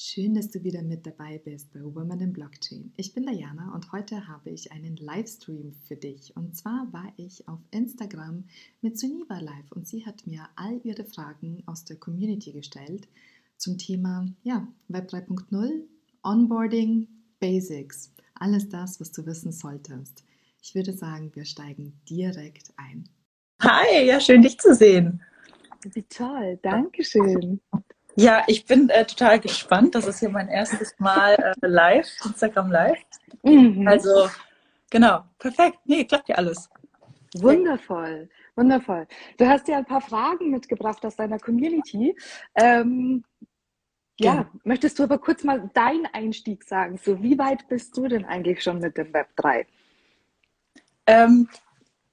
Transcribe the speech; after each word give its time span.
Schön, 0.00 0.34
dass 0.34 0.48
du 0.48 0.62
wieder 0.62 0.80
mit 0.82 1.04
dabei 1.06 1.38
bist 1.38 1.72
bei 1.72 1.82
Women 1.82 2.20
in 2.20 2.32
Blockchain. 2.32 2.92
Ich 2.96 3.14
bin 3.14 3.26
Diana 3.26 3.74
und 3.74 3.90
heute 3.90 4.28
habe 4.28 4.50
ich 4.50 4.70
einen 4.70 4.96
Livestream 4.96 5.72
für 5.72 5.96
dich. 5.96 6.36
Und 6.36 6.56
zwar 6.56 6.86
war 6.92 7.12
ich 7.16 7.48
auf 7.48 7.58
Instagram 7.72 8.44
mit 8.80 8.96
Suniva 8.96 9.40
live 9.40 9.72
und 9.72 9.88
sie 9.88 10.06
hat 10.06 10.24
mir 10.24 10.48
all 10.54 10.80
ihre 10.84 11.04
Fragen 11.04 11.64
aus 11.66 11.84
der 11.84 11.96
Community 11.96 12.52
gestellt 12.52 13.08
zum 13.56 13.76
Thema 13.76 14.28
ja, 14.44 14.68
Web 14.86 15.10
3.0, 15.10 15.82
Onboarding, 16.22 17.08
Basics, 17.40 18.12
alles 18.34 18.68
das, 18.68 19.00
was 19.00 19.10
du 19.10 19.26
wissen 19.26 19.50
solltest. 19.50 20.22
Ich 20.62 20.76
würde 20.76 20.92
sagen, 20.92 21.32
wir 21.34 21.44
steigen 21.44 22.00
direkt 22.08 22.72
ein. 22.76 23.08
Hi, 23.62 24.06
ja, 24.06 24.20
schön 24.20 24.42
dich 24.42 24.58
zu 24.58 24.76
sehen. 24.76 25.20
Wie 25.92 26.04
toll, 26.04 26.56
danke 26.62 27.02
schön. 27.02 27.60
Ja, 28.20 28.42
ich 28.48 28.66
bin 28.66 28.88
äh, 28.88 29.06
total 29.06 29.38
gespannt. 29.38 29.94
Das 29.94 30.08
ist 30.08 30.18
hier 30.18 30.28
mein 30.28 30.48
erstes 30.48 30.98
Mal 30.98 31.34
äh, 31.34 31.54
live, 31.66 32.08
Instagram 32.24 32.72
live. 32.72 32.98
Mhm. 33.44 33.86
Also, 33.86 34.28
genau, 34.90 35.22
perfekt. 35.38 35.78
Nee, 35.84 36.04
klappt 36.04 36.28
ja 36.28 36.34
alles. 36.34 36.68
Wundervoll, 37.36 38.28
wundervoll. 38.56 39.06
Du 39.36 39.46
hast 39.46 39.68
ja 39.68 39.78
ein 39.78 39.84
paar 39.84 40.00
Fragen 40.00 40.50
mitgebracht 40.50 41.06
aus 41.06 41.14
deiner 41.14 41.38
Community. 41.38 42.16
Ähm, 42.56 43.22
ja, 44.18 44.34
ja, 44.34 44.50
möchtest 44.64 44.98
du 44.98 45.04
aber 45.04 45.18
kurz 45.18 45.44
mal 45.44 45.70
deinen 45.72 46.06
Einstieg 46.06 46.64
sagen? 46.64 46.98
So, 47.00 47.22
wie 47.22 47.38
weit 47.38 47.68
bist 47.68 47.96
du 47.96 48.08
denn 48.08 48.24
eigentlich 48.24 48.64
schon 48.64 48.80
mit 48.80 48.96
dem 48.98 49.14
Web 49.14 49.28
3? 49.36 49.64
Ähm, 51.06 51.48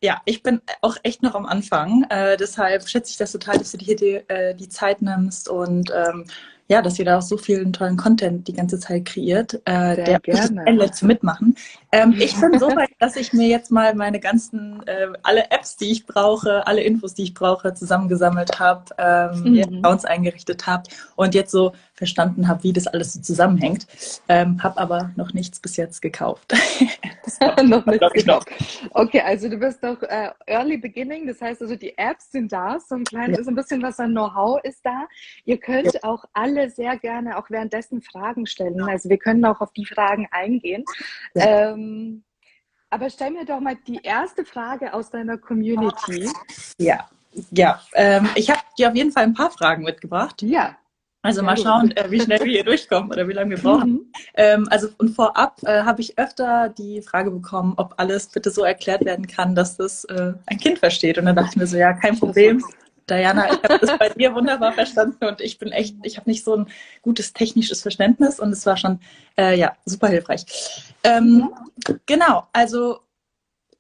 ja, 0.02 0.22
ich 0.26 0.44
bin 0.44 0.62
auch 0.82 0.98
echt 1.04 1.24
noch 1.24 1.36
am 1.36 1.46
Anfang. 1.46 2.06
Äh, 2.10 2.38
deshalb 2.38 2.88
schätze 2.88 3.12
ich 3.12 3.18
das 3.18 3.32
total, 3.32 3.58
dass 3.58 3.72
du 3.72 3.78
dir 3.78 3.86
hier 3.86 3.96
die, 3.96 4.30
äh, 4.30 4.56
die 4.56 4.70
Zeit 4.70 5.02
nimmst 5.02 5.50
und 5.50 5.92
ähm, 5.96 6.26
ja, 6.68 6.82
dass 6.82 6.98
ihr 6.98 7.06
da 7.06 7.20
auch 7.20 7.22
so 7.22 7.38
vielen 7.38 7.74
tollen 7.74 7.96
Content 7.96 8.48
die 8.48 8.54
ganze 8.54 8.80
Zeit 8.80 9.06
kreiert, 9.06 9.54
äh, 9.66 9.96
der 9.96 10.20
gerne. 10.20 10.92
zu 10.92 11.06
mitmachen. 11.06 11.56
Ähm, 11.92 12.16
ich 12.18 12.40
bin 12.40 12.58
so 12.58 12.68
weit, 12.76 12.90
dass 12.98 13.16
ich 13.16 13.34
mir 13.34 13.48
jetzt 13.48 13.72
mal 13.72 13.94
meine 13.94 14.20
ganzen, 14.20 14.82
äh, 14.88 15.10
alle 15.22 15.52
Apps, 15.52 15.78
die 15.78 15.92
ich 15.92 16.08
brauche, 16.08 16.66
alle 16.66 16.82
Infos, 16.82 17.14
die 17.14 17.24
ich 17.24 17.34
brauche, 17.36 17.76
zusammengesammelt 17.76 18.60
habe, 18.60 18.84
ähm, 18.98 19.54
mhm. 19.54 19.78
Accounts 19.78 20.06
eingerichtet 20.06 20.66
habe 20.66 20.84
und 21.16 21.36
jetzt 21.36 21.52
so 21.52 21.74
verstanden 21.96 22.48
habe, 22.48 22.64
wie 22.64 22.74
das 22.74 22.88
alles 22.88 23.14
so 23.14 23.22
zusammenhängt. 23.22 23.88
Ähm, 24.28 24.62
habe 24.62 24.78
aber 24.80 25.12
noch 25.16 25.34
nichts 25.34 25.60
bis 25.60 25.78
jetzt 25.78 26.02
gekauft. 26.02 26.54
noch 27.64 27.86
nichts 27.86 28.14
gekauft. 28.14 28.50
Okay, 28.92 29.22
also 29.22 29.50
du 29.50 29.58
bist 29.58 29.84
doch 29.84 30.02
äh, 30.04 30.30
Early 30.46 30.78
Beginning, 30.78 31.26
das 31.26 31.42
heißt 31.42 31.62
also 31.62 31.76
die 31.76 31.98
Apps 31.98 32.32
sind 32.32 32.52
da, 32.52 32.78
so 32.80 32.96
ein 32.96 33.06
kleines, 33.06 33.38
ja. 33.38 33.44
so 33.44 33.52
ein 33.52 33.56
bisschen 33.56 33.82
was 33.82 34.00
an 34.00 34.12
Know-how 34.12 34.62
ist 34.64 34.86
da. 34.86 35.08
Ihr 35.46 35.58
könnt 35.58 35.94
ja. 35.94 36.04
auch 36.04 36.26
alle 36.34 36.70
sehr 36.70 36.98
gerne 36.98 37.38
auch 37.38 37.50
währenddessen 37.50 38.02
Fragen 38.02 38.46
stellen. 38.46 38.82
Also 38.82 39.10
wir 39.10 39.18
können 39.18 39.44
auch 39.46 39.62
auf 39.62 39.72
die 39.72 39.86
Fragen 39.86 40.28
eingehen. 40.32 40.84
Ja. 41.34 41.72
Ähm, 41.72 42.24
aber 42.90 43.10
stell 43.10 43.32
mir 43.32 43.46
doch 43.46 43.60
mal 43.60 43.78
die 43.88 44.00
erste 44.04 44.46
Frage 44.46 44.94
aus 44.94 45.10
deiner 45.10 45.38
Community. 45.38 46.30
Ja, 46.78 47.10
ja. 47.52 47.82
Ähm, 47.94 48.30
ich 48.36 48.50
habe 48.50 48.62
dir 48.78 48.90
auf 48.90 48.96
jeden 48.96 49.12
Fall 49.12 49.24
ein 49.24 49.34
paar 49.34 49.52
Fragen 49.52 49.84
mitgebracht. 49.84 50.42
Ja. 50.42 50.78
Also 51.26 51.42
mal 51.42 51.58
schauen, 51.58 51.92
äh, 51.98 52.10
wie 52.12 52.22
schnell 52.22 52.40
wir 52.40 52.52
hier 52.52 52.64
durchkommen 52.64 53.12
oder 53.12 53.28
wie 53.28 53.34
lange 53.34 53.52
wir 53.52 53.58
brauchen. 53.58 53.92
Mhm. 53.92 54.12
Ähm, 54.36 54.68
also 54.70 54.90
und 54.98 55.10
vorab 55.10 55.60
äh, 55.64 55.82
habe 55.82 56.02
ich 56.02 56.18
öfter 56.20 56.70
die 56.70 57.02
Frage 57.02 57.32
bekommen, 57.32 57.74
ob 57.78 57.96
alles 57.98 58.28
bitte 58.28 58.52
so 58.52 58.64
erklärt 58.64 59.04
werden 59.04 59.26
kann, 59.26 59.56
dass 59.56 59.78
das 59.78 60.06
äh, 60.06 60.34
ein 60.46 60.58
Kind 60.60 60.80
versteht. 60.80 61.18
Und 61.18 61.26
dann 61.26 61.36
dachte 61.36 61.50
ich 61.52 61.58
mir 61.58 61.68
so, 61.68 61.78
ja, 61.78 61.94
kein 61.94 62.20
Problem. 62.20 62.64
Diana, 63.10 63.52
ich 63.52 63.64
habe 63.64 63.80
das 63.80 63.98
bei 63.98 64.10
dir 64.10 64.34
wunderbar 64.34 64.74
verstanden 64.74 65.26
und 65.26 65.42
ich 65.42 65.60
bin 65.60 65.72
echt, 65.72 65.96
ich 66.04 66.18
habe 66.18 66.30
nicht 66.30 66.44
so 66.44 66.56
ein 66.56 66.68
gutes 67.02 67.34
technisches 67.34 67.82
Verständnis 67.82 68.40
und 68.40 68.52
es 68.52 68.66
war 68.66 68.78
schon 68.78 69.00
äh, 69.38 69.58
ja 69.58 69.76
super 69.86 70.08
hilfreich. 70.08 70.46
Ähm, 71.04 71.54
genau, 72.06 72.48
also 72.52 73.00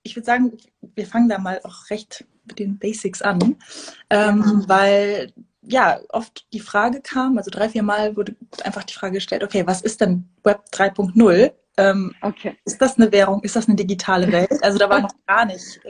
ich 0.03 0.15
würde 0.15 0.25
sagen, 0.25 0.57
wir 0.81 1.07
fangen 1.07 1.29
da 1.29 1.39
mal 1.39 1.59
auch 1.63 1.89
recht 1.89 2.25
mit 2.45 2.59
den 2.59 2.77
Basics 2.77 3.23
an, 3.23 3.55
ähm, 4.11 4.63
weil 4.67 5.33
ja 5.67 5.99
oft 6.09 6.45
die 6.53 6.59
Frage 6.59 7.01
kam, 7.01 7.37
also 7.37 7.51
drei, 7.51 7.69
vier 7.69 7.83
Mal 7.83 8.15
wurde 8.15 8.35
einfach 8.63 8.83
die 8.83 8.93
Frage 8.93 9.15
gestellt, 9.15 9.43
okay, 9.43 9.65
was 9.65 9.81
ist 9.81 10.01
denn 10.01 10.29
Web 10.43 10.61
3.0? 10.71 11.51
Ähm, 11.77 12.15
okay. 12.21 12.57
Ist 12.65 12.81
das 12.81 12.97
eine 12.97 13.11
Währung? 13.11 13.43
Ist 13.43 13.55
das 13.55 13.67
eine 13.67 13.75
digitale 13.75 14.31
Welt? 14.31 14.63
Also 14.63 14.77
da 14.77 14.89
war 14.89 15.01
noch 15.01 15.11
gar 15.27 15.45
nicht 15.45 15.81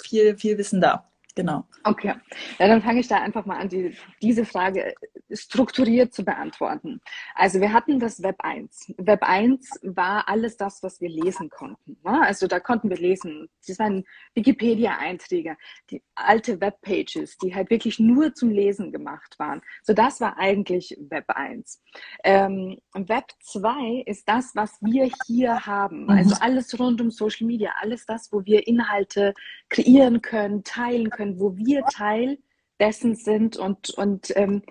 viel, 0.00 0.36
viel 0.36 0.58
Wissen 0.58 0.80
da. 0.80 1.10
Genau. 1.34 1.64
Okay, 1.82 2.14
ja, 2.60 2.68
dann 2.68 2.80
fange 2.80 3.00
ich 3.00 3.08
da 3.08 3.16
einfach 3.16 3.44
mal 3.44 3.58
an, 3.58 3.68
die, 3.68 3.96
diese 4.22 4.44
Frage 4.44 4.94
strukturiert 5.32 6.14
zu 6.14 6.24
beantworten. 6.24 7.00
Also 7.34 7.60
wir 7.60 7.72
hatten 7.72 7.98
das 7.98 8.22
Web 8.22 8.36
1. 8.38 8.94
Web 8.98 9.22
1 9.22 9.80
war 9.82 10.28
alles 10.28 10.56
das, 10.56 10.82
was 10.82 11.00
wir 11.00 11.08
lesen 11.08 11.50
konnten. 11.50 11.98
Ne? 12.04 12.22
Also 12.22 12.46
da 12.46 12.60
konnten 12.60 12.90
wir 12.90 12.96
lesen. 12.96 13.48
Das 13.66 13.78
waren 13.78 14.04
Wikipedia-Einträge, 14.34 15.56
die 15.90 16.02
alte 16.14 16.60
Webpages, 16.60 17.38
die 17.38 17.54
halt 17.54 17.70
wirklich 17.70 17.98
nur 17.98 18.34
zum 18.34 18.50
Lesen 18.50 18.92
gemacht 18.92 19.38
waren. 19.38 19.60
So 19.82 19.92
das 19.92 20.20
war 20.20 20.38
eigentlich 20.38 20.96
Web 21.00 21.24
1. 21.28 21.82
Ähm, 22.22 22.78
Web 22.92 23.32
2 23.40 24.04
ist 24.06 24.28
das, 24.28 24.52
was 24.54 24.76
wir 24.82 25.10
hier 25.26 25.66
haben. 25.66 26.08
Also 26.10 26.36
alles 26.40 26.78
rund 26.78 27.00
um 27.00 27.10
Social 27.10 27.46
Media, 27.46 27.72
alles 27.80 28.06
das, 28.06 28.32
wo 28.32 28.44
wir 28.44 28.66
Inhalte 28.66 29.34
kreieren 29.68 30.22
können, 30.22 30.62
teilen 30.62 31.10
können 31.10 31.24
können, 31.24 31.40
wo 31.40 31.56
wir 31.56 31.84
Teil 31.86 32.38
dessen 32.80 33.14
sind 33.14 33.56
und, 33.56 33.90
und 33.90 34.32
ähm, 34.36 34.62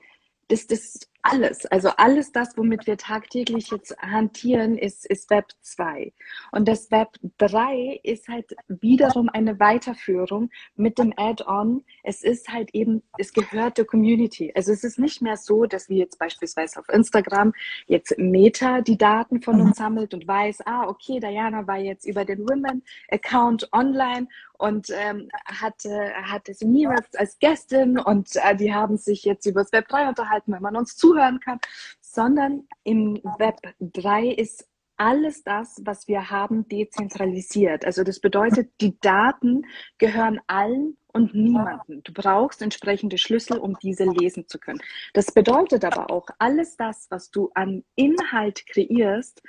das, 0.53 0.67
das 0.67 0.99
alles, 1.23 1.65
also 1.67 1.89
alles 1.97 2.33
das, 2.33 2.57
womit 2.57 2.85
wir 2.85 2.97
tagtäglich 2.97 3.71
jetzt 3.71 3.97
hantieren, 3.97 4.77
ist, 4.77 5.05
ist 5.05 5.29
Web 5.29 5.45
2. 5.61 6.11
Und 6.51 6.67
das 6.67 6.91
Web 6.91 7.17
3 7.37 8.01
ist 8.03 8.27
halt 8.27 8.55
wiederum 8.67 9.29
eine 9.29 9.57
Weiterführung 9.59 10.49
mit 10.75 10.99
dem 10.99 11.13
Add-on. 11.15 11.85
Es 12.03 12.23
ist 12.23 12.49
halt 12.49 12.75
eben, 12.75 13.03
es 13.17 13.31
gehört 13.31 13.77
der 13.77 13.85
Community. 13.85 14.51
Also 14.53 14.73
es 14.73 14.83
ist 14.83 14.99
nicht 14.99 15.21
mehr 15.21 15.37
so, 15.37 15.65
dass 15.65 15.87
wir 15.87 15.97
jetzt 15.97 16.19
beispielsweise 16.19 16.79
auf 16.79 16.89
Instagram 16.89 17.53
jetzt 17.87 18.17
Meta 18.17 18.81
die 18.81 18.97
Daten 18.97 19.41
von 19.41 19.61
uns 19.61 19.79
mhm. 19.79 19.83
sammelt 19.83 20.13
und 20.13 20.27
weiß, 20.27 20.65
ah, 20.65 20.87
okay, 20.87 21.21
Diana 21.21 21.65
war 21.65 21.77
jetzt 21.77 22.05
über 22.05 22.25
den 22.25 22.39
Women-Account 22.39 23.71
online 23.71 24.27
und 24.63 24.87
ähm, 24.91 25.29
hatte, 25.45 26.13
hatte 26.23 26.53
Semira 26.53 26.95
als 27.17 27.37
Gästin 27.39 27.99
und 27.99 28.29
äh, 28.35 28.55
die 28.55 28.73
haben 28.73 28.97
sich 28.97 29.23
jetzt 29.25 29.45
über 29.45 29.61
das 29.61 29.71
Web 29.73 29.87
3 29.89 30.07
unterhalten, 30.09 30.53
wenn 30.53 30.61
man 30.61 30.75
uns 30.75 30.95
zuhören 31.13 31.39
kann, 31.39 31.59
sondern 32.01 32.67
im 32.83 33.15
Web 33.37 33.57
3 33.79 34.27
ist 34.27 34.67
alles 34.97 35.43
das, 35.43 35.81
was 35.83 36.07
wir 36.07 36.29
haben, 36.29 36.67
dezentralisiert. 36.67 37.85
Also 37.85 38.03
das 38.03 38.19
bedeutet, 38.19 38.71
die 38.79 38.99
Daten 38.99 39.65
gehören 39.97 40.39
allen 40.47 40.97
und 41.07 41.33
niemanden. 41.33 42.01
Du 42.03 42.13
brauchst 42.13 42.61
entsprechende 42.61 43.17
Schlüssel, 43.17 43.57
um 43.57 43.75
diese 43.81 44.05
lesen 44.05 44.47
zu 44.47 44.59
können. 44.59 44.81
Das 45.13 45.31
bedeutet 45.31 45.83
aber 45.83 46.11
auch, 46.11 46.27
alles 46.39 46.77
das, 46.77 47.07
was 47.09 47.31
du 47.31 47.49
an 47.55 47.83
Inhalt 47.95 48.65
kreierst, 48.67 49.41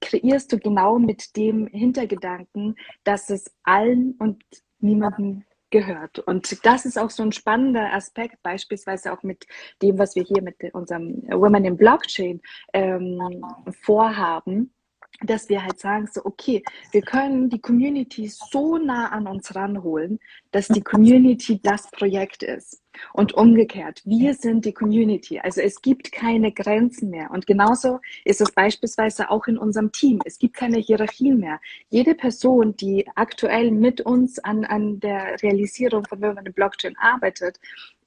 kreierst 0.00 0.52
du 0.52 0.58
genau 0.58 0.98
mit 0.98 1.36
dem 1.36 1.66
Hintergedanken, 1.66 2.76
dass 3.04 3.30
es 3.30 3.50
allen 3.62 4.12
und 4.18 4.42
niemandem 4.78 5.44
gehört. 5.72 6.20
Und 6.20 6.64
das 6.64 6.84
ist 6.86 6.96
auch 6.96 7.10
so 7.10 7.24
ein 7.24 7.32
spannender 7.32 7.92
Aspekt, 7.92 8.40
beispielsweise 8.44 9.12
auch 9.12 9.24
mit 9.24 9.46
dem, 9.82 9.98
was 9.98 10.14
wir 10.14 10.22
hier 10.22 10.42
mit 10.42 10.56
unserem 10.72 11.22
Women 11.28 11.64
in 11.64 11.76
Blockchain 11.76 12.40
ähm, 12.72 13.44
vorhaben 13.82 14.72
dass 15.20 15.48
wir 15.48 15.62
halt 15.62 15.78
sagen, 15.78 16.08
so, 16.10 16.24
okay, 16.24 16.62
wir 16.90 17.02
können 17.02 17.48
die 17.48 17.60
Community 17.60 18.28
so 18.28 18.78
nah 18.78 19.08
an 19.10 19.26
uns 19.26 19.54
ranholen, 19.54 20.18
dass 20.50 20.68
die 20.68 20.80
Community 20.80 21.60
das 21.62 21.90
Projekt 21.90 22.42
ist. 22.42 22.82
Und 23.14 23.32
umgekehrt, 23.32 24.02
wir 24.04 24.34
sind 24.34 24.64
die 24.66 24.74
Community. 24.74 25.40
Also 25.40 25.62
es 25.62 25.80
gibt 25.80 26.12
keine 26.12 26.52
Grenzen 26.52 27.08
mehr. 27.08 27.30
Und 27.30 27.46
genauso 27.46 28.00
ist 28.24 28.40
es 28.40 28.52
beispielsweise 28.52 29.30
auch 29.30 29.46
in 29.46 29.56
unserem 29.56 29.92
Team. 29.92 30.20
Es 30.26 30.38
gibt 30.38 30.54
keine 30.54 30.78
Hierarchien 30.78 31.38
mehr. 31.38 31.58
Jede 31.88 32.14
Person, 32.14 32.76
die 32.76 33.06
aktuell 33.14 33.70
mit 33.70 34.02
uns 34.02 34.38
an, 34.40 34.64
an 34.64 35.00
der 35.00 35.42
Realisierung 35.42 36.04
von 36.04 36.20
Women 36.20 36.52
Blockchain 36.52 36.96
arbeitet, 36.98 37.58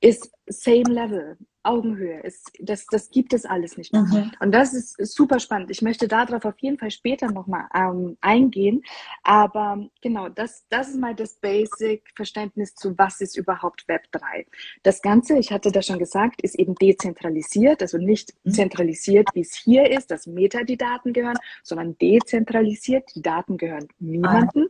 ist 0.02 0.32
same 0.48 0.94
level. 0.94 1.38
Augenhöhe 1.66 2.22
ist. 2.22 2.52
Das, 2.60 2.86
das 2.88 3.10
gibt 3.10 3.34
es 3.34 3.46
alles 3.46 3.78
nicht 3.78 3.94
mehr. 3.94 4.04
Mhm. 4.04 4.32
Und 4.40 4.52
das 4.52 4.74
ist 4.74 4.98
super 5.14 5.40
spannend. 5.40 5.72
Ich 5.72 5.82
möchte 5.82 6.08
darauf 6.08 6.46
auf 6.46 6.60
jeden 6.60 6.78
Fall 6.78 6.92
später 6.92 7.32
nochmal 7.32 7.66
ähm, 7.74 8.18
eingehen. 8.22 8.84
Aber 9.24 9.88
genau, 10.02 10.30
das, 10.30 10.66
das 10.70 10.90
ist 10.90 11.00
mal 11.00 11.16
das 11.16 11.36
Basic-Verständnis 11.36 12.76
zu, 12.76 12.98
was 12.98 13.22
ist 13.22 13.38
überhaupt 13.38 13.88
Web 13.88 14.04
3. 14.12 14.46
Das 14.84 15.02
Ganze, 15.02 15.38
ich 15.38 15.52
hatte 15.52 15.72
das 15.72 15.88
schon 15.88 16.00
gesagt, 16.00 16.42
ist 16.42 16.58
eben 16.58 16.76
dezentralisiert, 16.76 17.82
also 17.82 17.98
nicht 17.98 18.34
mhm. 18.44 18.52
zentralisiert, 18.52 19.30
wie 19.34 19.42
es 19.42 19.56
hier 19.56 19.90
ist, 19.90 20.12
dass 20.12 20.28
Meta 20.28 20.64
die 20.64 20.78
Daten 20.78 21.14
gehören, 21.14 21.38
sondern 21.64 21.98
dezentralisiert, 21.98 23.10
die 23.16 23.22
Daten 23.22 23.58
gehören 23.58 23.88
niemandem. 24.00 24.70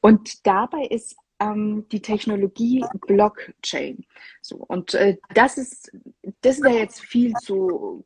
Und 0.00 0.46
dabei 0.46 0.84
ist 0.86 1.16
ähm, 1.40 1.86
die 1.90 2.02
Technologie 2.02 2.84
Blockchain. 3.06 4.04
So, 4.40 4.56
und 4.56 4.94
äh, 4.94 5.16
das 5.34 5.58
ist, 5.58 5.90
das 6.42 6.60
wäre 6.60 6.78
jetzt 6.78 7.00
viel 7.00 7.32
zu 7.34 8.04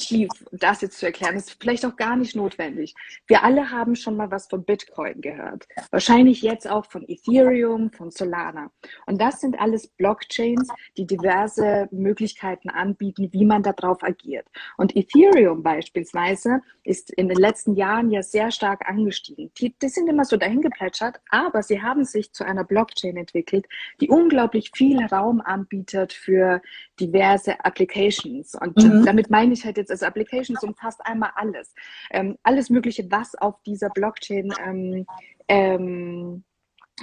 tief 0.00 0.28
das 0.52 0.80
jetzt 0.80 0.98
zu 0.98 1.06
erklären, 1.06 1.36
ist 1.36 1.56
vielleicht 1.60 1.84
auch 1.86 1.96
gar 1.96 2.16
nicht 2.16 2.34
notwendig. 2.34 2.94
Wir 3.26 3.44
alle 3.44 3.70
haben 3.70 3.94
schon 3.94 4.16
mal 4.16 4.30
was 4.30 4.48
von 4.48 4.64
Bitcoin 4.64 5.20
gehört. 5.20 5.66
Wahrscheinlich 5.90 6.42
jetzt 6.42 6.68
auch 6.68 6.86
von 6.86 7.04
Ethereum, 7.08 7.90
von 7.92 8.10
Solana. 8.10 8.70
Und 9.06 9.20
das 9.20 9.40
sind 9.40 9.58
alles 9.60 9.86
Blockchains, 9.88 10.68
die 10.96 11.06
diverse 11.06 11.88
Möglichkeiten 11.90 12.70
anbieten, 12.70 13.28
wie 13.32 13.44
man 13.44 13.62
darauf 13.62 14.02
agiert. 14.02 14.46
Und 14.76 14.96
Ethereum 14.96 15.62
beispielsweise 15.62 16.60
ist 16.84 17.10
in 17.10 17.28
den 17.28 17.38
letzten 17.38 17.74
Jahren 17.74 18.10
ja 18.10 18.22
sehr 18.22 18.50
stark 18.50 18.88
angestiegen. 18.88 19.50
Die, 19.58 19.74
die 19.78 19.88
sind 19.88 20.08
immer 20.08 20.24
so 20.24 20.36
dahin 20.36 20.62
geplätschert, 20.62 21.20
aber 21.30 21.62
sie 21.62 21.82
haben 21.82 22.04
sich 22.04 22.32
zu 22.32 22.44
einer 22.44 22.64
Blockchain 22.64 23.16
entwickelt, 23.16 23.66
die 24.00 24.08
unglaublich 24.08 24.70
viel 24.74 25.04
Raum 25.06 25.40
anbietet 25.40 26.12
für 26.12 26.60
diverse 26.98 27.64
Applications. 27.64 28.54
Und 28.54 28.76
mhm. 28.76 29.04
damit 29.04 29.30
meine 29.30 29.52
ich 29.52 29.64
halt 29.64 29.76
jetzt, 29.76 29.89
also 29.90 30.06
Applications 30.06 30.62
umfasst 30.62 31.00
einmal 31.04 31.30
alles. 31.34 31.74
Ähm, 32.10 32.36
alles 32.42 32.70
Mögliche, 32.70 33.10
was 33.10 33.34
auf 33.34 33.62
dieser 33.62 33.90
Blockchain 33.90 34.52
ähm, 34.64 35.06
ähm, 35.48 36.44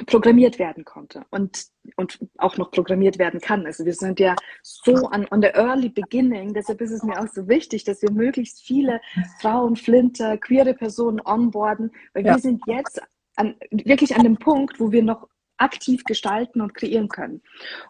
programmiert 0.05 0.59
werden 0.59 0.85
konnte 0.85 1.25
und, 1.31 1.67
und 1.95 2.19
auch 2.37 2.57
noch 2.57 2.71
programmiert 2.71 3.17
werden 3.17 3.39
kann. 3.39 3.65
Also 3.65 3.85
wir 3.85 3.93
sind 3.93 4.19
ja 4.19 4.35
so 4.61 5.07
an 5.07 5.25
on 5.31 5.41
the 5.41 5.47
early 5.47 5.89
beginning, 5.89 6.53
deshalb 6.53 6.81
ist 6.81 6.91
es 6.91 7.03
mir 7.03 7.19
auch 7.19 7.27
so 7.27 7.47
wichtig, 7.47 7.83
dass 7.83 8.01
wir 8.01 8.11
möglichst 8.11 8.61
viele 8.61 9.01
Frauen, 9.41 9.75
Flinter, 9.75 10.37
queere 10.37 10.73
Personen 10.73 11.19
onboarden, 11.25 11.91
weil 12.13 12.25
ja. 12.25 12.35
wir 12.35 12.39
sind 12.39 12.61
jetzt 12.67 13.01
an, 13.35 13.55
wirklich 13.71 14.15
an 14.15 14.23
dem 14.23 14.37
Punkt, 14.37 14.79
wo 14.79 14.91
wir 14.91 15.03
noch 15.03 15.27
aktiv 15.57 16.03
gestalten 16.03 16.61
und 16.61 16.75
kreieren 16.75 17.07
können. 17.07 17.41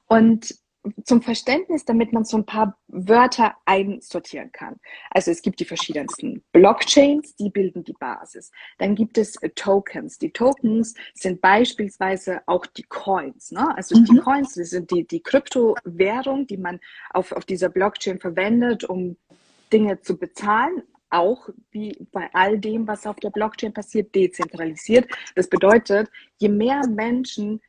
Und 0.05 0.55
zum 1.03 1.21
Verständnis, 1.21 1.85
damit 1.85 2.13
man 2.13 2.25
so 2.25 2.37
ein 2.37 2.45
paar 2.45 2.77
Wörter 2.87 3.55
einsortieren 3.65 4.51
kann. 4.51 4.79
Also 5.11 5.31
es 5.31 5.41
gibt 5.41 5.59
die 5.59 5.65
verschiedensten 5.65 6.43
Blockchains, 6.51 7.35
die 7.35 7.49
bilden 7.49 7.83
die 7.83 7.93
Basis. 7.93 8.51
Dann 8.77 8.95
gibt 8.95 9.17
es 9.17 9.37
Tokens. 9.55 10.17
Die 10.17 10.31
Tokens 10.31 10.95
sind 11.13 11.41
beispielsweise 11.41 12.41
auch 12.45 12.65
die 12.65 12.83
Coins. 12.83 13.51
Ne? 13.51 13.75
Also 13.75 13.97
mhm. 13.97 14.05
die 14.05 14.17
Coins 14.17 14.55
das 14.55 14.69
sind 14.69 14.91
die, 14.91 15.05
die 15.05 15.21
Kryptowährung, 15.21 16.47
die 16.47 16.57
man 16.57 16.79
auf, 17.11 17.31
auf 17.31 17.45
dieser 17.45 17.69
Blockchain 17.69 18.19
verwendet, 18.19 18.83
um 18.83 19.17
Dinge 19.71 20.01
zu 20.01 20.17
bezahlen, 20.17 20.83
auch 21.09 21.49
wie 21.71 22.07
bei 22.11 22.29
all 22.33 22.59
dem, 22.59 22.87
was 22.87 23.05
auf 23.05 23.17
der 23.17 23.29
Blockchain 23.29 23.73
passiert, 23.73 24.13
dezentralisiert. 24.13 25.07
Das 25.35 25.47
bedeutet, 25.49 26.09
je 26.37 26.49
mehr 26.49 26.85
Menschen 26.87 27.61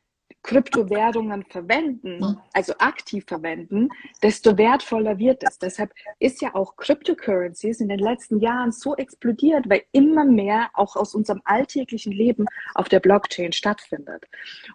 Kryptowährungen 0.48 1.44
verwenden, 1.44 2.40
also 2.54 2.72
aktiv 2.78 3.22
verwenden, 3.26 3.90
desto 4.22 4.56
wertvoller 4.56 5.18
wird 5.18 5.42
es. 5.42 5.58
Deshalb 5.58 5.92
ist 6.20 6.40
ja 6.40 6.54
auch 6.54 6.76
Cryptocurrencies 6.76 7.80
in 7.80 7.90
den 7.90 7.98
letzten 7.98 8.40
Jahren 8.40 8.72
so 8.72 8.96
explodiert, 8.96 9.68
weil 9.68 9.82
immer 9.92 10.24
mehr 10.24 10.70
auch 10.72 10.96
aus 10.96 11.14
unserem 11.14 11.42
alltäglichen 11.44 12.12
Leben 12.12 12.46
auf 12.74 12.88
der 12.88 13.00
Blockchain 13.00 13.52
stattfindet. 13.52 14.24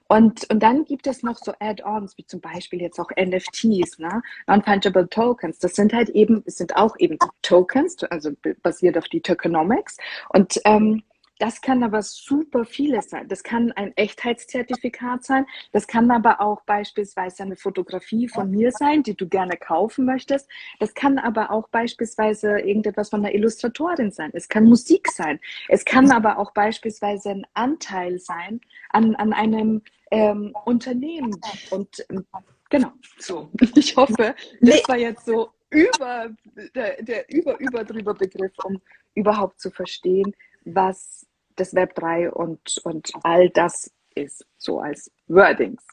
Und, 0.08 0.48
und 0.52 0.62
dann 0.62 0.86
gibt 0.86 1.08
es 1.08 1.24
noch 1.24 1.40
so 1.40 1.54
Add-ons, 1.60 2.20
wie 2.20 2.26
zum 2.28 2.40
Beispiel 2.40 2.80
jetzt 2.80 3.00
auch 3.00 3.10
NFTs, 3.10 3.98
ne? 3.98 4.22
Non-Fungible 4.46 5.10
Tokens. 5.10 5.58
Das 5.58 5.74
sind 5.74 5.92
halt 5.92 6.10
eben, 6.10 6.44
sind 6.46 6.76
auch 6.76 6.96
eben 7.00 7.18
Tokens, 7.42 7.98
also 8.04 8.30
basiert 8.62 8.96
auf 8.96 9.06
die 9.06 9.22
Tokenomics. 9.22 9.98
Und 10.30 10.62
ähm, 10.66 11.02
das 11.44 11.60
kann 11.60 11.84
aber 11.84 12.02
super 12.02 12.64
vieles 12.64 13.10
sein. 13.10 13.28
Das 13.28 13.44
kann 13.44 13.74
ein 13.74 13.92
Echtheitszertifikat 13.98 15.26
sein. 15.26 15.46
Das 15.74 15.88
kann 15.88 16.10
aber 16.10 16.40
auch 16.40 16.62
beispielsweise 16.62 17.44
eine 17.44 17.58
Fotografie 17.58 18.30
von 18.30 18.50
mir 18.50 18.72
sein, 18.72 19.04
die 19.04 19.14
du 19.14 19.28
gerne 19.28 19.58
kaufen 19.58 20.06
möchtest. 20.06 20.50
Das 20.80 20.94
kann 20.94 21.20
aber 21.20 21.52
auch 21.52 21.68
beispielsweise 21.68 22.60
irgendetwas 22.60 23.10
von 23.10 23.26
einer 23.26 23.36
Illustratorin 23.36 24.10
sein. 24.10 24.32
Es 24.32 24.48
kann 24.48 24.64
Musik 24.64 25.12
sein. 25.12 25.38
Es 25.68 25.84
kann 25.84 26.12
aber 26.12 26.40
auch 26.40 26.54
beispielsweise 26.54 27.32
ein 27.32 27.46
Anteil 27.56 28.20
sein 28.20 28.62
an, 28.92 29.14
an 29.16 29.34
einem 29.34 29.82
ähm, 30.12 30.56
Unternehmen. 30.64 31.36
Und 31.72 32.06
ähm, 32.10 32.26
genau, 32.70 32.94
so. 33.20 33.52
Ich 33.76 33.98
hoffe, 33.98 34.34
das 34.62 34.88
war 34.88 34.98
jetzt 34.98 35.26
so 35.26 35.50
über 35.72 36.30
der, 36.74 37.04
der 37.04 37.30
über, 37.30 37.60
über 37.60 37.84
drüber 37.84 38.14
Begriff, 38.14 38.54
um 38.64 38.80
überhaupt 39.14 39.60
zu 39.60 39.72
verstehen, 39.72 40.34
was 40.64 41.28
das 41.56 41.74
Web 41.74 41.96
3 41.96 42.32
und, 42.32 42.80
und 42.84 43.12
all 43.24 43.50
das 43.50 43.92
ist, 44.16 44.46
so 44.58 44.80
als 44.80 45.12
Wordings. 45.28 45.84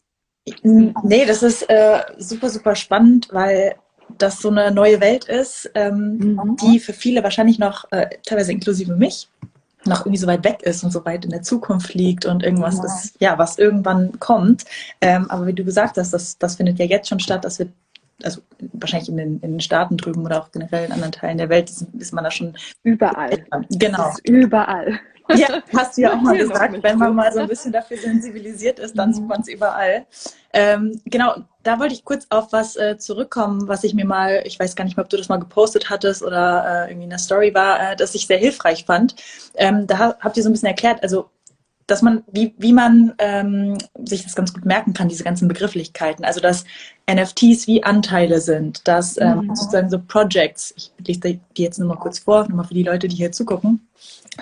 Nee, 0.62 1.25
das 1.27 1.43
ist 1.43 1.69
äh, 1.69 2.01
super, 2.19 2.49
super 2.49 2.75
spannend, 2.75 3.29
weil 3.33 3.75
das 4.19 4.41
so 4.41 4.49
eine 4.49 4.71
neue 4.73 5.01
Welt 5.01 5.27
ist, 5.27 5.71
ähm, 5.75 6.17
mhm. 6.19 6.57
die 6.57 6.81
für 6.81 6.93
viele 6.93 7.23
wahrscheinlich 7.23 7.59
noch, 7.59 7.85
äh, 7.93 8.09
teilweise 8.27 8.53
inklusive 8.53 8.95
mich, 8.95 9.29
noch 9.87 10.01
irgendwie 10.01 10.19
so 10.19 10.27
weit 10.27 10.45
weg 10.45 10.62
ist 10.62 10.85
und 10.85 10.91
so 10.91 11.05
weit 11.05 11.25
in 11.25 11.31
der 11.31 11.43
Zukunft 11.43 11.95
liegt 11.95 12.27
und 12.27 12.43
irgendwas 12.43 12.79
ja. 12.79 12.85
ist, 12.85 13.17
ja, 13.21 13.39
was 13.39 13.59
irgendwann 13.59 14.19
kommt. 14.19 14.65
Ähm, 15.01 15.31
aber 15.31 15.47
wie 15.47 15.55
du 15.55 15.65
gesagt 15.65 15.97
hast, 15.97 16.12
das, 16.12 16.37
das 16.37 16.57
findet 16.57 16.79
ja 16.79 16.85
jetzt 16.85 17.09
schon 17.09 17.21
statt, 17.21 17.45
das 17.45 17.59
wird 17.59 17.71
also 18.23 18.43
wahrscheinlich 18.75 19.09
in 19.09 19.17
den, 19.17 19.41
in 19.41 19.53
den 19.53 19.61
Staaten 19.61 19.97
drüben 19.97 20.25
oder 20.25 20.43
auch 20.43 20.53
generell 20.53 20.85
in 20.85 20.93
anderen 20.93 21.12
Teilen 21.12 21.39
der 21.39 21.49
Welt 21.49 21.71
ist, 21.71 21.87
ist 21.99 22.12
man 22.12 22.25
da 22.25 22.31
schon 22.31 22.55
überall. 22.83 23.45
Genau. 23.71 24.12
Überall. 24.25 25.01
Ja, 25.37 25.62
hast 25.77 25.97
du 25.97 26.03
ja 26.03 26.12
auch 26.12 26.21
mal 26.21 26.37
gesagt, 26.37 26.82
wenn 26.82 26.99
man 26.99 27.15
mal 27.15 27.32
so 27.32 27.41
ein 27.41 27.49
bisschen 27.49 27.73
dafür 27.73 27.97
sensibilisiert 27.97 28.79
ist, 28.79 28.97
dann 28.97 29.12
sieht 29.12 29.27
man 29.27 29.41
es 29.41 29.49
überall. 29.49 30.06
Ähm, 30.53 31.00
genau, 31.05 31.35
da 31.62 31.79
wollte 31.79 31.94
ich 31.94 32.05
kurz 32.05 32.27
auf 32.31 32.53
was 32.53 32.77
äh, 32.77 32.97
zurückkommen, 32.99 33.69
was 33.69 33.85
ich 33.85 33.94
mir 33.94 34.05
mal, 34.05 34.43
ich 34.44 34.59
weiß 34.59 34.75
gar 34.75 34.85
nicht 34.85 34.97
mehr, 34.97 35.05
ob 35.05 35.11
du 35.11 35.17
das 35.17 35.29
mal 35.29 35.38
gepostet 35.38 35.91
hattest 35.91 36.23
oder 36.23 36.87
äh, 36.87 36.91
irgendwie 36.91 37.05
in 37.05 37.11
der 37.11 37.19
Story 37.19 37.55
war, 37.55 37.93
äh, 37.93 37.97
das 37.97 38.15
ich 38.15 38.27
sehr 38.27 38.38
hilfreich 38.38 38.85
fand. 38.85 39.15
Ähm, 39.55 39.87
da 39.87 40.17
habt 40.19 40.37
ihr 40.37 40.43
so 40.43 40.49
ein 40.49 40.53
bisschen 40.53 40.69
erklärt, 40.69 41.03
also 41.03 41.31
dass 41.91 42.03
man, 42.03 42.23
wie, 42.31 42.55
wie 42.59 42.73
man 42.73 43.15
ähm, 43.19 43.77
sich 44.05 44.23
das 44.23 44.37
ganz 44.37 44.55
gut 44.55 44.65
merken 44.65 44.93
kann, 44.93 45.09
diese 45.09 45.25
ganzen 45.25 45.49
Begrifflichkeiten. 45.49 46.25
Also 46.25 46.41
dass 46.41 46.65
NFTs 47.11 47.67
wie 47.67 47.83
Anteile 47.83 48.41
sind, 48.41 48.87
dass 48.87 49.21
ähm, 49.21 49.47
mhm. 49.47 49.55
sozusagen 49.57 49.91
so 49.91 49.99
Projects, 49.99 50.73
ich 50.77 50.93
lese 51.05 51.41
die 51.57 51.63
jetzt 51.63 51.79
nur 51.79 51.89
mal 51.89 51.97
kurz 51.97 52.21
vor, 52.21 52.43
nochmal 52.43 52.67
für 52.67 52.75
die 52.75 52.85
Leute, 52.85 53.09
die 53.09 53.17
hier 53.17 53.33
zugucken, 53.33 53.89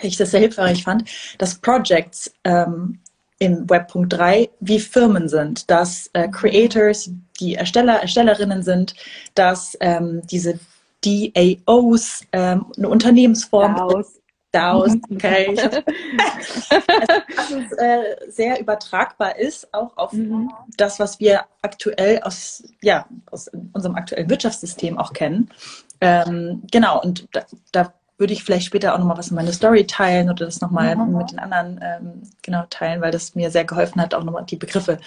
ich 0.03 0.17
das 0.17 0.31
sehr 0.33 0.41
hilfreich 0.41 0.85
fand, 0.85 1.09
dass 1.39 1.55
Projects 1.57 2.33
ähm, 2.45 2.99
im 3.39 3.69
Web.3 3.71 4.07
3 4.09 4.51
wie 4.61 4.81
Firmen 4.81 5.29
sind, 5.29 5.71
dass 5.71 6.11
äh, 6.13 6.29
Creators 6.29 7.11
die 7.41 7.55
Ersteller, 7.55 8.01
Erstellerinnen 8.01 8.63
sind, 8.63 8.95
dass 9.35 9.77
ähm, 9.81 10.23
diese 10.31 10.59
DAOs 11.05 12.25
ähm, 12.33 12.67
eine 12.77 12.89
Unternehmensform 12.89 13.77
DAOs. 13.77 14.19
DAOs, 14.53 14.97
okay. 15.11 15.55
dass 15.55 17.51
es 17.51 17.73
äh, 17.73 18.17
sehr 18.29 18.61
übertragbar 18.61 19.39
ist, 19.39 19.73
auch 19.75 19.97
auf 19.97 20.13
mhm. 20.13 20.51
das, 20.77 20.99
was 20.99 21.21
wir 21.21 21.45
aktuell 21.63 22.21
aus, 22.23 22.65
ja, 22.81 23.07
aus 23.31 23.51
unserem 23.73 23.97
aktuellen 23.97 24.31
Wirtschaftssystem 24.31 24.99
auch 24.99 25.13
kennen. 25.13 25.51
Ähm, 26.01 26.63
genau, 26.71 27.01
und 27.03 27.29
da, 27.33 27.45
da 27.73 27.93
würde 28.19 28.33
ich 28.33 28.43
vielleicht 28.43 28.67
später 28.67 28.95
auch 28.95 28.99
nochmal 28.99 29.17
was 29.17 29.31
in 29.31 29.37
meine 29.37 29.53
Story 29.53 29.87
teilen 29.87 30.29
oder 30.29 30.45
das 30.45 30.61
nochmal 30.61 30.97
mhm. 30.97 31.17
mit 31.17 31.31
den 31.31 31.39
anderen 31.39 31.81
ähm, 31.83 32.23
genau 32.43 32.65
teilen, 32.69 33.01
weil 33.01 33.13
das 33.13 33.35
mir 33.35 33.51
sehr 33.51 33.65
geholfen 33.65 34.03
hat, 34.03 34.13
auch 34.15 34.25
nochmal 34.25 34.45
die 34.45 34.57
Begriffe 34.57 34.99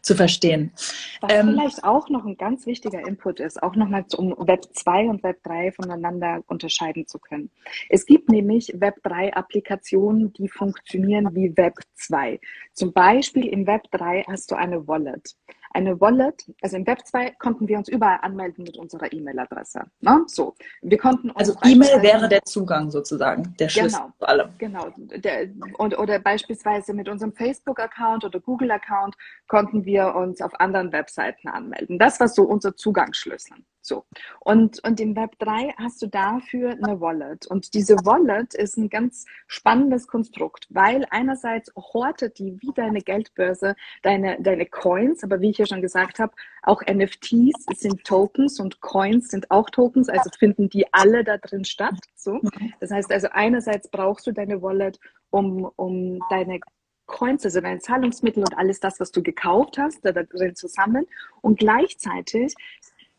zu 0.00 0.14
verstehen. 0.14 0.72
Was 1.20 1.32
ähm, 1.32 1.48
vielleicht 1.48 1.84
auch 1.84 2.08
noch 2.08 2.24
ein 2.24 2.36
ganz 2.36 2.66
wichtiger 2.66 3.06
Input 3.06 3.40
ist, 3.40 3.62
auch 3.62 3.76
nochmal 3.76 4.04
um 4.16 4.34
Web 4.46 4.64
2 4.72 5.08
und 5.08 5.22
Web 5.22 5.42
3 5.42 5.72
voneinander 5.72 6.42
unterscheiden 6.46 7.06
zu 7.06 7.18
können. 7.18 7.50
Es 7.90 8.06
gibt 8.06 8.30
nämlich 8.30 8.72
Web 8.74 9.02
3 9.02 9.34
Applikationen, 9.34 10.32
die 10.32 10.48
funktionieren 10.48 11.34
wie 11.34 11.54
Web 11.56 11.74
2. 11.94 12.40
Zum 12.72 12.92
Beispiel 12.92 13.46
im 13.46 13.66
Web 13.66 13.82
3 13.90 14.24
hast 14.28 14.50
du 14.50 14.56
eine 14.56 14.88
Wallet 14.88 15.36
eine 15.72 16.00
Wallet, 16.00 16.50
also 16.62 16.76
im 16.76 16.86
Web 16.86 17.06
2 17.06 17.32
konnten 17.38 17.68
wir 17.68 17.78
uns 17.78 17.88
überall 17.88 18.18
anmelden 18.22 18.64
mit 18.64 18.76
unserer 18.76 19.12
E-Mail-Adresse. 19.12 19.82
Ne? 20.00 20.24
So, 20.26 20.54
wir 20.82 20.98
konnten 20.98 21.30
also 21.32 21.54
E-Mail 21.64 22.02
wäre 22.02 22.28
der 22.28 22.42
Zugang 22.44 22.90
sozusagen, 22.90 23.54
der 23.58 23.68
Schlüssel 23.68 23.98
genau, 23.98 24.12
zu 24.18 24.28
allem. 24.28 24.48
Genau, 24.58 24.88
der, 24.96 25.48
und, 25.78 25.98
oder 25.98 26.18
beispielsweise 26.18 26.94
mit 26.94 27.08
unserem 27.08 27.32
Facebook-Account 27.32 28.24
oder 28.24 28.40
Google-Account 28.40 29.14
konnten 29.48 29.84
wir 29.84 30.14
uns 30.14 30.40
auf 30.40 30.58
anderen 30.60 30.92
Webseiten 30.92 31.48
anmelden. 31.48 31.98
Das 31.98 32.20
war 32.20 32.28
so 32.28 32.42
unser 32.42 32.76
Zugangsschlüssel. 32.76 33.56
So. 33.86 34.04
Und, 34.40 34.82
und 34.84 34.98
im 34.98 35.14
Web 35.14 35.38
3 35.38 35.74
hast 35.78 36.02
du 36.02 36.08
dafür 36.08 36.70
eine 36.70 37.00
Wallet. 37.00 37.46
Und 37.46 37.72
diese 37.72 37.94
Wallet 38.04 38.52
ist 38.52 38.76
ein 38.76 38.88
ganz 38.88 39.26
spannendes 39.46 40.08
Konstrukt, 40.08 40.66
weil 40.70 41.06
einerseits 41.10 41.72
hortet 41.76 42.40
die 42.40 42.60
wie 42.60 42.72
deine 42.74 43.00
Geldbörse 43.00 43.76
deine, 44.02 44.42
deine 44.42 44.66
Coins, 44.66 45.22
aber 45.22 45.40
wie 45.40 45.50
ich 45.50 45.58
ja 45.58 45.66
schon 45.66 45.82
gesagt 45.82 46.18
habe, 46.18 46.34
auch 46.62 46.82
NFTs 46.82 47.64
sind 47.76 48.02
Tokens 48.02 48.58
und 48.58 48.80
Coins 48.80 49.28
sind 49.28 49.52
auch 49.52 49.70
Tokens, 49.70 50.08
also 50.08 50.30
finden 50.36 50.68
die 50.68 50.92
alle 50.92 51.22
da 51.22 51.38
drin 51.38 51.64
statt. 51.64 51.94
So. 52.16 52.40
Das 52.80 52.90
heißt 52.90 53.12
also, 53.12 53.28
einerseits 53.30 53.88
brauchst 53.88 54.26
du 54.26 54.32
deine 54.32 54.62
Wallet, 54.62 54.98
um, 55.30 55.70
um 55.76 56.18
deine 56.28 56.58
Coins, 57.06 57.44
also 57.44 57.60
deine 57.60 57.78
Zahlungsmittel 57.78 58.42
und 58.42 58.58
alles 58.58 58.80
das, 58.80 58.98
was 58.98 59.12
du 59.12 59.22
gekauft 59.22 59.78
hast, 59.78 60.04
da 60.04 60.10
drin 60.10 60.56
zu 60.56 60.66
sammeln. 60.66 61.06
Und 61.40 61.60
gleichzeitig 61.60 62.54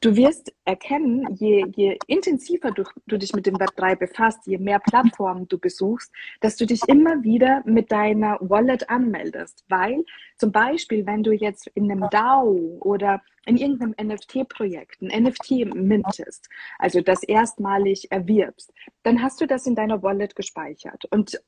du 0.02 0.16
wirst 0.16 0.54
erkennen, 0.66 1.28
je, 1.36 1.66
je 1.76 1.98
intensiver 2.08 2.72
du, 2.72 2.84
du 3.08 3.18
dich 3.18 3.34
mit 3.34 3.46
dem 3.46 3.60
Web 3.60 3.76
3 3.76 3.96
befasst, 3.96 4.46
je 4.46 4.58
mehr 4.58 4.80
Plattformen 4.80 5.48
du 5.48 5.58
besuchst, 5.58 6.12
dass 6.42 6.56
du 6.56 6.66
dich 6.66 6.82
immer 6.88 7.24
wieder 7.24 7.64
mit 7.66 7.92
deiner 7.92 8.38
Wallet 8.42 8.90
anmeldest. 8.90 9.66
Weil 9.70 10.04
zum 10.38 10.52
Beispiel, 10.52 11.06
wenn 11.06 11.24
du 11.24 11.32
jetzt 11.32 11.68
in 11.74 11.92
einem 11.92 12.08
DAO 12.12 12.78
oder 12.82 13.22
in 13.46 13.58
irgendeinem 13.58 13.96
NFT-Projekt 14.10 15.02
ein 15.02 15.24
NFT 15.24 15.74
mintest, 15.74 16.50
also 16.78 17.02
das 17.02 17.24
erstmalig 17.24 18.12
erwirbst, 18.12 18.74
dann 19.04 19.22
hast 19.24 19.42
du 19.42 19.48
das 19.48 19.66
in 19.66 19.76
deiner 19.76 20.04
Wallet 20.04 20.36
gespeichert. 20.36 21.06
Und 21.06 21.42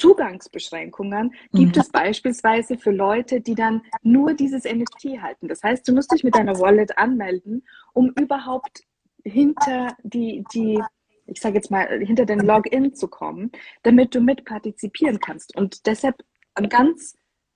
Zugangsbeschränkungen 0.00 1.34
gibt 1.52 1.76
mhm. 1.76 1.82
es 1.82 1.88
beispielsweise 1.90 2.78
für 2.78 2.90
Leute, 2.90 3.40
die 3.40 3.54
dann 3.54 3.82
nur 4.02 4.34
dieses 4.34 4.64
NFT 4.64 5.20
halten. 5.20 5.46
Das 5.48 5.62
heißt, 5.62 5.86
du 5.86 5.92
musst 5.92 6.12
dich 6.12 6.24
mit 6.24 6.34
deiner 6.34 6.58
Wallet 6.58 6.96
anmelden, 6.98 7.64
um 7.92 8.10
überhaupt 8.18 8.82
hinter 9.22 9.96
die, 10.02 10.44
die 10.54 10.82
ich 11.26 11.40
sage 11.40 11.56
jetzt 11.56 11.70
mal, 11.70 11.86
hinter 12.00 12.24
den 12.24 12.40
Login 12.40 12.94
zu 12.94 13.06
kommen, 13.06 13.52
damit 13.84 14.14
du 14.14 14.20
mit 14.20 14.44
partizipieren 14.44 15.20
kannst. 15.20 15.56
Und 15.56 15.86
deshalb 15.86 16.24
ein 16.54 16.68
ganz 16.68 17.14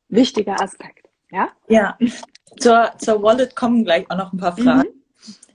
wichtiger 0.09 0.61
Aspekt. 0.63 1.09
Ja, 1.31 1.51
ja. 1.69 1.99
Zur, 2.59 2.93
zur 2.99 3.23
Wallet 3.23 3.57
kommen 3.57 3.85
gleich 3.85 4.09
auch 4.11 4.17
noch 4.17 4.33
ein 4.33 4.39
paar 4.39 4.57
Fragen. 4.57 4.89
Mhm. 4.89 5.03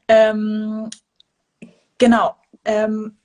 Ähm, 0.09 0.89
genau. 1.97 2.35
Ähm, 2.65 3.17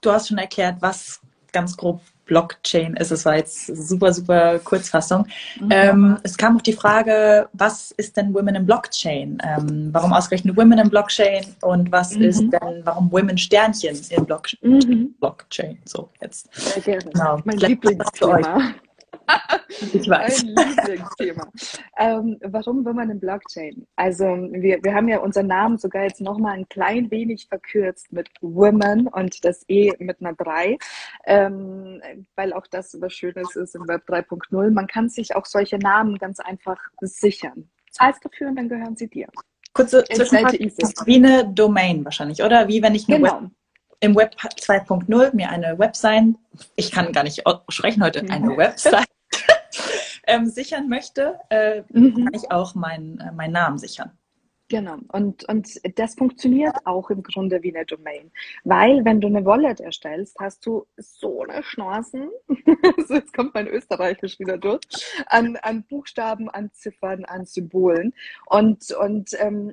du 0.00 0.10
hast 0.10 0.28
schon 0.28 0.38
erklärt, 0.38 0.80
was 0.80 1.20
ganz 1.52 1.76
grob 1.76 2.00
Blockchain 2.28 2.94
ist. 2.94 3.10
Es 3.10 3.24
war 3.24 3.36
jetzt 3.36 3.66
super, 3.66 4.12
super 4.12 4.60
Kurzfassung. 4.60 5.26
Mhm. 5.60 5.68
Ähm, 5.70 6.18
es 6.22 6.36
kam 6.36 6.56
auch 6.56 6.62
die 6.62 6.72
Frage, 6.72 7.48
was 7.54 7.90
ist 7.92 8.16
denn 8.16 8.32
Women 8.32 8.54
in 8.54 8.66
Blockchain? 8.66 9.38
Ähm, 9.42 9.88
warum 9.92 10.12
ausgerechnet 10.12 10.56
Women 10.56 10.78
in 10.78 10.90
Blockchain 10.90 11.44
und 11.62 11.90
was 11.90 12.14
mhm. 12.14 12.22
ist 12.22 12.40
denn, 12.40 12.82
warum 12.84 13.10
Women 13.10 13.36
Sternchen 13.36 13.98
in 14.10 14.24
Block 14.24 14.46
mhm. 14.62 15.14
Blockchain? 15.18 15.78
So, 15.84 16.10
jetzt. 16.20 16.54
Sehr 16.54 16.82
gerne. 16.82 17.10
Genau. 17.10 17.40
Mein 17.44 17.56
Lieblingsthema. 17.56 18.74
Ich 19.92 20.08
weiß. 20.08 20.42
Lieblingsthema. 20.42 21.48
Ähm, 21.98 22.38
warum 22.42 22.84
will 22.84 22.94
man 22.94 23.10
in 23.10 23.20
Blockchain? 23.20 23.86
Also 23.96 24.24
wir, 24.24 24.82
wir 24.82 24.94
haben 24.94 25.08
ja 25.08 25.18
unseren 25.18 25.46
Namen 25.46 25.78
sogar 25.78 26.04
jetzt 26.04 26.20
nochmal 26.20 26.54
ein 26.54 26.68
klein 26.68 27.10
wenig 27.10 27.46
verkürzt 27.48 28.12
mit 28.12 28.28
Women 28.40 29.08
und 29.08 29.44
das 29.44 29.64
E 29.68 29.92
mit 29.98 30.20
einer 30.20 30.34
3, 30.34 30.78
ähm, 31.26 32.00
weil 32.36 32.52
auch 32.52 32.66
das 32.66 32.96
was 33.00 33.12
Schönes 33.12 33.54
ist 33.56 33.74
im 33.74 33.86
Web 33.86 34.02
3.0. 34.08 34.70
Man 34.70 34.86
kann 34.86 35.08
sich 35.08 35.36
auch 35.36 35.46
solche 35.46 35.78
Namen 35.78 36.16
ganz 36.18 36.40
einfach 36.40 36.78
sichern. 37.00 37.68
Zahlst 37.90 38.24
dafür 38.24 38.48
und 38.48 38.56
dann 38.56 38.68
gehören 38.68 38.96
sie 38.96 39.08
dir. 39.08 39.28
Kurze 39.72 40.04
Zwischenfrage, 40.04 40.58
wie 40.58 41.16
eine 41.16 41.46
Domain 41.52 42.04
wahrscheinlich, 42.04 42.42
oder? 42.42 42.68
Wie 42.68 42.82
wenn 42.82 42.94
ich 42.94 43.08
eine 43.08 43.18
genau. 43.18 43.42
Web 43.42 43.50
im 44.00 44.14
Web 44.14 44.36
2.0 44.38 45.34
mir 45.34 45.50
eine 45.50 45.78
Website, 45.78 46.34
ich 46.76 46.92
kann 46.92 47.12
gar 47.12 47.24
nicht 47.24 47.42
sprechen 47.68 48.04
heute, 48.04 48.20
eine 48.30 48.56
Website 48.56 49.08
ähm, 50.28 50.46
sichern 50.46 50.88
möchte, 50.88 51.40
äh, 51.50 51.82
mhm. 51.88 52.14
kann 52.14 52.34
ich 52.34 52.50
auch 52.52 52.74
meinen 52.74 53.18
äh, 53.18 53.32
meinen 53.32 53.52
Namen 53.52 53.78
sichern. 53.78 54.12
Genau. 54.68 54.98
Und, 55.12 55.48
und 55.48 55.80
das 55.98 56.14
funktioniert 56.14 56.76
auch 56.84 57.08
im 57.08 57.22
Grunde 57.22 57.62
wie 57.62 57.74
eine 57.74 57.86
Domain. 57.86 58.30
Weil, 58.64 59.02
wenn 59.04 59.20
du 59.20 59.26
eine 59.26 59.44
Wallet 59.46 59.80
erstellst, 59.80 60.36
hast 60.38 60.66
du 60.66 60.86
so 60.98 61.42
eine 61.42 61.62
Chancen, 61.62 62.28
also 62.98 63.14
jetzt 63.14 63.32
kommt 63.32 63.54
mein 63.54 63.66
Österreichisch 63.66 64.38
wieder 64.38 64.58
durch, 64.58 64.82
an, 65.26 65.56
an 65.56 65.84
Buchstaben, 65.84 66.50
an 66.50 66.70
Ziffern, 66.74 67.24
an 67.24 67.46
Symbolen. 67.46 68.12
Und, 68.44 68.92
und 68.92 69.30
ähm, 69.40 69.72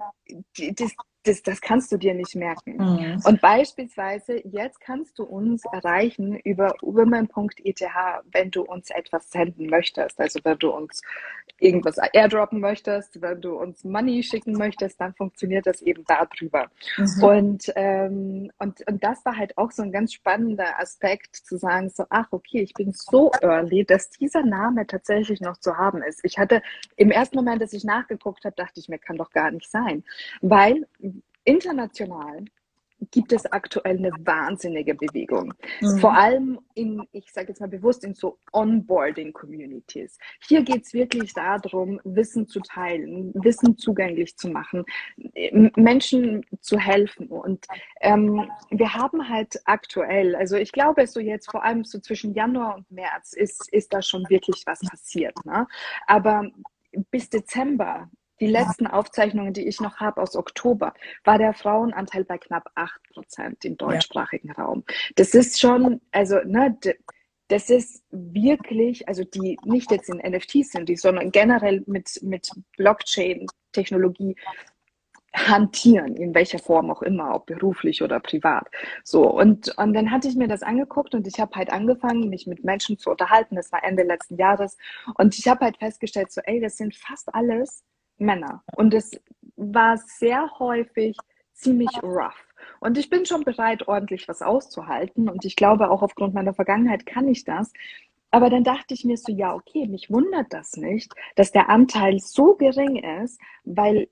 die, 0.57 0.73
das, 0.73 0.95
das, 1.25 1.41
das 1.43 1.61
kannst 1.61 1.91
du 1.91 1.97
dir 1.97 2.13
nicht 2.13 2.35
merken. 2.35 2.77
Mhm. 2.77 3.21
Und 3.23 3.41
beispielsweise, 3.41 4.41
jetzt 4.47 4.79
kannst 4.79 5.17
du 5.19 5.23
uns 5.23 5.63
erreichen 5.71 6.37
über 6.37 6.75
women.eth, 6.81 7.81
wenn 8.31 8.51
du 8.51 8.61
uns 8.61 8.89
etwas 8.91 9.31
senden 9.31 9.67
möchtest. 9.67 10.19
Also 10.19 10.39
wenn 10.43 10.57
du 10.59 10.69
uns 10.69 11.01
irgendwas 11.59 11.97
airdroppen 12.13 12.59
möchtest, 12.59 13.21
wenn 13.21 13.41
du 13.41 13.57
uns 13.57 13.83
Money 13.83 14.23
schicken 14.23 14.53
möchtest, 14.53 14.99
dann 14.99 15.13
funktioniert 15.13 15.65
das 15.65 15.81
eben 15.81 16.03
darüber. 16.05 16.69
Mhm. 16.97 17.23
Und, 17.23 17.73
ähm, 17.75 18.51
und, 18.59 18.87
und 18.87 19.03
das 19.03 19.25
war 19.25 19.37
halt 19.37 19.57
auch 19.57 19.71
so 19.71 19.83
ein 19.83 19.91
ganz 19.91 20.13
spannender 20.13 20.79
Aspekt, 20.79 21.35
zu 21.35 21.57
sagen, 21.57 21.89
so, 21.89 22.05
ach, 22.09 22.27
okay, 22.31 22.61
ich 22.61 22.73
bin 22.73 22.91
so 22.91 23.31
early, 23.41 23.85
dass 23.85 24.09
dieser 24.09 24.43
Name 24.43 24.85
tatsächlich 24.85 25.41
noch 25.41 25.57
zu 25.57 25.77
haben 25.77 26.01
ist. 26.03 26.19
Ich 26.23 26.37
hatte 26.37 26.61
im 26.95 27.11
ersten 27.11 27.37
Moment, 27.37 27.61
dass 27.61 27.73
ich 27.73 27.83
nachgeguckt 27.83 28.45
habe, 28.45 28.55
dachte 28.55 28.79
ich 28.79 28.89
mir, 28.89 28.99
kann 28.99 29.17
doch 29.17 29.31
gar 29.31 29.51
nicht 29.51 29.69
sein. 29.69 30.03
Weil 30.41 30.87
international 31.45 32.45
gibt 33.11 33.31
es 33.31 33.45
aktuell 33.51 33.97
eine 33.97 34.11
wahnsinnige 34.19 34.95
Bewegung. 34.95 35.53
Mhm. 35.81 35.97
Vor 35.99 36.13
allem 36.13 36.59
in, 36.73 37.05
ich 37.11 37.31
sage 37.31 37.49
jetzt 37.49 37.59
mal 37.59 37.67
bewusst, 37.67 38.03
in 38.03 38.13
so 38.13 38.39
Onboarding-Communities. 38.51 40.17
Hier 40.47 40.63
geht 40.63 40.83
es 40.83 40.93
wirklich 40.93 41.33
darum, 41.33 41.99
Wissen 42.03 42.47
zu 42.47 42.59
teilen, 42.61 43.31
Wissen 43.35 43.77
zugänglich 43.77 44.37
zu 44.37 44.49
machen, 44.49 44.85
Menschen 45.75 46.45
zu 46.61 46.79
helfen. 46.79 47.27
Und 47.27 47.65
ähm, 48.01 48.49
wir 48.71 48.93
haben 48.93 49.27
halt 49.29 49.59
aktuell, 49.65 50.35
also 50.35 50.55
ich 50.55 50.71
glaube, 50.71 51.05
so 51.07 51.19
jetzt 51.19 51.51
vor 51.51 51.63
allem 51.63 51.83
so 51.83 51.99
zwischen 51.99 52.33
Januar 52.33 52.75
und 52.75 52.89
März 52.91 53.33
ist, 53.33 53.71
ist 53.71 53.93
da 53.93 54.01
schon 54.01 54.25
wirklich 54.29 54.63
was 54.65 54.79
passiert. 54.79 55.35
Ne? 55.45 55.67
Aber 56.07 56.49
bis 57.11 57.29
Dezember 57.29 58.09
die 58.39 58.47
letzten 58.47 58.87
Aufzeichnungen, 58.87 59.53
die 59.53 59.67
ich 59.67 59.79
noch 59.79 59.97
habe 59.97 60.21
aus 60.21 60.35
Oktober, 60.35 60.93
war 61.23 61.37
der 61.37 61.53
Frauenanteil 61.53 62.25
bei 62.25 62.37
knapp 62.37 62.69
8 62.75 63.01
Prozent 63.13 63.65
im 63.65 63.77
deutschsprachigen 63.77 64.49
ja. 64.49 64.63
Raum. 64.63 64.83
Das 65.15 65.33
ist 65.33 65.59
schon, 65.59 66.01
also, 66.11 66.39
ne, 66.45 66.77
das 67.47 67.69
ist 67.69 68.03
wirklich, 68.11 69.07
also 69.07 69.23
die 69.23 69.57
nicht 69.65 69.91
jetzt 69.91 70.09
in 70.09 70.17
NFTs 70.17 70.71
sind, 70.71 70.89
die, 70.89 70.95
sondern 70.95 71.31
generell 71.31 71.83
mit, 71.85 72.19
mit 72.23 72.49
Blockchain-Technologie 72.77 74.35
hantieren, 75.35 76.15
in 76.15 76.33
welcher 76.33 76.59
Form 76.59 76.89
auch 76.89 77.01
immer, 77.01 77.35
ob 77.35 77.45
beruflich 77.45 78.01
oder 78.01 78.19
privat. 78.19 78.67
So, 79.03 79.29
und, 79.29 79.77
und 79.77 79.93
dann 79.93 80.11
hatte 80.11 80.27
ich 80.27 80.35
mir 80.35 80.47
das 80.47 80.63
angeguckt 80.63 81.13
und 81.13 81.27
ich 81.27 81.39
habe 81.39 81.55
halt 81.55 81.71
angefangen, 81.71 82.29
mich 82.29 82.47
mit 82.47 82.63
Menschen 82.63 82.97
zu 82.97 83.11
unterhalten. 83.11 83.55
Das 83.55 83.71
war 83.71 83.83
Ende 83.83 84.03
letzten 84.03 84.37
Jahres. 84.37 84.77
Und 85.15 85.37
ich 85.37 85.47
habe 85.47 85.65
halt 85.65 85.77
festgestellt, 85.77 86.31
so, 86.31 86.41
ey, 86.45 86.61
das 86.61 86.77
sind 86.77 86.95
fast 86.95 87.33
alles 87.35 87.83
Männer. 88.17 88.63
Und 88.75 88.93
es 88.93 89.11
war 89.55 89.97
sehr 89.97 90.49
häufig 90.59 91.17
ziemlich 91.53 91.91
rough. 92.03 92.45
Und 92.79 92.97
ich 92.97 93.09
bin 93.09 93.25
schon 93.25 93.43
bereit, 93.43 93.87
ordentlich 93.87 94.27
was 94.27 94.41
auszuhalten. 94.41 95.29
Und 95.29 95.45
ich 95.45 95.55
glaube, 95.55 95.89
auch 95.89 96.01
aufgrund 96.01 96.33
meiner 96.33 96.53
Vergangenheit 96.53 97.05
kann 97.05 97.27
ich 97.27 97.43
das. 97.43 97.71
Aber 98.31 98.49
dann 98.49 98.63
dachte 98.63 98.93
ich 98.93 99.05
mir 99.05 99.17
so, 99.17 99.31
ja, 99.31 99.55
okay, 99.55 99.87
mich 99.87 100.09
wundert 100.09 100.51
das 100.51 100.75
nicht, 100.75 101.13
dass 101.35 101.51
der 101.51 101.69
Anteil 101.69 102.19
so 102.19 102.55
gering 102.55 102.97
ist, 103.23 103.39
weil 103.63 104.09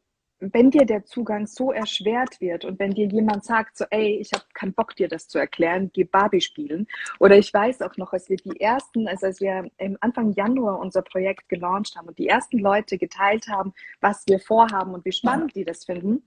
wenn 0.51 0.71
dir 0.71 0.85
der 0.85 1.05
Zugang 1.05 1.47
so 1.47 1.71
erschwert 1.71 2.41
wird 2.41 2.65
und 2.65 2.79
wenn 2.79 2.91
dir 2.91 3.07
jemand 3.07 3.45
sagt, 3.45 3.77
so, 3.77 3.85
ey, 3.89 4.17
ich 4.17 4.31
habe 4.33 4.43
keinen 4.53 4.73
Bock, 4.73 4.95
dir 4.95 5.07
das 5.07 5.27
zu 5.27 5.38
erklären, 5.38 5.91
geh 5.93 6.03
Barbie 6.03 6.41
spielen. 6.41 6.88
Oder 7.19 7.38
ich 7.38 7.53
weiß 7.53 7.81
auch 7.81 7.95
noch, 7.97 8.13
als 8.13 8.29
wir 8.29 8.38
die 8.38 8.59
ersten, 8.59 9.07
also 9.07 9.27
als 9.27 9.39
wir 9.39 9.69
im 9.77 9.97
Anfang 10.01 10.33
Januar 10.33 10.79
unser 10.79 11.01
Projekt 11.01 11.47
gelauncht 11.50 11.95
haben 11.95 12.07
und 12.07 12.17
die 12.17 12.27
ersten 12.27 12.59
Leute 12.59 12.97
geteilt 12.97 13.47
haben, 13.47 13.73
was 14.01 14.23
wir 14.27 14.39
vorhaben 14.39 14.93
und 14.93 15.05
wie 15.05 15.12
spannend 15.12 15.55
die 15.55 15.63
das 15.63 15.85
finden, 15.85 16.23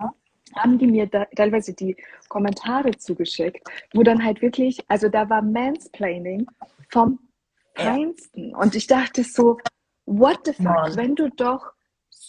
haben 0.55 0.79
die 0.79 0.87
mir 0.87 1.11
teilweise 1.11 1.75
die 1.75 1.97
Kommentare 2.29 2.97
zugeschickt, 2.97 3.67
wo 3.93 4.03
dann 4.03 4.25
halt 4.25 4.43
wirklich, 4.43 4.79
also 4.89 5.09
da 5.09 5.29
war 5.29 5.43
Mansplaining 5.43 6.47
vom 6.89 7.19
Feinsten. 7.75 8.55
Und 8.55 8.75
ich 8.75 8.87
dachte 8.87 9.25
so, 9.25 9.59
what 10.07 10.39
the 10.45 10.53
fuck, 10.53 10.97
wenn 10.97 11.15
du 11.15 11.29
doch 11.31 11.73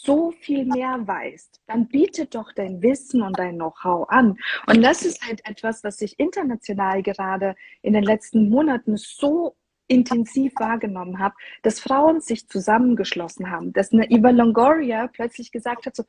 so 0.02 0.32
viel 0.32 0.66
mehr 0.66 1.00
weißt, 1.06 1.62
dann 1.68 1.88
bietet 1.88 2.36
doch 2.36 2.52
dein 2.54 2.82
Wissen 2.82 3.22
und 3.22 3.38
dein 3.38 3.56
Know-how 3.56 4.08
an. 4.10 4.38
Und 4.68 4.82
das 4.82 5.04
ist 5.04 5.26
halt 5.26 5.42
etwas, 5.46 5.84
was 5.84 6.02
ich 6.02 6.20
international 6.20 7.02
gerade 7.04 7.56
in 7.82 7.94
den 7.94 8.04
letzten 8.04 8.50
Monaten 8.50 8.98
so 8.98 9.56
intensiv 9.88 10.54
wahrgenommen 10.58 11.20
habe, 11.20 11.36
dass 11.64 11.80
Frauen 11.80 12.22
sich 12.22 12.48
zusammengeschlossen 12.48 13.50
haben, 13.50 13.74
dass 13.74 13.94
eine 13.94 14.10
Eva 14.10 14.30
Longoria 14.32 15.08
plötzlich 15.08 15.52
gesagt 15.52 15.86
hat, 15.86 15.96
so, 15.96 16.04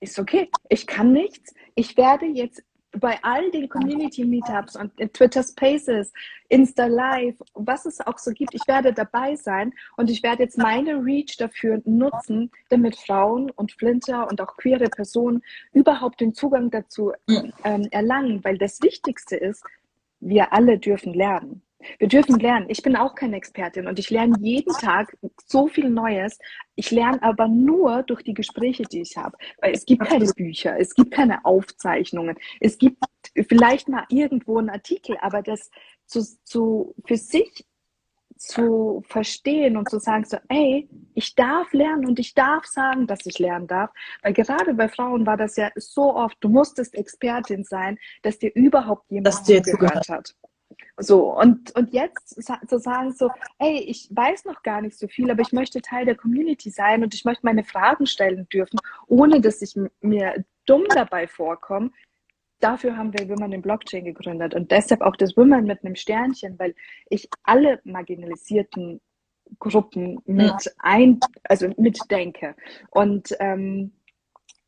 ist 0.00 0.18
okay, 0.18 0.50
ich 0.68 0.86
kann 0.86 1.12
nichts, 1.12 1.54
ich 1.74 1.96
werde 1.96 2.26
jetzt 2.26 2.62
bei 2.98 3.18
all 3.22 3.50
den 3.50 3.68
Community 3.68 4.24
Meetups 4.24 4.76
und 4.76 4.92
Twitter 5.12 5.42
Spaces, 5.42 6.12
Insta 6.48 6.86
Live, 6.86 7.36
was 7.54 7.86
es 7.86 8.00
auch 8.00 8.18
so 8.18 8.32
gibt, 8.32 8.54
ich 8.54 8.66
werde 8.66 8.92
dabei 8.92 9.36
sein 9.36 9.72
und 9.96 10.10
ich 10.10 10.22
werde 10.22 10.42
jetzt 10.42 10.58
meine 10.58 10.94
Reach 11.04 11.36
dafür 11.36 11.80
nutzen, 11.84 12.50
damit 12.68 12.96
Frauen 12.96 13.50
und 13.50 13.72
Flinter 13.72 14.28
und 14.28 14.40
auch 14.40 14.56
queere 14.56 14.88
Personen 14.88 15.42
überhaupt 15.72 16.20
den 16.20 16.34
Zugang 16.34 16.70
dazu 16.70 17.12
ähm, 17.64 17.88
erlangen, 17.90 18.42
weil 18.42 18.58
das 18.58 18.82
Wichtigste 18.82 19.36
ist, 19.36 19.64
wir 20.20 20.52
alle 20.52 20.78
dürfen 20.78 21.14
lernen. 21.14 21.62
Wir 21.98 22.08
dürfen 22.08 22.38
lernen. 22.38 22.66
Ich 22.68 22.82
bin 22.82 22.96
auch 22.96 23.14
keine 23.14 23.36
Expertin 23.36 23.86
und 23.86 23.98
ich 23.98 24.10
lerne 24.10 24.36
jeden 24.40 24.72
Tag 24.74 25.16
so 25.46 25.66
viel 25.68 25.90
Neues. 25.90 26.38
Ich 26.74 26.90
lerne 26.90 27.22
aber 27.22 27.48
nur 27.48 28.02
durch 28.02 28.22
die 28.22 28.34
Gespräche, 28.34 28.84
die 28.84 29.00
ich 29.00 29.16
habe. 29.16 29.36
Weil 29.60 29.72
es 29.72 29.84
gibt 29.84 30.04
keine 30.04 30.26
Bücher, 30.32 30.78
es 30.78 30.94
gibt 30.94 31.10
keine 31.10 31.44
Aufzeichnungen, 31.44 32.36
es 32.60 32.78
gibt 32.78 32.98
vielleicht 33.48 33.88
mal 33.88 34.04
irgendwo 34.08 34.58
einen 34.58 34.70
Artikel, 34.70 35.16
aber 35.20 35.42
das 35.42 35.70
zu, 36.06 36.22
zu, 36.44 36.94
für 37.06 37.16
sich 37.16 37.66
zu 38.40 39.02
verstehen 39.06 39.76
und 39.76 39.90
zu 39.90 40.00
sagen, 40.00 40.24
so, 40.24 40.38
ey, 40.48 40.88
ich 41.14 41.34
darf 41.34 41.72
lernen 41.74 42.06
und 42.06 42.18
ich 42.18 42.32
darf 42.32 42.64
sagen, 42.64 43.06
dass 43.06 43.26
ich 43.26 43.38
lernen 43.38 43.66
darf. 43.66 43.90
Weil 44.22 44.32
gerade 44.32 44.72
bei 44.72 44.88
Frauen 44.88 45.26
war 45.26 45.36
das 45.36 45.56
ja 45.56 45.70
so 45.76 46.14
oft, 46.16 46.36
du 46.40 46.48
musstest 46.48 46.94
Expertin 46.94 47.64
sein, 47.64 47.98
dass 48.22 48.38
dir 48.38 48.50
überhaupt 48.54 49.10
jemand 49.10 49.34
zugehört 49.44 50.08
hat. 50.08 50.34
So, 51.00 51.34
und, 51.34 51.74
und 51.76 51.92
jetzt 51.94 52.42
zu 52.68 52.78
sagen 52.78 53.12
so, 53.12 53.30
ey, 53.58 53.78
ich 53.78 54.08
weiß 54.10 54.44
noch 54.44 54.62
gar 54.62 54.82
nicht 54.82 54.98
so 54.98 55.08
viel, 55.08 55.30
aber 55.30 55.40
ich 55.40 55.52
möchte 55.52 55.80
Teil 55.80 56.04
der 56.04 56.14
Community 56.14 56.70
sein 56.70 57.02
und 57.02 57.14
ich 57.14 57.24
möchte 57.24 57.46
meine 57.46 57.64
Fragen 57.64 58.06
stellen 58.06 58.46
dürfen, 58.52 58.78
ohne 59.06 59.40
dass 59.40 59.62
ich 59.62 59.74
mir 60.02 60.44
dumm 60.66 60.84
dabei 60.94 61.26
vorkomme. 61.26 61.90
Dafür 62.60 62.98
haben 62.98 63.14
wir 63.14 63.28
Women 63.30 63.52
in 63.52 63.62
Blockchain 63.62 64.04
gegründet 64.04 64.54
und 64.54 64.70
deshalb 64.70 65.00
auch 65.00 65.16
das 65.16 65.34
Women 65.38 65.64
mit 65.64 65.82
einem 65.82 65.96
Sternchen, 65.96 66.58
weil 66.58 66.74
ich 67.08 67.28
alle 67.44 67.80
marginalisierten 67.84 69.00
Gruppen 69.58 70.20
mit 70.26 70.46
ja. 70.48 70.72
ein, 70.78 71.18
also 71.44 71.68
mitdenke 71.78 72.54
und, 72.90 73.34
ähm, 73.40 73.92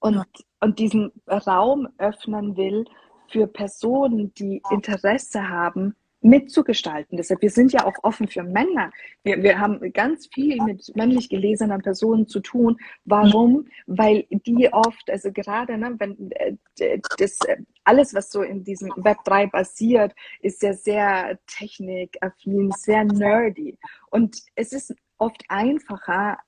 und, 0.00 0.24
und 0.60 0.78
diesen 0.78 1.12
Raum 1.28 1.88
öffnen 1.98 2.56
will 2.56 2.86
für 3.28 3.46
Personen, 3.46 4.32
die 4.34 4.62
Interesse 4.70 5.48
haben, 5.48 5.94
mitzugestalten. 6.22 7.16
Deshalb, 7.16 7.42
wir 7.42 7.50
sind 7.50 7.72
ja 7.72 7.84
auch 7.84 7.94
offen 8.02 8.28
für 8.28 8.42
Männer. 8.42 8.90
Wir, 9.22 9.42
wir 9.42 9.58
haben 9.58 9.92
ganz 9.92 10.26
viel 10.26 10.62
mit 10.62 10.94
männlich 10.96 11.28
gelesenen 11.28 11.82
Personen 11.82 12.26
zu 12.26 12.40
tun. 12.40 12.78
Warum? 13.04 13.66
Weil 13.86 14.26
die 14.30 14.72
oft, 14.72 15.10
also 15.10 15.32
gerade, 15.32 15.76
ne, 15.78 15.94
wenn 15.98 16.30
äh, 16.32 16.98
das 17.18 17.38
äh, 17.46 17.56
alles, 17.84 18.14
was 18.14 18.30
so 18.30 18.42
in 18.42 18.64
diesem 18.64 18.92
Web 18.96 19.18
3 19.24 19.46
basiert, 19.46 20.14
ist 20.40 20.62
ja 20.62 20.72
sehr 20.72 21.38
technikaffin, 21.46 22.70
sehr 22.72 23.04
nerdy. 23.04 23.78
Und 24.10 24.42
es 24.54 24.72
ist 24.72 24.94
oft 25.18 25.42
einfacher, 25.48 26.38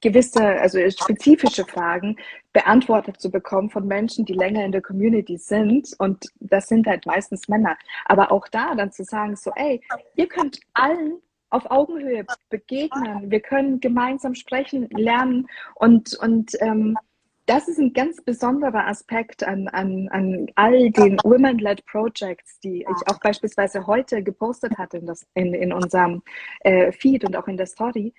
gewisse, 0.00 0.42
also 0.42 0.78
spezifische 0.90 1.64
Fragen 1.64 2.16
beantwortet 2.52 3.20
zu 3.20 3.30
bekommen 3.30 3.70
von 3.70 3.86
Menschen, 3.86 4.24
die 4.24 4.34
länger 4.34 4.64
in 4.64 4.72
der 4.72 4.82
Community 4.82 5.36
sind. 5.36 5.94
Und 5.98 6.26
das 6.40 6.68
sind 6.68 6.86
halt 6.86 7.06
meistens 7.06 7.48
Männer. 7.48 7.76
Aber 8.04 8.32
auch 8.32 8.48
da 8.48 8.74
dann 8.74 8.92
zu 8.92 9.04
sagen, 9.04 9.36
so, 9.36 9.52
ey, 9.56 9.80
ihr 10.16 10.26
könnt 10.26 10.60
allen 10.74 11.18
auf 11.50 11.70
Augenhöhe 11.70 12.26
begegnen. 12.50 13.30
Wir 13.30 13.40
können 13.40 13.80
gemeinsam 13.80 14.34
sprechen, 14.34 14.88
lernen 14.90 15.46
und, 15.76 16.14
und 16.20 16.52
ähm, 16.60 16.96
das 17.48 17.66
ist 17.66 17.78
ein 17.78 17.94
ganz 17.94 18.22
besonderer 18.22 18.86
Aspekt 18.86 19.42
an, 19.42 19.68
an, 19.68 20.08
an 20.10 20.48
all 20.54 20.90
den 20.90 21.16
Women-led 21.24 21.84
Projects, 21.86 22.60
die 22.60 22.80
ich 22.82 23.10
auch 23.10 23.18
beispielsweise 23.20 23.86
heute 23.86 24.22
gepostet 24.22 24.76
hatte 24.76 24.98
in, 24.98 25.06
das, 25.06 25.26
in, 25.32 25.54
in 25.54 25.72
unserem 25.72 26.22
äh, 26.60 26.92
Feed 26.92 27.24
und 27.24 27.36
auch 27.36 27.48
in 27.48 27.56
der 27.56 27.64
Story. 27.64 28.12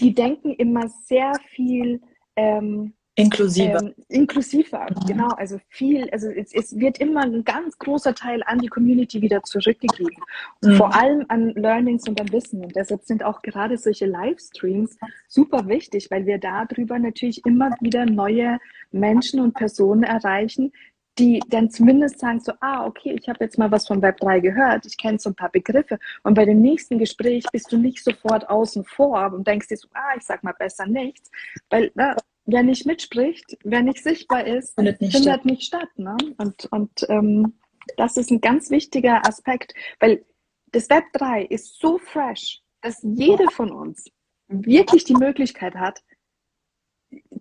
Die 0.00 0.14
denken 0.14 0.52
immer 0.54 0.88
sehr 0.88 1.32
viel 1.50 2.00
ähm, 2.36 2.94
inklusiver. 3.16 3.82
Ähm, 3.82 3.94
inklusiver, 4.08 4.86
mhm. 4.90 5.06
genau. 5.06 5.28
Also 5.28 5.58
viel, 5.68 6.08
also 6.10 6.28
es, 6.28 6.52
es, 6.52 6.78
wird 6.78 6.98
immer 6.98 7.22
ein 7.22 7.44
ganz 7.44 7.78
großer 7.78 8.14
Teil 8.14 8.42
an 8.44 8.58
die 8.58 8.68
Community 8.68 9.22
wieder 9.22 9.42
zurückgegeben. 9.42 10.22
Mhm. 10.62 10.76
Vor 10.76 10.94
allem 10.94 11.24
an 11.28 11.50
Learnings 11.54 12.06
und 12.06 12.20
an 12.20 12.30
Wissen. 12.30 12.62
Und 12.62 12.76
deshalb 12.76 13.04
sind 13.04 13.24
auch 13.24 13.42
gerade 13.42 13.78
solche 13.78 14.06
Livestreams 14.06 14.96
super 15.28 15.66
wichtig, 15.66 16.08
weil 16.10 16.26
wir 16.26 16.38
darüber 16.38 16.98
natürlich 16.98 17.44
immer 17.46 17.70
wieder 17.80 18.06
neue 18.06 18.58
Menschen 18.92 19.40
und 19.40 19.54
Personen 19.54 20.02
erreichen, 20.02 20.72
die 21.18 21.40
dann 21.48 21.70
zumindest 21.70 22.18
sagen 22.18 22.40
so, 22.40 22.52
ah, 22.60 22.86
okay, 22.86 23.16
ich 23.18 23.28
habe 23.28 23.42
jetzt 23.44 23.58
mal 23.58 23.70
was 23.70 23.86
von 23.86 24.02
Web3 24.02 24.40
gehört, 24.40 24.86
ich 24.86 24.96
kenne 24.96 25.18
so 25.18 25.30
ein 25.30 25.34
paar 25.34 25.50
Begriffe 25.50 25.98
und 26.22 26.34
bei 26.34 26.44
dem 26.44 26.60
nächsten 26.60 26.98
Gespräch 26.98 27.44
bist 27.52 27.72
du 27.72 27.78
nicht 27.78 28.04
sofort 28.04 28.48
außen 28.48 28.84
vor 28.84 29.32
und 29.32 29.46
denkst 29.46 29.68
dir 29.68 29.76
so, 29.76 29.88
ah, 29.94 30.14
ich 30.16 30.24
sag 30.24 30.42
mal 30.44 30.54
besser 30.58 30.86
nichts, 30.86 31.30
weil 31.70 31.90
na, 31.94 32.10
ne, 32.10 32.16
wer 32.44 32.62
nicht 32.62 32.86
mitspricht, 32.86 33.56
wer 33.64 33.82
nicht 33.82 34.02
sichtbar 34.02 34.46
ist, 34.46 34.74
findet 34.74 35.00
nicht 35.00 35.12
findet 35.12 35.32
statt. 35.32 35.44
Nicht 35.44 35.62
statt 35.62 35.88
ne? 35.96 36.16
Und, 36.38 36.66
und 36.70 37.06
ähm, 37.08 37.54
das 37.96 38.16
ist 38.16 38.30
ein 38.30 38.40
ganz 38.40 38.70
wichtiger 38.70 39.26
Aspekt, 39.26 39.74
weil 40.00 40.24
das 40.72 40.90
Web3 40.90 41.46
ist 41.46 41.80
so 41.80 41.98
fresh, 41.98 42.62
dass 42.82 43.00
jede 43.02 43.44
von 43.50 43.72
uns 43.72 44.10
wirklich 44.48 45.04
die 45.04 45.14
Möglichkeit 45.14 45.74
hat, 45.74 46.02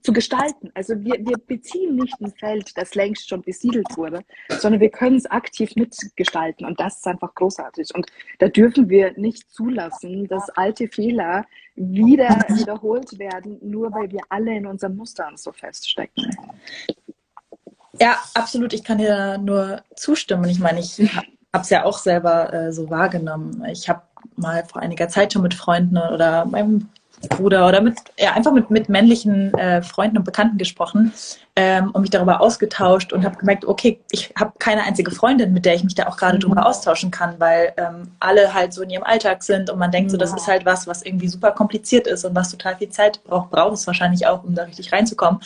zu 0.06 0.14
gestalten. 0.14 0.72
Also 0.76 0.94
wir, 1.04 1.16
wir 1.20 1.38
beziehen 1.38 1.96
nicht 1.96 2.20
ein 2.22 2.32
Feld, 2.32 2.72
das 2.78 2.96
längst 2.96 3.28
schon 3.28 3.42
besiedelt 3.42 3.88
wurde, 3.98 4.22
sondern 4.50 4.80
wir 4.80 4.90
können 4.90 5.18
es 5.18 5.26
aktiv 5.26 5.76
mitgestalten 5.76 6.66
und 6.66 6.80
das 6.80 6.98
ist 6.98 7.08
einfach 7.08 7.34
großartig. 7.34 7.94
Und 7.96 8.06
da 8.40 8.48
dürfen 8.48 8.90
wir 8.90 9.14
nicht 9.18 9.52
zulassen, 9.52 10.28
dass 10.28 10.50
alte 10.52 10.88
Fehler 10.88 11.46
wieder 11.76 12.30
wiederholt 12.50 13.18
werden, 13.20 13.58
nur 13.62 13.92
weil 13.92 14.12
wir 14.12 14.22
alle 14.30 14.56
in 14.56 14.66
unseren 14.66 14.96
Mustern 14.96 15.36
so 15.38 15.52
feststecken. 15.52 16.30
Ja, 18.00 18.18
absolut. 18.34 18.74
Ich 18.74 18.84
kann 18.84 18.98
dir 18.98 19.38
nur 19.38 19.82
zustimmen. 19.96 20.46
Ich 20.50 20.60
meine, 20.60 20.80
ich 20.80 21.00
habe 21.54 21.64
es 21.64 21.70
ja 21.70 21.86
auch 21.86 21.98
selber 21.98 22.54
äh, 22.54 22.72
so 22.72 22.90
wahrgenommen. 22.90 23.64
Ich 23.72 23.90
habe 23.90 24.02
mal 24.36 24.66
vor 24.66 24.82
einiger 24.82 25.08
Zeit 25.08 25.34
schon 25.34 25.42
mit 25.42 25.54
Freunden 25.54 25.98
oder 25.98 26.46
meinem 26.46 26.90
Bruder 27.30 27.68
oder 27.68 27.82
mit, 27.82 27.98
ja, 28.20 28.34
einfach 28.34 28.52
mit, 28.52 28.70
mit 28.70 28.90
männlichen 28.90 29.54
äh, 29.54 29.82
Freunden 29.82 30.18
und 30.18 30.24
Bekannten 30.24 30.58
gesprochen 30.58 31.14
ähm, 31.56 31.92
und 31.92 32.02
mich 32.02 32.10
darüber 32.10 32.42
ausgetauscht 32.42 33.14
und 33.14 33.24
habe 33.24 33.38
gemerkt, 33.38 33.66
okay, 33.66 34.00
ich 34.12 34.34
habe 34.38 34.54
keine 34.60 34.84
einzige 34.84 35.12
Freundin, 35.12 35.54
mit 35.54 35.66
der 35.66 35.76
ich 35.76 35.84
mich 35.84 35.96
da 35.96 36.08
auch 36.08 36.18
gerade 36.18 36.38
mhm. 36.38 36.42
drüber 36.42 36.66
austauschen 36.66 37.12
kann, 37.12 37.36
weil 37.40 37.74
ähm, 37.78 38.12
alle 38.20 38.54
halt 38.54 38.74
so 38.74 38.82
in 38.84 38.90
ihrem 38.90 39.04
Alltag 39.04 39.44
sind 39.44 39.70
und 39.70 39.80
man 39.80 39.92
denkt 39.92 40.12
so, 40.12 40.18
das 40.18 40.34
ist 40.34 40.48
halt 40.48 40.66
was, 40.66 40.88
was 40.88 41.04
irgendwie 41.04 41.28
super 41.28 41.52
kompliziert 41.52 42.08
ist 42.08 42.26
und 42.26 42.36
was 42.36 42.52
total 42.52 42.76
viel 42.76 42.90
Zeit 42.90 43.24
braucht, 43.24 43.52
braucht 43.52 43.74
es 43.74 43.88
wahrscheinlich 43.88 44.28
auch, 44.28 44.44
um 44.44 44.54
da 44.54 44.64
richtig 44.64 44.92
reinzukommen. 44.92 45.40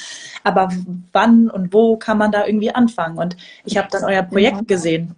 Aber 0.44 0.70
wann 1.12 1.50
und 1.50 1.74
wo 1.74 1.98
kann 1.98 2.18
man 2.18 2.32
da 2.32 2.46
irgendwie 2.46 2.74
anfangen? 2.74 3.18
Und 3.18 3.38
ich 3.64 3.78
habe 3.78 3.88
dann 3.92 4.04
euer 4.04 4.24
Projekt 4.24 4.68
gesehen 4.68 5.16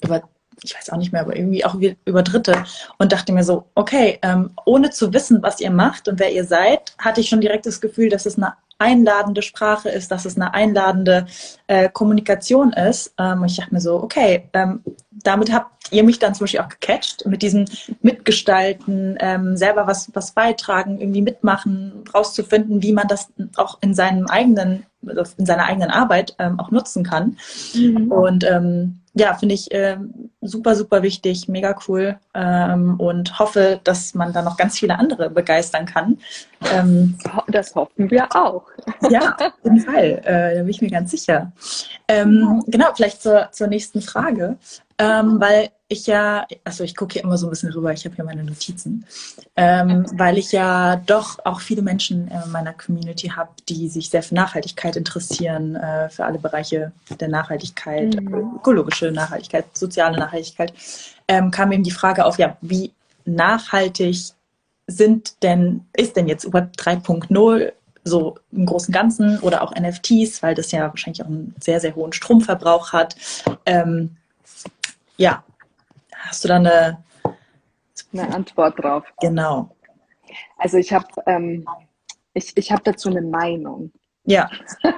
über 0.00 0.22
ich 0.62 0.74
weiß 0.74 0.90
auch 0.90 0.96
nicht 0.96 1.12
mehr, 1.12 1.22
aber 1.22 1.36
irgendwie 1.36 1.64
auch 1.64 1.76
über 2.04 2.22
Dritte 2.22 2.64
und 2.98 3.12
dachte 3.12 3.32
mir 3.32 3.44
so, 3.44 3.64
okay, 3.74 4.18
ähm, 4.22 4.50
ohne 4.64 4.90
zu 4.90 5.12
wissen, 5.12 5.42
was 5.42 5.60
ihr 5.60 5.70
macht 5.70 6.08
und 6.08 6.18
wer 6.20 6.32
ihr 6.32 6.44
seid, 6.44 6.94
hatte 6.98 7.20
ich 7.20 7.28
schon 7.28 7.40
direkt 7.40 7.66
das 7.66 7.80
Gefühl, 7.80 8.08
dass 8.08 8.26
es 8.26 8.36
eine 8.36 8.54
einladende 8.78 9.42
Sprache 9.42 9.88
ist, 9.88 10.10
dass 10.10 10.24
es 10.24 10.36
eine 10.36 10.54
einladende 10.54 11.26
äh, 11.68 11.88
Kommunikation 11.88 12.72
ist. 12.72 13.14
Ähm, 13.18 13.42
und 13.42 13.50
ich 13.50 13.56
dachte 13.56 13.72
mir 13.72 13.80
so, 13.80 14.02
okay, 14.02 14.48
ähm, 14.52 14.82
damit 15.10 15.52
habt 15.52 15.81
ihr 15.92 16.04
mich 16.04 16.18
dann 16.18 16.34
zum 16.34 16.44
Beispiel 16.44 16.60
auch 16.60 16.68
gecatcht 16.68 17.26
mit 17.26 17.42
diesem 17.42 17.66
Mitgestalten, 18.00 19.16
ähm, 19.20 19.56
selber 19.56 19.86
was, 19.86 20.10
was 20.14 20.32
beitragen, 20.32 21.00
irgendwie 21.00 21.22
mitmachen, 21.22 22.04
rauszufinden, 22.12 22.82
wie 22.82 22.92
man 22.92 23.08
das 23.08 23.28
auch 23.56 23.78
in 23.80 23.94
seinem 23.94 24.26
eigenen, 24.26 24.86
in 25.02 25.46
seiner 25.46 25.66
eigenen 25.66 25.90
Arbeit 25.90 26.34
ähm, 26.38 26.58
auch 26.58 26.70
nutzen 26.70 27.04
kann. 27.04 27.36
Mhm. 27.74 28.10
Und 28.10 28.44
ähm, 28.44 29.02
ja, 29.14 29.34
finde 29.34 29.54
ich 29.54 29.70
äh, 29.72 29.98
super, 30.40 30.74
super 30.74 31.02
wichtig, 31.02 31.46
mega 31.46 31.76
cool 31.86 32.18
ähm, 32.32 32.98
und 32.98 33.38
hoffe, 33.38 33.78
dass 33.84 34.14
man 34.14 34.32
da 34.32 34.40
noch 34.40 34.56
ganz 34.56 34.78
viele 34.78 34.98
andere 34.98 35.28
begeistern 35.28 35.84
kann. 35.84 36.18
Ähm, 36.72 37.18
das 37.48 37.74
hoffen 37.74 38.10
wir 38.10 38.34
auch. 38.34 38.64
Ja, 39.10 39.36
auf 39.38 39.52
jeden 39.64 39.80
Fall, 39.80 40.22
äh, 40.24 40.54
da 40.54 40.60
bin 40.60 40.68
ich 40.68 40.80
mir 40.80 40.90
ganz 40.90 41.10
sicher. 41.10 41.52
Ähm, 42.08 42.62
genau, 42.66 42.86
vielleicht 42.94 43.22
zur, 43.22 43.48
zur 43.52 43.66
nächsten 43.66 44.00
Frage, 44.00 44.56
ähm, 45.02 45.40
weil 45.40 45.70
ich 45.88 46.06
ja, 46.06 46.46
also 46.62 46.84
ich 46.84 46.94
gucke 46.94 47.14
hier 47.14 47.24
immer 47.24 47.36
so 47.36 47.46
ein 47.46 47.50
bisschen 47.50 47.72
rüber, 47.72 47.92
ich 47.92 48.04
habe 48.04 48.14
hier 48.14 48.24
meine 48.24 48.44
Notizen, 48.44 49.04
ähm, 49.56 50.06
weil 50.12 50.38
ich 50.38 50.52
ja 50.52 50.96
doch 50.96 51.38
auch 51.44 51.60
viele 51.60 51.82
Menschen 51.82 52.28
in 52.28 52.52
meiner 52.52 52.72
Community 52.72 53.28
habe, 53.28 53.50
die 53.68 53.88
sich 53.88 54.08
sehr 54.10 54.22
für 54.22 54.36
Nachhaltigkeit 54.36 54.96
interessieren, 54.96 55.74
äh, 55.74 56.08
für 56.08 56.24
alle 56.24 56.38
Bereiche 56.38 56.92
der 57.18 57.28
Nachhaltigkeit, 57.28 58.14
mhm. 58.14 58.54
ökologische 58.56 59.10
Nachhaltigkeit, 59.10 59.76
soziale 59.76 60.18
Nachhaltigkeit, 60.18 60.72
ähm, 61.26 61.50
kam 61.50 61.72
eben 61.72 61.82
die 61.82 61.90
Frage 61.90 62.24
auf, 62.24 62.38
ja, 62.38 62.56
wie 62.60 62.92
nachhaltig 63.24 64.32
sind 64.86 65.42
denn, 65.42 65.84
ist 65.96 66.16
denn 66.16 66.28
jetzt 66.28 66.44
über 66.44 66.60
3.0 66.60 67.72
so 68.04 68.36
im 68.52 68.66
Großen 68.66 68.88
und 68.88 68.94
Ganzen 68.94 69.38
oder 69.40 69.62
auch 69.62 69.74
NFTs, 69.74 70.42
weil 70.42 70.54
das 70.54 70.70
ja 70.72 70.88
wahrscheinlich 70.88 71.22
auch 71.22 71.28
einen 71.28 71.54
sehr, 71.60 71.80
sehr 71.80 71.94
hohen 71.94 72.12
Stromverbrauch 72.12 72.92
hat. 72.92 73.16
Ähm, 73.66 74.16
ja, 75.22 75.44
Hast 76.22 76.44
du 76.44 76.48
da 76.48 76.56
eine, 76.56 77.04
eine 78.12 78.34
Antwort 78.34 78.82
drauf? 78.82 79.04
Genau. 79.20 79.74
Also 80.56 80.78
ich 80.78 80.92
habe 80.92 81.06
ähm, 81.26 81.64
ich, 82.32 82.56
ich 82.56 82.70
hab 82.70 82.84
dazu 82.84 83.10
eine 83.10 83.22
Meinung. 83.22 83.92
Ja. 84.24 84.48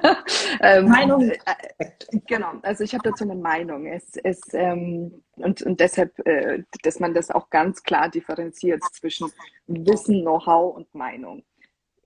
ähm, 0.60 0.88
Meinung. 0.88 1.30
Äh, 1.30 1.90
genau, 2.26 2.52
also 2.62 2.84
ich 2.84 2.92
habe 2.92 3.08
dazu 3.08 3.24
eine 3.24 3.37
Meinung. 3.37 3.87
Es, 3.87 4.16
es, 4.22 4.40
ähm, 4.52 5.22
und, 5.37 5.62
und 5.62 5.80
deshalb, 5.80 6.18
äh, 6.26 6.62
dass 6.82 7.00
man 7.00 7.14
das 7.14 7.30
auch 7.30 7.48
ganz 7.48 7.82
klar 7.82 8.10
differenziert 8.10 8.82
zwischen 8.92 9.32
Wissen, 9.66 10.20
Know-how 10.20 10.76
und 10.76 10.94
Meinung. 10.94 11.42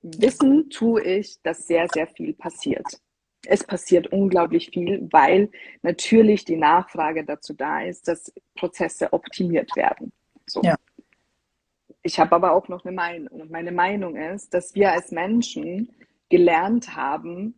Wissen 0.03 0.71
tue 0.71 1.03
ich, 1.03 1.43
dass 1.43 1.67
sehr, 1.67 1.89
sehr 1.93 2.07
viel 2.07 2.35
passiert. 2.35 2.87
Es 3.47 3.65
passiert 3.65 4.09
unglaublich 4.09 4.71
viel, 4.71 5.09
weil 5.11 5.51
natürlich 5.83 6.45
die 6.45 6.57
Nachfrage 6.57 7.25
dazu 7.25 7.55
da 7.55 7.83
ist, 7.83 8.09
dass 8.09 8.33
Prozesse 8.57 9.13
optimiert 9.13 9.75
werden. 9.77 10.13
So. 10.47 10.61
Ja. 10.63 10.77
Ich 12.03 12.19
habe 12.19 12.35
aber 12.35 12.53
auch 12.53 12.69
noch 12.69 12.85
eine 12.85 12.95
Meinung. 12.95 13.41
Und 13.41 13.51
meine 13.51 13.73
Meinung 13.73 14.17
ist, 14.17 14.55
dass 14.55 14.75
wir 14.75 14.93
als 14.93 15.11
Menschen 15.13 15.91
gelernt 16.29 16.97
haben, 16.97 17.55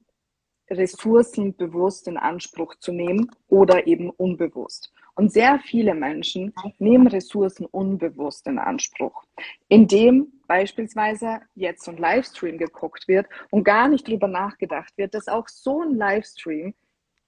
Ressourcen 0.70 1.56
bewusst 1.56 2.06
in 2.08 2.16
Anspruch 2.16 2.76
zu 2.76 2.92
nehmen 2.92 3.30
oder 3.48 3.86
eben 3.86 4.10
unbewusst. 4.10 4.92
Und 5.14 5.32
sehr 5.32 5.58
viele 5.58 5.94
Menschen 5.94 6.54
nehmen 6.78 7.06
Ressourcen 7.08 7.66
unbewusst 7.66 8.46
in 8.46 8.58
Anspruch, 8.58 9.24
indem 9.68 10.32
beispielsweise 10.50 11.40
jetzt 11.54 11.84
so 11.84 11.92
ein 11.92 11.96
Livestream 11.96 12.58
geguckt 12.58 13.06
wird 13.06 13.28
und 13.50 13.62
gar 13.62 13.86
nicht 13.86 14.08
darüber 14.08 14.26
nachgedacht 14.26 14.98
wird, 14.98 15.14
dass 15.14 15.28
auch 15.28 15.46
so 15.46 15.82
ein 15.82 15.94
Livestream 15.94 16.74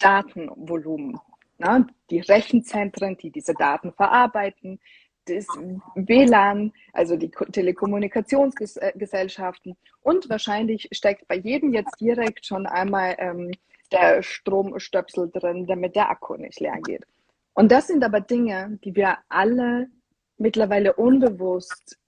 Datenvolumen, 0.00 1.20
ne, 1.56 1.86
die 2.10 2.18
Rechenzentren, 2.18 3.16
die 3.16 3.30
diese 3.30 3.54
Daten 3.54 3.92
verarbeiten, 3.92 4.80
das 5.26 5.46
WLAN, 5.94 6.72
also 6.92 7.16
die 7.16 7.30
Telekommunikationsgesellschaften 7.30 9.76
und 10.00 10.28
wahrscheinlich 10.28 10.88
steckt 10.90 11.28
bei 11.28 11.36
jedem 11.36 11.72
jetzt 11.72 12.00
direkt 12.00 12.44
schon 12.44 12.66
einmal 12.66 13.14
ähm, 13.18 13.52
der 13.92 14.24
Stromstöpsel 14.24 15.30
drin, 15.30 15.68
damit 15.68 15.94
der 15.94 16.10
Akku 16.10 16.34
nicht 16.34 16.58
leer 16.58 16.80
geht. 16.82 17.06
Und 17.54 17.70
das 17.70 17.86
sind 17.86 18.02
aber 18.02 18.20
Dinge, 18.20 18.80
die 18.82 18.96
wir 18.96 19.18
alle 19.28 19.90
mittlerweile 20.38 20.94
unbewusst 20.94 22.00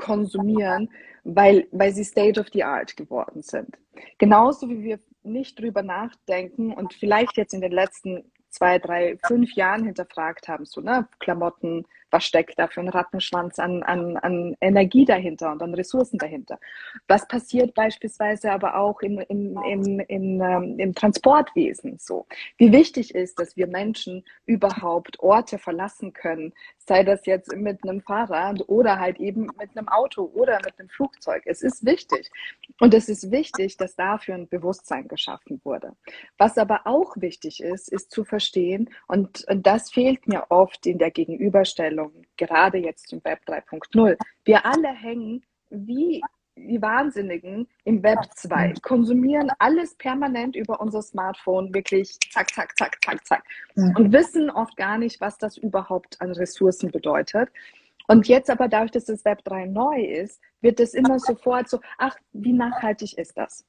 konsumieren, 0.00 0.90
weil, 1.24 1.68
weil 1.70 1.92
sie 1.92 2.04
State 2.04 2.40
of 2.40 2.48
the 2.52 2.64
Art 2.64 2.96
geworden 2.96 3.42
sind. 3.42 3.78
Genauso 4.18 4.68
wie 4.68 4.82
wir 4.82 4.98
nicht 5.22 5.58
drüber 5.58 5.82
nachdenken 5.82 6.72
und 6.72 6.94
vielleicht 6.94 7.36
jetzt 7.36 7.54
in 7.54 7.60
den 7.60 7.72
letzten 7.72 8.24
zwei, 8.48 8.78
drei, 8.78 9.18
fünf 9.26 9.52
Jahren 9.54 9.84
hinterfragt 9.84 10.48
haben, 10.48 10.64
so 10.64 10.80
ne, 10.80 11.06
Klamotten, 11.20 11.86
was 12.10 12.24
steckt 12.24 12.58
da 12.58 12.66
für 12.66 12.80
ein 12.80 12.88
Rattenschwanz 12.88 13.58
an, 13.58 13.82
an, 13.82 14.16
an 14.18 14.56
Energie 14.60 15.04
dahinter 15.04 15.52
und 15.52 15.62
an 15.62 15.74
Ressourcen 15.74 16.18
dahinter. 16.18 16.58
Was 17.08 17.26
passiert 17.28 17.74
beispielsweise 17.74 18.52
aber 18.52 18.76
auch 18.76 19.00
im, 19.00 19.18
im, 19.28 19.58
im, 19.68 20.00
im, 20.00 20.40
ähm, 20.40 20.78
im 20.78 20.94
Transportwesen 20.94 21.98
so? 21.98 22.26
Wie 22.58 22.72
wichtig 22.72 23.14
ist, 23.14 23.38
dass 23.38 23.56
wir 23.56 23.66
Menschen 23.66 24.24
überhaupt 24.46 25.20
Orte 25.20 25.58
verlassen 25.58 26.12
können, 26.12 26.52
sei 26.78 27.04
das 27.04 27.26
jetzt 27.26 27.54
mit 27.54 27.84
einem 27.84 28.00
Fahrrad 28.00 28.68
oder 28.68 28.98
halt 28.98 29.20
eben 29.20 29.48
mit 29.58 29.76
einem 29.76 29.88
Auto 29.88 30.30
oder 30.34 30.58
mit 30.64 30.78
einem 30.78 30.88
Flugzeug. 30.88 31.42
Es 31.46 31.62
ist 31.62 31.84
wichtig. 31.84 32.30
Und 32.80 32.94
es 32.94 33.08
ist 33.08 33.30
wichtig, 33.30 33.76
dass 33.76 33.94
dafür 33.94 34.34
ein 34.34 34.48
Bewusstsein 34.48 35.06
geschaffen 35.06 35.60
wurde. 35.64 35.92
Was 36.38 36.58
aber 36.58 36.86
auch 36.86 37.14
wichtig 37.16 37.62
ist, 37.62 37.92
ist 37.92 38.10
zu 38.10 38.24
verstehen, 38.24 38.90
und, 39.06 39.44
und 39.48 39.66
das 39.66 39.90
fehlt 39.90 40.26
mir 40.26 40.46
oft 40.48 40.86
in 40.86 40.98
der 40.98 41.10
Gegenüberstellung, 41.10 41.99
Entwicklung, 42.00 42.24
gerade 42.36 42.78
jetzt 42.78 43.12
im 43.12 43.22
Web 43.24 43.40
3.0. 43.46 44.16
Wir 44.44 44.64
alle 44.66 44.88
hängen 44.88 45.42
wie 45.70 46.22
die 46.56 46.82
Wahnsinnigen 46.82 47.68
im 47.84 48.02
Web 48.02 48.18
2, 48.34 48.74
konsumieren 48.82 49.50
alles 49.58 49.94
permanent 49.94 50.56
über 50.56 50.80
unser 50.80 51.00
Smartphone, 51.00 51.72
wirklich 51.72 52.18
zack, 52.30 52.52
zack, 52.52 52.76
zack, 52.76 52.98
zack, 53.02 53.26
zack. 53.26 53.44
Und 53.74 54.12
wissen 54.12 54.50
oft 54.50 54.76
gar 54.76 54.98
nicht, 54.98 55.20
was 55.20 55.38
das 55.38 55.56
überhaupt 55.56 56.20
an 56.20 56.32
Ressourcen 56.32 56.90
bedeutet. 56.90 57.48
Und 58.08 58.28
jetzt 58.28 58.50
aber 58.50 58.68
dadurch, 58.68 58.90
dass 58.90 59.04
das 59.06 59.24
Web 59.24 59.42
3 59.44 59.66
neu 59.66 60.02
ist, 60.02 60.40
wird 60.60 60.80
es 60.80 60.92
immer 60.92 61.18
sofort 61.18 61.68
so, 61.68 61.80
ach, 61.96 62.16
wie 62.32 62.52
nachhaltig 62.52 63.16
ist 63.16 63.38
das? 63.38 63.64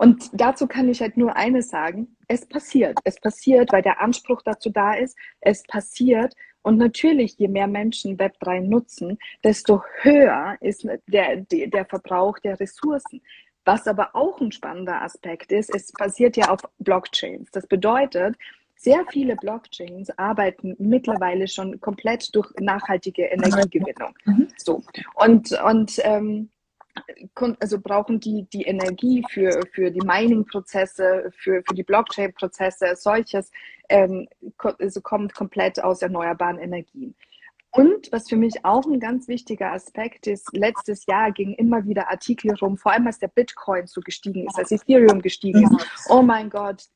Und 0.00 0.30
dazu 0.32 0.66
kann 0.66 0.88
ich 0.88 1.02
halt 1.02 1.18
nur 1.18 1.36
eines 1.36 1.68
sagen, 1.68 2.16
es 2.26 2.46
passiert. 2.46 2.98
Es 3.04 3.20
passiert, 3.20 3.70
weil 3.70 3.82
der 3.82 4.00
Anspruch 4.00 4.40
dazu 4.40 4.70
da 4.70 4.94
ist. 4.94 5.14
Es 5.42 5.62
passiert, 5.64 6.34
und 6.62 6.76
natürlich, 6.76 7.36
je 7.38 7.48
mehr 7.48 7.66
Menschen 7.66 8.18
Web3 8.18 8.60
nutzen, 8.60 9.18
desto 9.42 9.82
höher 10.02 10.56
ist 10.60 10.86
der, 11.06 11.36
der 11.48 11.84
Verbrauch 11.86 12.38
der 12.38 12.58
Ressourcen. 12.60 13.22
Was 13.64 13.86
aber 13.86 14.14
auch 14.14 14.40
ein 14.40 14.52
spannender 14.52 15.02
Aspekt 15.02 15.52
ist, 15.52 15.74
es 15.74 15.92
basiert 15.92 16.36
ja 16.36 16.50
auf 16.50 16.60
Blockchains. 16.78 17.50
Das 17.50 17.66
bedeutet, 17.66 18.36
sehr 18.74 19.04
viele 19.10 19.36
Blockchains 19.36 20.10
arbeiten 20.18 20.74
mittlerweile 20.78 21.46
schon 21.46 21.78
komplett 21.80 22.34
durch 22.34 22.50
nachhaltige 22.58 23.24
Energiegewinnung. 23.24 24.14
Mhm. 24.24 24.48
So. 24.56 24.82
Und, 25.14 25.52
und 25.62 26.00
ähm, 26.02 26.48
also 27.60 27.80
brauchen 27.80 28.20
die 28.20 28.46
die 28.52 28.62
Energie 28.62 29.24
für, 29.30 29.60
für 29.72 29.90
die 29.90 30.00
Mining-Prozesse, 30.00 31.30
für, 31.36 31.62
für 31.66 31.74
die 31.74 31.82
Blockchain-Prozesse, 31.82 32.94
solches, 32.96 33.50
ähm, 33.88 34.28
also 34.78 35.00
kommt 35.00 35.34
komplett 35.34 35.82
aus 35.82 36.02
erneuerbaren 36.02 36.58
Energien. 36.58 37.14
Und 37.72 38.10
was 38.10 38.28
für 38.28 38.36
mich 38.36 38.64
auch 38.64 38.84
ein 38.84 38.98
ganz 38.98 39.28
wichtiger 39.28 39.72
Aspekt 39.72 40.26
ist, 40.26 40.48
letztes 40.52 41.06
Jahr 41.06 41.30
gingen 41.30 41.54
immer 41.54 41.84
wieder 41.84 42.10
Artikel 42.10 42.52
rum, 42.56 42.76
vor 42.76 42.92
allem 42.92 43.06
als 43.06 43.20
der 43.20 43.28
Bitcoin 43.28 43.86
so 43.86 44.00
gestiegen 44.00 44.46
ist, 44.46 44.58
als 44.58 44.72
Ethereum 44.72 45.22
gestiegen 45.22 45.62
ist. 45.62 46.06
Oh 46.08 46.22
mein 46.22 46.50
Gott, 46.50 46.86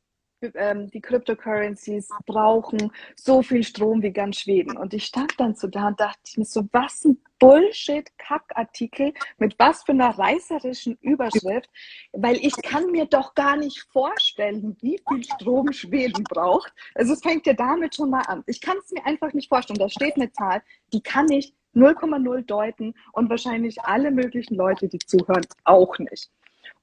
ähm, 0.55 0.91
die 0.91 1.01
Cryptocurrencies 1.01 2.09
brauchen 2.27 2.91
so 3.17 3.43
viel 3.43 3.63
Strom 3.63 4.03
wie 4.03 4.13
ganz 4.13 4.39
Schweden. 4.39 4.77
Und 4.77 4.95
ich 4.95 5.07
stand 5.07 5.33
dann 5.39 5.55
so 5.55 5.69
da 5.69 5.89
und 5.89 6.01
dachte 6.01 6.19
mir 6.37 6.45
so, 6.45 6.67
was 6.73 7.05
ein 7.05 7.19
Bullshit-Kackartikel 7.39 9.13
mit 9.39 9.59
was 9.59 9.83
für 9.83 9.93
einer 9.93 10.19
reißerischen 10.19 10.97
Überschrift, 11.01 11.69
weil 12.13 12.37
ich 12.37 12.55
kann 12.63 12.91
mir 12.91 13.07
doch 13.07 13.35
gar 13.35 13.57
nicht 13.57 13.87
vorstellen, 13.93 14.77
wie 14.81 15.01
viel 15.09 15.25
Strom 15.25 15.73
Schweden 15.73 16.25
braucht. 16.25 16.73
Also 16.95 17.13
es 17.13 17.21
fängt 17.21 17.47
ja 17.47 17.53
damit 17.53 17.97
schon 17.97 18.11
mal 18.11 18.23
an. 18.23 18.45
Ich 18.47 18.61
kann 18.61 18.77
es 18.79 18.91
mir 18.93 19.05
einfach 19.05 19.33
nicht 19.33 19.49
vorstellen. 19.49 19.79
Da 19.79 19.89
steht 19.89 20.17
eine 20.17 20.33
Zahl, 20.33 20.63
die 20.93 21.03
kann 21.03 21.31
ich 21.31 21.55
0,0 21.75 22.47
deuten 22.47 22.95
und 23.13 23.29
wahrscheinlich 23.29 23.81
alle 23.83 24.11
möglichen 24.11 24.55
Leute, 24.55 24.89
die 24.89 24.99
zuhören, 24.99 25.45
auch 25.65 25.99
nicht. 25.99 26.31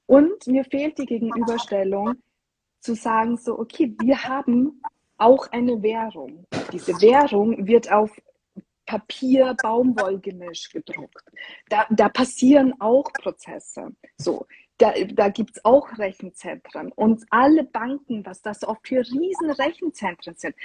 Und 0.06 0.46
mir 0.46 0.64
fehlt 0.64 0.98
die 0.98 1.06
Gegenüberstellung, 1.06 2.16
zu 2.82 2.94
sagen, 2.94 3.36
so, 3.36 3.58
okay, 3.58 3.94
wir 4.00 4.24
haben 4.24 4.82
auch 5.16 5.50
eine 5.52 5.82
Währung. 5.82 6.46
Diese 6.72 7.00
Währung 7.00 7.66
wird 7.66 7.90
auf 7.90 8.10
Papier, 8.86 9.56
Baumwollgemisch 9.62 10.70
gedruckt. 10.70 11.24
Da, 11.68 11.86
da 11.90 12.08
passieren 12.08 12.74
auch 12.80 13.04
Prozesse. 13.12 13.94
So, 14.16 14.46
da, 14.78 14.92
da 15.14 15.28
gibt 15.28 15.56
es 15.56 15.64
auch 15.64 15.96
Rechenzentren. 15.96 16.90
Und 16.92 17.24
alle 17.30 17.64
Banken, 17.64 18.26
was 18.26 18.42
das 18.42 18.64
auch 18.64 18.78
für 18.82 18.98
riesen 18.98 19.50
Rechenzentren 19.52 20.34
sind, 20.34 20.56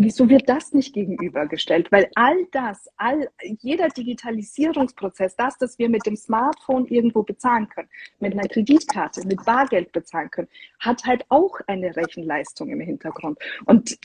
Wieso 0.00 0.28
wird 0.28 0.48
das 0.48 0.72
nicht 0.72 0.94
gegenübergestellt? 0.94 1.90
Weil 1.90 2.08
all 2.14 2.46
das, 2.52 2.88
all, 2.96 3.28
jeder 3.42 3.88
Digitalisierungsprozess, 3.88 5.34
das, 5.34 5.58
das 5.58 5.76
wir 5.80 5.88
mit 5.88 6.06
dem 6.06 6.14
Smartphone 6.14 6.86
irgendwo 6.86 7.24
bezahlen 7.24 7.68
können, 7.68 7.88
mit 8.20 8.32
einer 8.32 8.46
Kreditkarte, 8.46 9.26
mit 9.26 9.44
Bargeld 9.44 9.90
bezahlen 9.90 10.30
können, 10.30 10.46
hat 10.78 11.04
halt 11.04 11.24
auch 11.30 11.58
eine 11.66 11.96
Rechenleistung 11.96 12.70
im 12.70 12.78
Hintergrund. 12.78 13.40
Und 13.66 13.98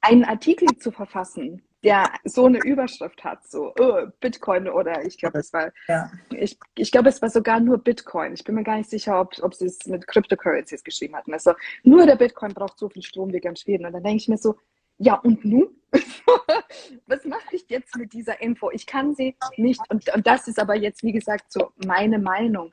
einen 0.00 0.24
Artikel 0.24 0.66
zu 0.78 0.90
verfassen, 0.90 1.62
der 1.84 2.10
so 2.24 2.46
eine 2.46 2.58
Überschrift 2.58 3.24
hat, 3.24 3.44
so 3.46 3.72
oh, 3.78 4.06
Bitcoin 4.20 4.68
oder 4.68 5.04
ich 5.04 5.18
glaube, 5.18 5.38
es 5.38 5.52
war, 5.52 5.72
ja. 5.88 6.10
ich, 6.30 6.58
ich 6.76 6.92
glaube, 6.92 7.08
es 7.08 7.20
war 7.20 7.30
sogar 7.30 7.58
nur 7.60 7.78
Bitcoin. 7.78 8.34
Ich 8.34 8.44
bin 8.44 8.54
mir 8.54 8.62
gar 8.62 8.76
nicht 8.76 8.90
sicher, 8.90 9.20
ob, 9.20 9.34
ob 9.42 9.54
sie 9.54 9.66
es 9.66 9.84
mit 9.86 10.06
Cryptocurrencies 10.06 10.84
geschrieben 10.84 11.16
hatten. 11.16 11.32
Also 11.32 11.54
nur 11.82 12.06
der 12.06 12.16
Bitcoin 12.16 12.54
braucht 12.54 12.78
so 12.78 12.88
viel 12.88 13.02
Strom 13.02 13.32
wie 13.32 13.40
ganz 13.40 13.60
Schweden. 13.60 13.86
Und 13.86 13.92
dann 13.92 14.02
denke 14.02 14.18
ich 14.18 14.28
mir 14.28 14.38
so, 14.38 14.56
ja 14.98 15.14
und 15.16 15.44
nun? 15.44 15.68
Was 17.06 17.24
mache 17.24 17.56
ich 17.56 17.68
jetzt 17.68 17.96
mit 17.96 18.12
dieser 18.12 18.40
Info? 18.40 18.70
Ich 18.70 18.86
kann 18.86 19.14
sie 19.14 19.36
nicht, 19.56 19.80
und, 19.90 20.14
und 20.14 20.26
das 20.26 20.48
ist 20.48 20.60
aber 20.60 20.76
jetzt, 20.76 21.02
wie 21.02 21.12
gesagt, 21.12 21.52
so 21.52 21.72
meine 21.84 22.18
Meinung. 22.18 22.72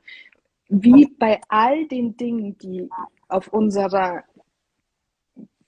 Wie 0.68 1.08
bei 1.18 1.40
all 1.48 1.86
den 1.88 2.16
Dingen, 2.16 2.56
die 2.58 2.88
auf 3.28 3.48
unserer 3.48 4.22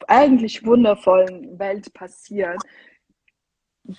eigentlich 0.07 0.65
wundervollen 0.65 1.59
Welt 1.59 1.93
passieren, 1.93 2.59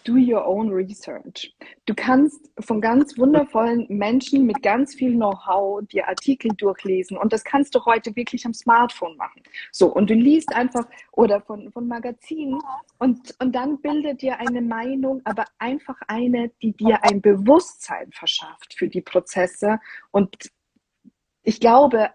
do 0.06 0.16
your 0.16 0.46
own 0.46 0.72
research. 0.72 1.54
Du 1.86 1.94
kannst 1.94 2.50
von 2.60 2.80
ganz 2.80 3.18
wundervollen 3.18 3.86
Menschen 3.90 4.46
mit 4.46 4.64
ganz 4.64 4.96
viel 4.96 5.14
Know-how 5.14 5.82
die 5.92 6.04
Artikel 6.04 6.52
durchlesen 6.56 7.18
und 7.18 7.34
das 7.34 7.44
kannst 7.44 7.76
du 7.76 7.84
heute 7.86 8.16
wirklich 8.16 8.46
am 8.46 8.54
Smartphone 8.54 9.18
machen. 9.18 9.44
So, 9.72 9.94
und 9.94 10.10
du 10.10 10.14
liest 10.14 10.56
einfach 10.56 10.86
oder 11.12 11.42
von, 11.42 11.72
von 11.72 11.88
Magazinen 11.88 12.60
und, 13.00 13.36
und 13.40 13.54
dann 13.54 13.82
bildet 13.82 14.22
dir 14.22 14.40
eine 14.40 14.62
Meinung, 14.62 15.22
aber 15.26 15.46
einfach 15.60 16.00
eine, 16.08 16.50
die 16.62 16.74
dir 16.74 17.04
ein 17.04 17.22
Bewusstsein 17.22 18.12
verschafft 18.12 18.76
für 18.76 18.88
die 18.88 19.02
Prozesse 19.02 19.80
und 20.12 20.50
ich 21.44 21.60
glaube, 21.60 22.10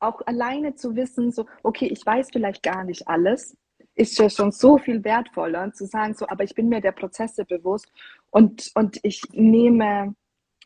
auch 0.00 0.22
alleine 0.26 0.74
zu 0.74 0.96
wissen, 0.96 1.32
so, 1.32 1.44
okay, 1.62 1.86
ich 1.86 2.04
weiß 2.04 2.28
vielleicht 2.32 2.62
gar 2.62 2.84
nicht 2.84 3.08
alles, 3.08 3.56
ist 3.98 4.18
ja 4.18 4.30
schon 4.30 4.52
so 4.52 4.78
viel 4.78 5.02
wertvoller, 5.04 5.72
zu 5.72 5.86
sagen, 5.86 6.14
so, 6.14 6.28
aber 6.28 6.44
ich 6.44 6.54
bin 6.54 6.68
mir 6.68 6.80
der 6.80 6.92
Prozesse 6.92 7.44
bewusst 7.44 7.90
und, 8.30 8.70
und 8.74 8.98
ich 9.02 9.22
nehme 9.32 10.14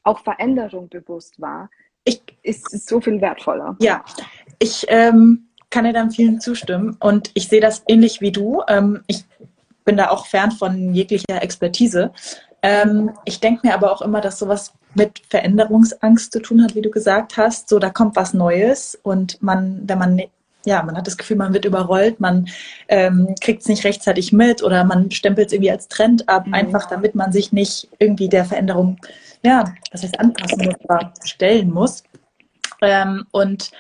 auch 0.05 0.21
Veränderung 0.21 0.89
bewusst 0.89 1.41
wahr, 1.41 1.71
ich, 2.05 2.21
ist 2.43 2.89
so 2.89 3.01
viel 3.01 3.21
wertvoller. 3.21 3.77
Ja, 3.81 4.05
ich 4.59 4.85
ähm, 4.89 5.49
kann 5.71 5.85
dir 5.85 5.93
dann 5.93 6.11
vielen 6.11 6.41
zustimmen 6.41 6.97
und 7.01 7.31
ich 7.35 7.49
sehe 7.49 7.61
das 7.61 7.83
ähnlich 7.89 8.21
wie 8.21 8.33
du. 8.33 8.63
Ähm, 8.69 9.03
ich 9.07 9.25
bin 9.85 9.97
da 9.97 10.11
auch 10.11 10.27
fern 10.27 10.51
von 10.51 10.95
jeglicher 10.95 11.43
Expertise. 11.43 12.13
Ähm, 12.63 13.13
ich 13.25 13.41
denke 13.41 13.67
mir 13.67 13.75
aber 13.75 13.93
auch 13.93 14.03
immer, 14.03 14.21
dass 14.21 14.39
sowas 14.39 14.75
mit 14.95 15.23
Veränderungsangst 15.31 16.33
zu 16.33 16.43
tun 16.43 16.63
hat, 16.63 16.75
wie 16.75 16.83
du 16.83 16.91
gesagt 16.91 17.37
hast. 17.37 17.69
So, 17.69 17.79
da 17.79 17.91
kommt 17.91 18.17
was 18.17 18.35
Neues 18.35 18.99
und 19.03 19.43
man, 19.43 19.83
wenn 19.85 19.99
man 19.99 20.23
ja, 20.65 20.83
man 20.83 20.97
hat 20.97 21.07
das 21.07 21.17
Gefühl, 21.17 21.37
man 21.37 21.53
wird 21.53 21.65
überrollt, 21.65 22.21
man 22.21 22.49
ähm, 22.89 23.35
kriegt 23.41 23.63
es 23.63 23.69
nicht 23.69 23.85
rechtzeitig 23.85 24.33
mit 24.33 24.63
oder 24.63 24.85
man 24.85 25.11
stempelt 25.11 25.49
es 25.49 25.53
irgendwie 25.53 25.71
als 25.71 25.89
Trend 25.89 26.29
ab, 26.29 26.47
mhm. 26.47 26.55
einfach 26.55 26.89
damit 26.89 27.15
man 27.15 27.33
sich 27.33 27.53
nicht 27.53 27.89
irgendwie 27.99 28.29
der 28.29 28.45
Veränderung, 28.45 28.99
ja, 29.43 29.73
was 29.91 30.03
heißt 30.03 30.19
anpassen 30.21 30.65
muss, 30.65 30.75
aber 30.89 31.13
stellen 31.25 31.71
muss. 31.71 32.05
Ähm, 32.81 33.27
und 33.31 33.71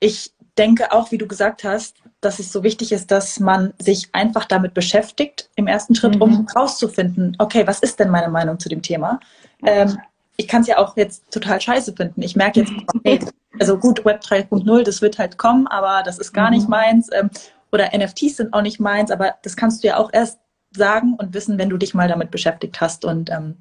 ich 0.00 0.32
denke 0.56 0.92
auch, 0.92 1.12
wie 1.12 1.18
du 1.18 1.26
gesagt 1.26 1.64
hast, 1.64 1.96
dass 2.20 2.40
es 2.40 2.52
so 2.52 2.64
wichtig 2.64 2.90
ist, 2.92 3.10
dass 3.10 3.38
man 3.38 3.72
sich 3.78 4.08
einfach 4.12 4.44
damit 4.44 4.74
beschäftigt 4.74 5.50
im 5.54 5.68
ersten 5.68 5.94
Schritt, 5.94 6.16
mhm. 6.16 6.22
um 6.22 6.48
rauszufinden, 6.54 7.36
okay, 7.38 7.66
was 7.66 7.80
ist 7.80 8.00
denn 8.00 8.10
meine 8.10 8.28
Meinung 8.28 8.58
zu 8.58 8.68
dem 8.68 8.82
Thema? 8.82 9.20
Ähm, 9.64 9.98
ich 10.36 10.48
kann 10.48 10.62
es 10.62 10.68
ja 10.68 10.78
auch 10.78 10.96
jetzt 10.96 11.30
total 11.30 11.60
scheiße 11.60 11.94
finden. 11.94 12.22
Ich 12.22 12.36
merke 12.36 12.60
jetzt, 12.60 12.72
hey, 13.04 13.20
also 13.58 13.78
gut, 13.78 14.04
Web 14.04 14.22
3.0, 14.22 14.82
das 14.82 15.02
wird 15.02 15.18
halt 15.18 15.38
kommen, 15.38 15.66
aber 15.66 16.02
das 16.04 16.18
ist 16.18 16.32
gar 16.32 16.50
mhm. 16.50 16.56
nicht 16.56 16.68
meins. 16.68 17.08
Ähm, 17.12 17.30
oder 17.72 17.90
NFTs 17.96 18.36
sind 18.36 18.52
auch 18.52 18.62
nicht 18.62 18.80
meins, 18.80 19.10
aber 19.10 19.34
das 19.42 19.56
kannst 19.56 19.82
du 19.82 19.88
ja 19.88 19.96
auch 19.96 20.10
erst 20.12 20.38
sagen 20.74 21.14
und 21.18 21.34
wissen, 21.34 21.58
wenn 21.58 21.70
du 21.70 21.76
dich 21.76 21.94
mal 21.94 22.08
damit 22.08 22.30
beschäftigt 22.30 22.80
hast. 22.80 23.04
Und 23.04 23.30
ähm, 23.30 23.56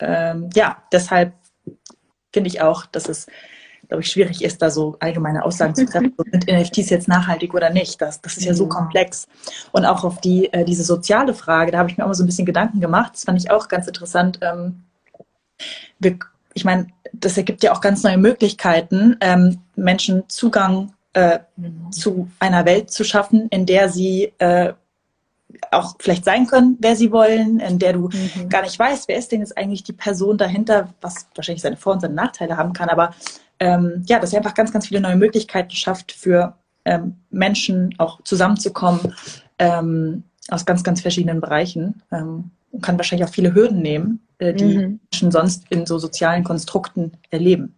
ähm, 0.00 0.50
ja, 0.54 0.82
deshalb 0.92 1.32
finde 2.32 2.48
ich 2.48 2.62
auch, 2.62 2.86
dass 2.86 3.08
es, 3.08 3.26
glaube 3.88 4.02
ich, 4.02 4.10
schwierig 4.10 4.42
ist, 4.42 4.62
da 4.62 4.70
so 4.70 4.96
allgemeine 5.00 5.44
Aussagen 5.44 5.74
zu 5.74 5.84
treffen. 5.84 6.14
Sind 6.30 6.46
NFTs 6.46 6.90
jetzt 6.90 7.08
nachhaltig 7.08 7.54
oder 7.54 7.70
nicht? 7.70 8.00
Das, 8.00 8.20
das 8.20 8.36
ist 8.36 8.44
ja 8.44 8.54
so 8.54 8.68
komplex. 8.68 9.26
Und 9.72 9.84
auch 9.84 10.04
auf 10.04 10.20
die, 10.20 10.52
äh, 10.52 10.64
diese 10.64 10.84
soziale 10.84 11.34
Frage, 11.34 11.72
da 11.72 11.78
habe 11.78 11.90
ich 11.90 11.98
mir 11.98 12.04
auch 12.04 12.08
mal 12.08 12.14
so 12.14 12.22
ein 12.24 12.26
bisschen 12.26 12.46
Gedanken 12.46 12.80
gemacht. 12.80 13.14
Das 13.14 13.24
fand 13.24 13.38
ich 13.38 13.50
auch 13.50 13.68
ganz 13.68 13.86
interessant. 13.86 14.38
Ähm, 14.42 14.84
wir, 15.98 16.18
ich 16.54 16.64
meine, 16.64 16.88
das 17.12 17.36
ergibt 17.36 17.62
ja 17.62 17.72
auch 17.72 17.80
ganz 17.80 18.02
neue 18.02 18.18
Möglichkeiten, 18.18 19.16
ähm, 19.20 19.58
Menschen 19.76 20.24
Zugang 20.28 20.92
äh, 21.12 21.40
zu 21.90 22.28
einer 22.38 22.64
Welt 22.64 22.90
zu 22.90 23.04
schaffen, 23.04 23.48
in 23.48 23.66
der 23.66 23.88
sie 23.88 24.32
äh, 24.38 24.72
auch 25.70 25.94
vielleicht 25.98 26.24
sein 26.24 26.46
können, 26.46 26.76
wer 26.80 26.96
sie 26.96 27.12
wollen, 27.12 27.60
in 27.60 27.78
der 27.78 27.92
du 27.92 28.08
mhm. 28.08 28.48
gar 28.48 28.62
nicht 28.62 28.78
weißt, 28.78 29.08
wer 29.08 29.16
ist 29.16 29.30
denn 29.30 29.40
jetzt 29.40 29.56
eigentlich 29.56 29.82
die 29.82 29.92
Person 29.92 30.38
dahinter, 30.38 30.88
was 31.00 31.26
wahrscheinlich 31.34 31.62
seine 31.62 31.76
Vor- 31.76 31.94
und 31.94 32.00
seine 32.00 32.14
Nachteile 32.14 32.56
haben 32.56 32.72
kann, 32.72 32.88
aber 32.88 33.14
ähm, 33.60 34.02
ja, 34.06 34.18
dass 34.18 34.32
er 34.32 34.38
einfach 34.38 34.54
ganz, 34.54 34.72
ganz 34.72 34.88
viele 34.88 35.00
neue 35.00 35.16
Möglichkeiten 35.16 35.70
schafft 35.70 36.12
für 36.12 36.56
ähm, 36.84 37.16
Menschen 37.30 37.94
auch 37.98 38.22
zusammenzukommen 38.22 39.14
ähm, 39.58 40.24
aus 40.48 40.66
ganz, 40.66 40.82
ganz 40.82 41.00
verschiedenen 41.00 41.40
Bereichen. 41.40 42.02
Ähm, 42.10 42.50
und 42.72 42.82
kann 42.82 42.98
wahrscheinlich 42.98 43.28
auch 43.28 43.32
viele 43.32 43.54
Hürden 43.54 43.80
nehmen, 43.80 44.26
äh, 44.38 44.52
die 44.52 44.64
mhm. 44.64 45.00
Menschen 45.12 45.30
sonst 45.30 45.64
in 45.70 45.86
so 45.86 45.98
sozialen 45.98 46.42
Konstrukten 46.42 47.12
erleben. 47.30 47.76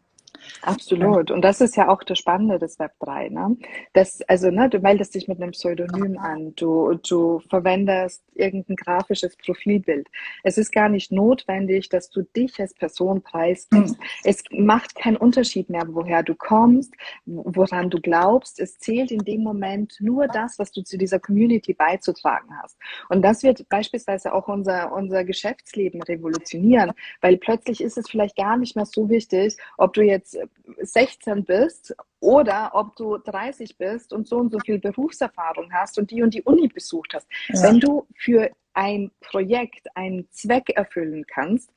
Absolut. 0.66 1.30
Und 1.30 1.42
das 1.42 1.60
ist 1.60 1.76
ja 1.76 1.88
auch 1.88 2.02
das 2.02 2.18
Spannende 2.18 2.58
des 2.58 2.78
Web 2.78 2.92
3. 3.00 3.28
Ne? 3.28 3.56
Das, 3.92 4.22
also, 4.22 4.50
ne, 4.50 4.68
du 4.68 4.78
meldest 4.78 5.14
dich 5.14 5.28
mit 5.28 5.40
einem 5.40 5.50
Pseudonym 5.52 6.18
an, 6.18 6.54
du, 6.56 6.98
du 7.08 7.40
verwendest 7.50 8.22
irgendein 8.34 8.76
grafisches 8.76 9.36
Profilbild. 9.36 10.08
Es 10.42 10.58
ist 10.58 10.72
gar 10.72 10.88
nicht 10.88 11.12
notwendig, 11.12 11.88
dass 11.88 12.10
du 12.10 12.22
dich 12.22 12.58
als 12.60 12.74
Person 12.74 13.22
preisgibst. 13.22 13.98
Mhm. 13.98 14.04
Es 14.24 14.42
macht 14.50 14.94
keinen 14.94 15.16
Unterschied 15.16 15.68
mehr, 15.68 15.84
woher 15.88 16.22
du 16.22 16.34
kommst, 16.34 16.94
woran 17.26 17.90
du 17.90 18.00
glaubst. 18.00 18.58
Es 18.58 18.78
zählt 18.78 19.10
in 19.10 19.20
dem 19.20 19.42
Moment 19.42 19.96
nur 20.00 20.26
das, 20.28 20.58
was 20.58 20.72
du 20.72 20.82
zu 20.82 20.96
dieser 20.96 21.18
Community 21.18 21.74
beizutragen 21.74 22.50
hast. 22.62 22.76
Und 23.08 23.22
das 23.22 23.42
wird 23.42 23.68
beispielsweise 23.68 24.32
auch 24.32 24.48
unser, 24.48 24.92
unser 24.92 25.24
Geschäftsleben 25.24 26.02
revolutionieren, 26.02 26.92
weil 27.20 27.36
plötzlich 27.36 27.82
ist 27.82 27.98
es 27.98 28.08
vielleicht 28.08 28.36
gar 28.36 28.56
nicht 28.56 28.76
mehr 28.76 28.86
so 28.86 29.08
wichtig, 29.08 29.56
ob 29.76 29.92
du 29.92 30.02
jetzt 30.02 30.38
16 30.80 31.44
bist 31.44 31.94
oder 32.20 32.70
ob 32.74 32.96
du 32.96 33.18
30 33.18 33.76
bist 33.76 34.12
und 34.12 34.26
so 34.26 34.38
und 34.38 34.50
so 34.50 34.58
viel 34.60 34.78
Berufserfahrung 34.78 35.72
hast 35.72 35.98
und 35.98 36.10
die 36.10 36.22
und 36.22 36.34
die 36.34 36.42
Uni 36.42 36.68
besucht 36.68 37.14
hast. 37.14 37.28
Ja. 37.48 37.62
Wenn 37.62 37.80
du 37.80 38.06
für 38.16 38.50
ein 38.72 39.10
Projekt 39.20 39.86
einen 39.94 40.28
Zweck 40.30 40.70
erfüllen 40.70 41.24
kannst, 41.26 41.70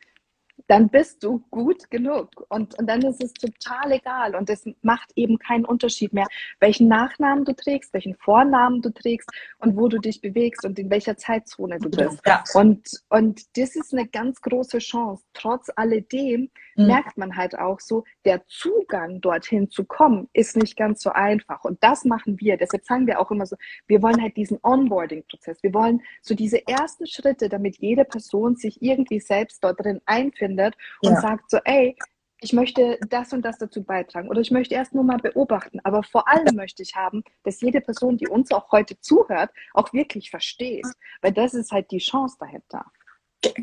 dann 0.68 0.90
bist 0.90 1.24
du 1.24 1.44
gut 1.52 1.90
genug. 1.90 2.46
Und, 2.50 2.78
und 2.80 2.88
dann 2.88 3.02
ist 3.04 3.24
es 3.24 3.34
total 3.34 3.92
egal. 3.92 4.36
Und 4.36 4.50
es 4.50 4.66
macht 4.82 5.12
eben 5.16 5.38
keinen 5.38 5.66
Unterschied 5.66 6.14
mehr, 6.14 6.28
welchen 6.60 6.88
Nachnamen 6.88 7.46
du 7.46 7.54
trägst, 7.54 7.94
welchen 7.94 8.16
Vornamen 8.16 8.82
du 8.82 8.90
trägst 8.92 9.30
und 9.60 9.78
wo 9.78 9.88
du 9.88 10.00
dich 10.00 10.20
bewegst 10.20 10.66
und 10.66 10.80
in 10.80 10.90
welcher 10.90 11.16
Zeitzone 11.16 11.78
du 11.80 11.90
bist. 11.90 12.20
Ja. 12.26 12.44
Und, 12.54 12.90
und 13.10 13.42
das 13.58 13.76
ist 13.76 13.94
eine 13.94 14.08
ganz 14.08 14.42
große 14.42 14.80
Chance. 14.80 15.24
Trotz 15.34 15.70
alledem 15.76 16.50
mhm. 16.76 16.88
merkt 16.88 17.18
man 17.18 17.36
halt 17.36 17.58
auch 17.58 17.80
so, 17.80 18.04
der 18.28 18.46
Zugang 18.46 19.22
dorthin 19.22 19.70
zu 19.70 19.86
kommen, 19.86 20.30
ist 20.34 20.58
nicht 20.58 20.78
ganz 20.78 21.02
so 21.02 21.12
einfach. 21.12 21.64
Und 21.64 21.82
das 21.82 22.06
machen 22.06 22.40
wir. 22.40 22.58
Deshalb 22.58 22.86
sagen 22.86 23.08
wir 23.08 23.20
auch 23.20 23.32
immer 23.32 23.46
so, 23.46 23.56
wir 23.88 24.02
wollen 24.04 24.22
halt 24.22 24.38
diesen 24.38 24.60
Onboarding-Prozess. 24.62 25.64
Wir 25.64 25.74
wollen 25.74 26.02
so 26.22 26.36
diese 26.36 26.68
ersten 26.68 27.08
Schritte, 27.08 27.50
damit 27.50 27.78
jede 27.78 28.06
Person 28.06 28.56
sich 28.56 28.82
irgendwie 28.82 29.20
selbst 29.20 29.64
dort 29.64 29.84
drin 29.84 30.02
einfindet 30.06 30.58
findet 30.58 30.76
und 31.02 31.14
ja. 31.14 31.22
sagt 31.22 31.50
so, 31.50 31.58
ey, 31.64 31.96
ich 32.40 32.54
möchte 32.54 33.00
das 33.10 33.34
und 33.34 33.44
das 33.44 33.58
dazu 33.58 33.84
beitragen 33.84 34.30
oder 34.30 34.42
ich 34.42 34.52
möchte 34.52 34.76
erst 34.76 34.94
nur 34.94 35.04
mal 35.04 35.18
beobachten. 35.18 35.80
Aber 35.84 36.04
vor 36.04 36.28
allem 36.28 36.56
möchte 36.56 36.84
ich 36.84 36.96
haben, 36.96 37.24
dass 37.44 37.62
jede 37.62 37.82
Person, 37.82 38.18
die 38.18 38.28
uns 38.28 38.52
auch 38.52 38.72
heute 38.72 39.00
zuhört, 39.00 39.50
auch 39.74 39.92
wirklich 39.92 40.30
versteht. 40.30 40.86
Weil 41.22 41.32
das 41.32 41.56
ist 41.56 41.72
halt 41.72 41.90
die 41.90 41.98
Chance 41.98 42.38
dahinter. 42.40 42.86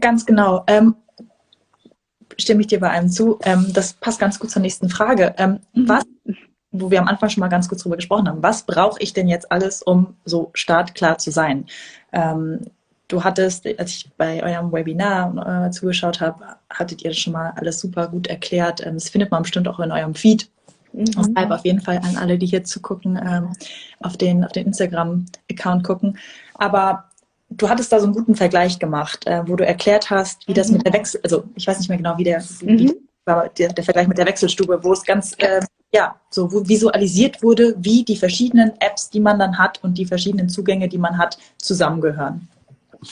Ganz 0.00 0.26
genau. 0.26 0.64
Ähm, 0.66 0.96
stimme 2.38 2.60
ich 2.60 2.66
dir 2.66 2.80
bei 2.80 2.90
einem 2.90 3.08
zu. 3.08 3.38
Ähm, 3.42 3.66
das 3.72 3.94
passt 3.94 4.18
ganz 4.18 4.38
gut 4.38 4.50
zur 4.50 4.62
nächsten 4.62 4.88
Frage. 4.88 5.34
Ähm, 5.38 5.60
mhm. 5.72 5.88
Was, 5.88 6.04
wo 6.70 6.90
wir 6.90 7.00
am 7.00 7.08
Anfang 7.08 7.30
schon 7.30 7.40
mal 7.40 7.48
ganz 7.48 7.68
kurz 7.68 7.82
drüber 7.82 7.96
gesprochen 7.96 8.28
haben, 8.28 8.42
was 8.42 8.64
brauche 8.64 9.00
ich 9.00 9.12
denn 9.12 9.28
jetzt 9.28 9.50
alles, 9.52 9.82
um 9.82 10.16
so 10.24 10.50
startklar 10.54 11.18
zu 11.18 11.30
sein? 11.30 11.66
Ähm, 12.12 12.60
du 13.08 13.22
hattest, 13.22 13.66
als 13.78 13.92
ich 13.92 14.10
bei 14.16 14.42
eurem 14.42 14.72
Webinar 14.72 15.66
äh, 15.66 15.70
zugeschaut 15.70 16.20
habe, 16.20 16.44
hattet 16.70 17.02
ihr 17.02 17.10
das 17.10 17.18
schon 17.18 17.32
mal 17.32 17.52
alles 17.56 17.80
super 17.80 18.08
gut 18.08 18.26
erklärt. 18.26 18.84
Ähm, 18.84 18.94
das 18.94 19.08
findet 19.08 19.30
man 19.30 19.42
bestimmt 19.42 19.68
auch 19.68 19.80
in 19.80 19.92
eurem 19.92 20.14
Feed. 20.14 20.48
Mhm. 20.92 21.04
Deshalb 21.04 21.50
auf 21.50 21.64
jeden 21.64 21.80
Fall 21.80 21.98
an 21.98 22.16
alle, 22.16 22.38
die 22.38 22.46
hier 22.46 22.64
zugucken, 22.64 23.16
ähm, 23.16 23.52
auf 24.00 24.16
den, 24.16 24.44
auf 24.44 24.52
den 24.52 24.66
Instagram-Account 24.66 25.84
gucken. 25.84 26.18
Aber 26.54 27.04
du 27.56 27.68
hattest 27.68 27.92
da 27.92 27.98
so 27.98 28.06
einen 28.06 28.14
guten 28.14 28.34
Vergleich 28.34 28.78
gemacht, 28.78 29.26
äh, 29.26 29.42
wo 29.46 29.56
du 29.56 29.66
erklärt 29.66 30.10
hast, 30.10 30.46
wie 30.48 30.54
das 30.54 30.68
mhm. 30.68 30.78
mit 30.78 30.86
der 30.86 30.92
Wechsel, 30.92 31.20
also 31.22 31.44
ich 31.54 31.66
weiß 31.66 31.78
nicht 31.78 31.88
mehr 31.88 31.98
genau, 31.98 32.16
wie 32.18 32.24
der, 32.24 32.40
mhm. 32.40 32.78
wie 32.78 32.94
war 33.24 33.48
der, 33.48 33.72
der, 33.72 33.84
Vergleich 33.84 34.06
mit 34.06 34.18
der 34.18 34.26
Wechselstube, 34.26 34.80
wo 34.82 34.92
es 34.92 35.02
ganz 35.02 35.34
äh, 35.38 35.60
ja 35.92 36.20
so 36.30 36.50
visualisiert 36.68 37.42
wurde, 37.42 37.74
wie 37.78 38.04
die 38.04 38.16
verschiedenen 38.16 38.72
Apps, 38.80 39.10
die 39.10 39.20
man 39.20 39.38
dann 39.38 39.58
hat 39.58 39.82
und 39.82 39.96
die 39.96 40.06
verschiedenen 40.06 40.48
Zugänge, 40.48 40.88
die 40.88 40.98
man 40.98 41.16
hat, 41.16 41.38
zusammengehören. 41.58 42.48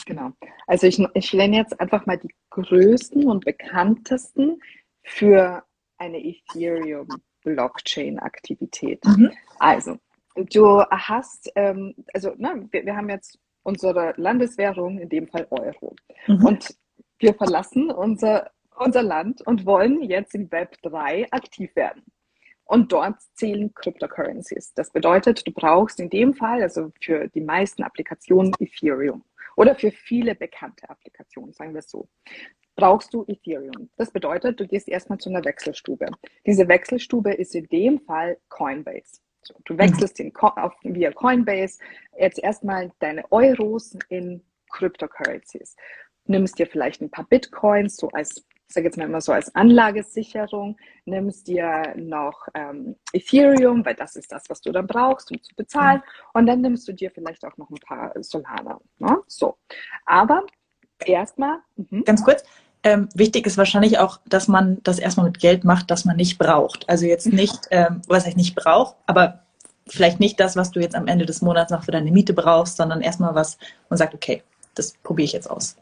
Genau. 0.05 0.31
Also 0.67 0.87
ich, 0.87 1.01
ich 1.13 1.33
nenne 1.33 1.57
jetzt 1.57 1.79
einfach 1.79 2.05
mal 2.05 2.17
die 2.17 2.33
größten 2.49 3.25
und 3.25 3.45
bekanntesten 3.45 4.59
für 5.03 5.63
eine 5.97 6.23
Ethereum-Blockchain-Aktivität. 6.23 9.03
Mhm. 9.05 9.31
Also, 9.59 9.97
du 10.35 10.81
hast, 10.89 11.51
ähm, 11.55 11.93
also 12.13 12.33
ne, 12.37 12.67
wir, 12.71 12.85
wir, 12.85 12.95
haben 12.95 13.09
jetzt 13.09 13.37
unsere 13.63 14.13
Landeswährung, 14.17 14.99
in 14.99 15.09
dem 15.09 15.27
Fall 15.27 15.47
Euro. 15.49 15.95
Mhm. 16.27 16.45
Und 16.45 16.75
wir 17.19 17.33
verlassen 17.33 17.89
unser, 17.91 18.51
unser 18.77 19.01
Land 19.01 19.41
und 19.41 19.65
wollen 19.65 20.01
jetzt 20.03 20.35
im 20.35 20.51
Web 20.51 20.81
3 20.83 21.31
aktiv 21.31 21.75
werden. 21.75 22.03
Und 22.65 22.91
dort 22.91 23.21
zählen 23.33 23.73
Cryptocurrencies. 23.73 24.73
Das 24.73 24.91
bedeutet, 24.91 25.45
du 25.45 25.51
brauchst 25.51 25.99
in 25.99 26.09
dem 26.09 26.33
Fall, 26.33 26.61
also 26.61 26.91
für 27.01 27.27
die 27.27 27.41
meisten 27.41 27.83
Applikationen, 27.83 28.53
Ethereum 28.59 29.23
oder 29.55 29.75
für 29.75 29.91
viele 29.91 30.33
bekannte 30.35 30.89
Applikationen, 30.89 31.53
sagen 31.53 31.73
wir 31.73 31.79
es 31.79 31.89
so, 31.89 32.07
brauchst 32.75 33.13
du 33.13 33.25
Ethereum. 33.27 33.89
Das 33.97 34.11
bedeutet, 34.11 34.59
du 34.59 34.67
gehst 34.67 34.87
erstmal 34.87 35.19
zu 35.19 35.29
einer 35.29 35.43
Wechselstube. 35.45 36.07
Diese 36.45 36.67
Wechselstube 36.67 37.33
ist 37.33 37.53
in 37.53 37.67
dem 37.67 37.99
Fall 37.99 38.37
Coinbase. 38.49 39.19
So, 39.43 39.53
du 39.65 39.77
wechselst 39.77 40.19
den 40.19 40.33
Co 40.33 40.47
auf, 40.47 40.73
via 40.83 41.11
Coinbase 41.11 41.79
jetzt 42.17 42.39
erstmal 42.39 42.91
deine 42.99 43.29
Euros 43.31 43.97
in 44.09 44.41
Cryptocurrencies. 44.71 45.75
Nimmst 46.25 46.57
dir 46.57 46.67
vielleicht 46.67 47.01
ein 47.01 47.11
paar 47.11 47.25
Bitcoins 47.25 47.97
so 47.97 48.09
als 48.09 48.45
sage 48.73 48.87
jetzt 48.87 48.97
mal 48.97 49.05
immer 49.05 49.21
so 49.21 49.31
als 49.31 49.53
Anlagesicherung, 49.55 50.77
nimmst 51.05 51.47
dir 51.47 51.93
noch 51.95 52.47
ähm, 52.53 52.95
Ethereum, 53.13 53.85
weil 53.85 53.95
das 53.95 54.15
ist 54.15 54.31
das, 54.31 54.49
was 54.49 54.61
du 54.61 54.71
dann 54.71 54.87
brauchst, 54.87 55.31
um 55.31 55.41
zu 55.41 55.55
bezahlen. 55.55 55.97
Mhm. 55.97 56.29
Und 56.33 56.45
dann 56.47 56.61
nimmst 56.61 56.87
du 56.87 56.93
dir 56.93 57.11
vielleicht 57.11 57.45
auch 57.45 57.55
noch 57.57 57.69
ein 57.69 57.79
paar 57.85 58.11
Solana. 58.21 58.79
Ne? 58.97 59.21
So. 59.27 59.57
Aber 60.05 60.45
erstmal. 61.05 61.59
Mhm. 61.75 62.03
Ganz 62.03 62.23
kurz. 62.23 62.43
Ähm, 62.83 63.07
wichtig 63.15 63.47
ist 63.47 63.57
wahrscheinlich 63.57 63.97
auch, 63.99 64.19
dass 64.25 64.47
man 64.47 64.79
das 64.83 64.99
erstmal 64.99 65.27
mit 65.27 65.39
Geld 65.39 65.63
macht, 65.63 65.89
das 65.89 66.03
man 66.03 66.17
nicht 66.17 66.37
braucht. 66.37 66.89
Also 66.89 67.05
jetzt 67.05 67.27
mhm. 67.27 67.35
nicht, 67.35 67.67
ähm, 67.71 68.01
was 68.07 68.27
ich 68.27 68.35
nicht 68.35 68.55
brauche, 68.55 68.95
aber 69.05 69.39
vielleicht 69.87 70.19
nicht 70.19 70.39
das, 70.39 70.55
was 70.55 70.71
du 70.71 70.79
jetzt 70.79 70.95
am 70.95 71.07
Ende 71.07 71.25
des 71.25 71.41
Monats 71.41 71.71
noch 71.71 71.83
für 71.83 71.91
deine 71.91 72.11
Miete 72.11 72.33
brauchst, 72.33 72.77
sondern 72.77 73.01
erstmal 73.01 73.35
was 73.35 73.57
und 73.89 73.97
sagt, 73.97 74.13
okay, 74.13 74.43
das 74.75 74.93
probiere 75.03 75.25
ich 75.25 75.33
jetzt 75.33 75.49
aus. 75.49 75.77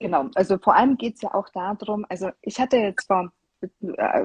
Genau, 0.00 0.28
also 0.34 0.58
vor 0.58 0.74
allem 0.74 0.96
geht 0.96 1.16
es 1.16 1.22
ja 1.22 1.34
auch 1.34 1.48
darum, 1.50 2.06
also 2.08 2.30
ich 2.40 2.60
hatte 2.60 2.76
jetzt 2.76 3.06
vor 3.06 3.30
äh, 3.60 4.24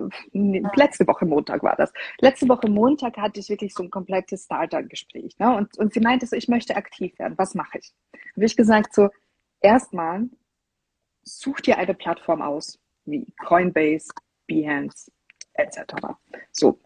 letzte 0.75 1.07
Woche 1.07 1.25
Montag 1.25 1.63
war 1.63 1.75
das. 1.75 1.91
Letzte 2.19 2.47
Woche 2.47 2.69
Montag 2.69 3.17
hatte 3.17 3.39
ich 3.39 3.49
wirklich 3.49 3.73
so 3.73 3.83
ein 3.83 3.89
komplettes 3.89 4.45
Starter-Gespräch. 4.45 5.37
Ne? 5.39 5.55
Und, 5.55 5.77
und 5.77 5.93
sie 5.93 5.99
meinte 5.99 6.27
so, 6.27 6.35
ich 6.35 6.47
möchte 6.47 6.75
aktiv 6.75 7.17
werden. 7.17 7.33
Was 7.37 7.55
mache 7.55 7.79
ich? 7.79 7.93
Habe 8.35 8.45
ich 8.45 8.55
gesagt, 8.55 8.93
so, 8.93 9.09
erstmal 9.59 10.29
such 11.23 11.61
dir 11.61 11.77
eine 11.77 11.93
Plattform 11.93 12.41
aus, 12.41 12.79
wie 13.05 13.25
Coinbase, 13.43 14.09
Behance, 14.47 15.11
etc. 15.53 15.93
So, 16.51 16.79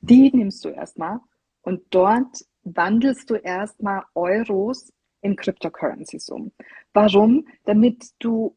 die 0.00 0.30
nimmst 0.34 0.64
du 0.64 0.70
erstmal 0.70 1.20
und 1.62 1.82
dort 1.90 2.44
wandelst 2.64 3.30
du 3.30 3.34
erstmal 3.36 4.04
Euros 4.14 4.92
in 5.20 5.36
Cryptocurrencies 5.36 6.28
um. 6.28 6.52
Warum? 6.92 7.46
Damit 7.64 8.10
du, 8.18 8.56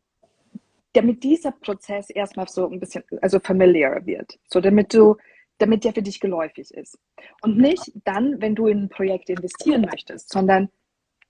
damit 0.93 1.23
dieser 1.23 1.51
Prozess 1.51 2.09
erstmal 2.09 2.47
so 2.47 2.69
ein 2.69 2.79
bisschen, 2.79 3.03
also 3.21 3.39
familiar 3.39 4.05
wird. 4.05 4.39
So, 4.47 4.59
damit 4.59 4.93
du, 4.93 5.17
damit 5.59 5.83
der 5.83 5.93
für 5.93 6.01
dich 6.01 6.19
geläufig 6.19 6.71
ist. 6.73 6.97
Und 7.41 7.57
nicht 7.57 7.91
dann, 8.03 8.41
wenn 8.41 8.55
du 8.55 8.67
in 8.67 8.83
ein 8.83 8.89
Projekt 8.89 9.29
investieren 9.29 9.81
möchtest, 9.81 10.29
sondern 10.29 10.69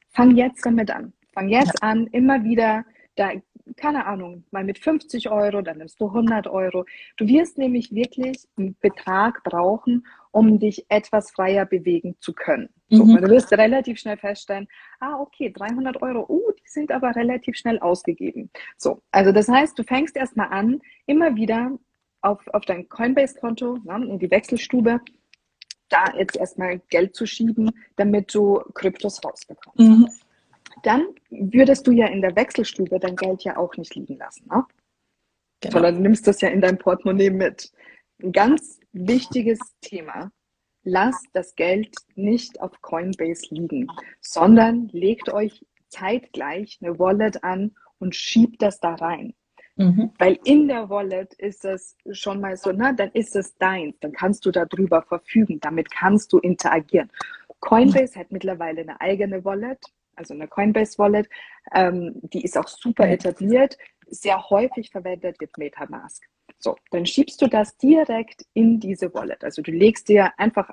fang 0.09 0.35
jetzt 0.35 0.65
damit 0.65 0.89
an. 0.89 1.13
Fang 1.33 1.49
jetzt 1.49 1.83
an, 1.83 2.07
immer 2.07 2.43
wieder 2.43 2.85
da, 3.15 3.31
keine 3.77 4.05
Ahnung, 4.05 4.43
mal 4.51 4.63
mit 4.63 4.77
50 4.77 5.29
Euro, 5.29 5.61
dann 5.61 5.77
nimmst 5.77 5.99
du 5.99 6.07
100 6.07 6.47
Euro. 6.47 6.85
Du 7.17 7.27
wirst 7.27 7.57
nämlich 7.57 7.93
wirklich 7.93 8.47
einen 8.57 8.75
Betrag 8.79 9.43
brauchen, 9.43 10.05
um 10.31 10.59
dich 10.59 10.85
etwas 10.89 11.31
freier 11.31 11.65
bewegen 11.65 12.15
zu 12.19 12.33
können. 12.33 12.69
So, 12.89 13.05
mhm. 13.05 13.17
Du 13.17 13.29
wirst 13.29 13.51
relativ 13.53 13.99
schnell 13.99 14.17
feststellen, 14.17 14.67
ah, 14.99 15.19
okay, 15.19 15.51
300 15.51 16.01
Euro, 16.01 16.25
uh, 16.29 16.51
die 16.51 16.69
sind 16.69 16.91
aber 16.91 17.15
relativ 17.15 17.57
schnell 17.57 17.79
ausgegeben. 17.79 18.51
So, 18.77 19.01
also 19.11 19.31
das 19.31 19.47
heißt, 19.47 19.77
du 19.79 19.83
fängst 19.83 20.15
erstmal 20.15 20.49
an, 20.49 20.81
immer 21.07 21.35
wieder 21.35 21.71
auf, 22.21 22.45
auf 22.49 22.65
dein 22.65 22.87
Coinbase-Konto, 22.89 23.79
ne, 23.83 24.05
in 24.07 24.19
die 24.19 24.29
Wechselstube, 24.29 25.01
da 25.89 26.13
jetzt 26.17 26.35
erstmal 26.35 26.79
Geld 26.89 27.15
zu 27.15 27.25
schieben, 27.25 27.71
damit 27.95 28.33
du 28.33 28.61
Kryptos 28.73 29.23
rausbekommst. 29.23 29.79
Mhm 29.79 30.09
dann 30.83 31.07
würdest 31.29 31.87
du 31.87 31.91
ja 31.91 32.07
in 32.07 32.21
der 32.21 32.35
Wechselstube 32.35 32.99
dein 32.99 33.15
Geld 33.15 33.43
ja 33.43 33.57
auch 33.57 33.75
nicht 33.77 33.95
liegen 33.95 34.17
lassen. 34.17 34.47
Ne? 34.49 34.65
Genau. 35.61 35.73
Sondern 35.73 35.95
du 35.95 36.01
nimmst 36.01 36.27
das 36.27 36.41
ja 36.41 36.49
in 36.49 36.61
dein 36.61 36.77
Portemonnaie 36.77 37.29
mit. 37.29 37.71
Ein 38.21 38.31
ganz 38.31 38.79
wichtiges 38.91 39.59
Thema. 39.81 40.31
Lasst 40.83 41.27
das 41.33 41.55
Geld 41.55 41.95
nicht 42.15 42.61
auf 42.61 42.81
Coinbase 42.81 43.47
liegen, 43.49 43.87
sondern 44.21 44.87
legt 44.89 45.33
euch 45.33 45.65
zeitgleich 45.87 46.77
eine 46.81 46.99
Wallet 46.99 47.43
an 47.43 47.75
und 47.97 48.15
schiebt 48.15 48.61
das 48.61 48.79
da 48.79 48.93
rein. 48.95 49.33
Mhm. 49.77 50.11
Weil 50.19 50.39
in 50.45 50.67
der 50.67 50.89
Wallet 50.89 51.33
ist 51.33 51.65
es 51.65 51.97
schon 52.11 52.39
mal 52.39 52.55
so, 52.55 52.71
na, 52.71 52.93
dann 52.93 53.11
ist 53.11 53.35
es 53.35 53.57
deins, 53.57 53.97
dann 53.99 54.13
kannst 54.13 54.45
du 54.45 54.51
darüber 54.51 55.01
verfügen, 55.01 55.59
damit 55.59 55.91
kannst 55.91 56.31
du 56.31 56.39
interagieren. 56.39 57.11
Coinbase 57.59 58.19
hat 58.19 58.31
mittlerweile 58.31 58.81
eine 58.81 59.01
eigene 59.01 59.43
Wallet, 59.43 59.79
also 60.15 60.33
eine 60.33 60.47
Coinbase 60.47 60.97
Wallet. 60.97 61.29
Ähm, 61.73 62.13
die 62.21 62.43
ist 62.43 62.57
auch 62.57 62.67
super 62.67 63.07
etabliert. 63.07 63.77
Sehr 64.07 64.49
häufig 64.49 64.91
verwendet 64.91 65.39
wird 65.39 65.57
MetaMask. 65.57 66.23
So, 66.57 66.75
dann 66.91 67.05
schiebst 67.05 67.41
du 67.41 67.47
das 67.47 67.77
direkt 67.77 68.45
in 68.53 68.79
diese 68.79 69.13
Wallet. 69.13 69.43
Also 69.43 69.61
du 69.61 69.71
legst 69.71 70.09
dir 70.09 70.31
einfach, 70.37 70.69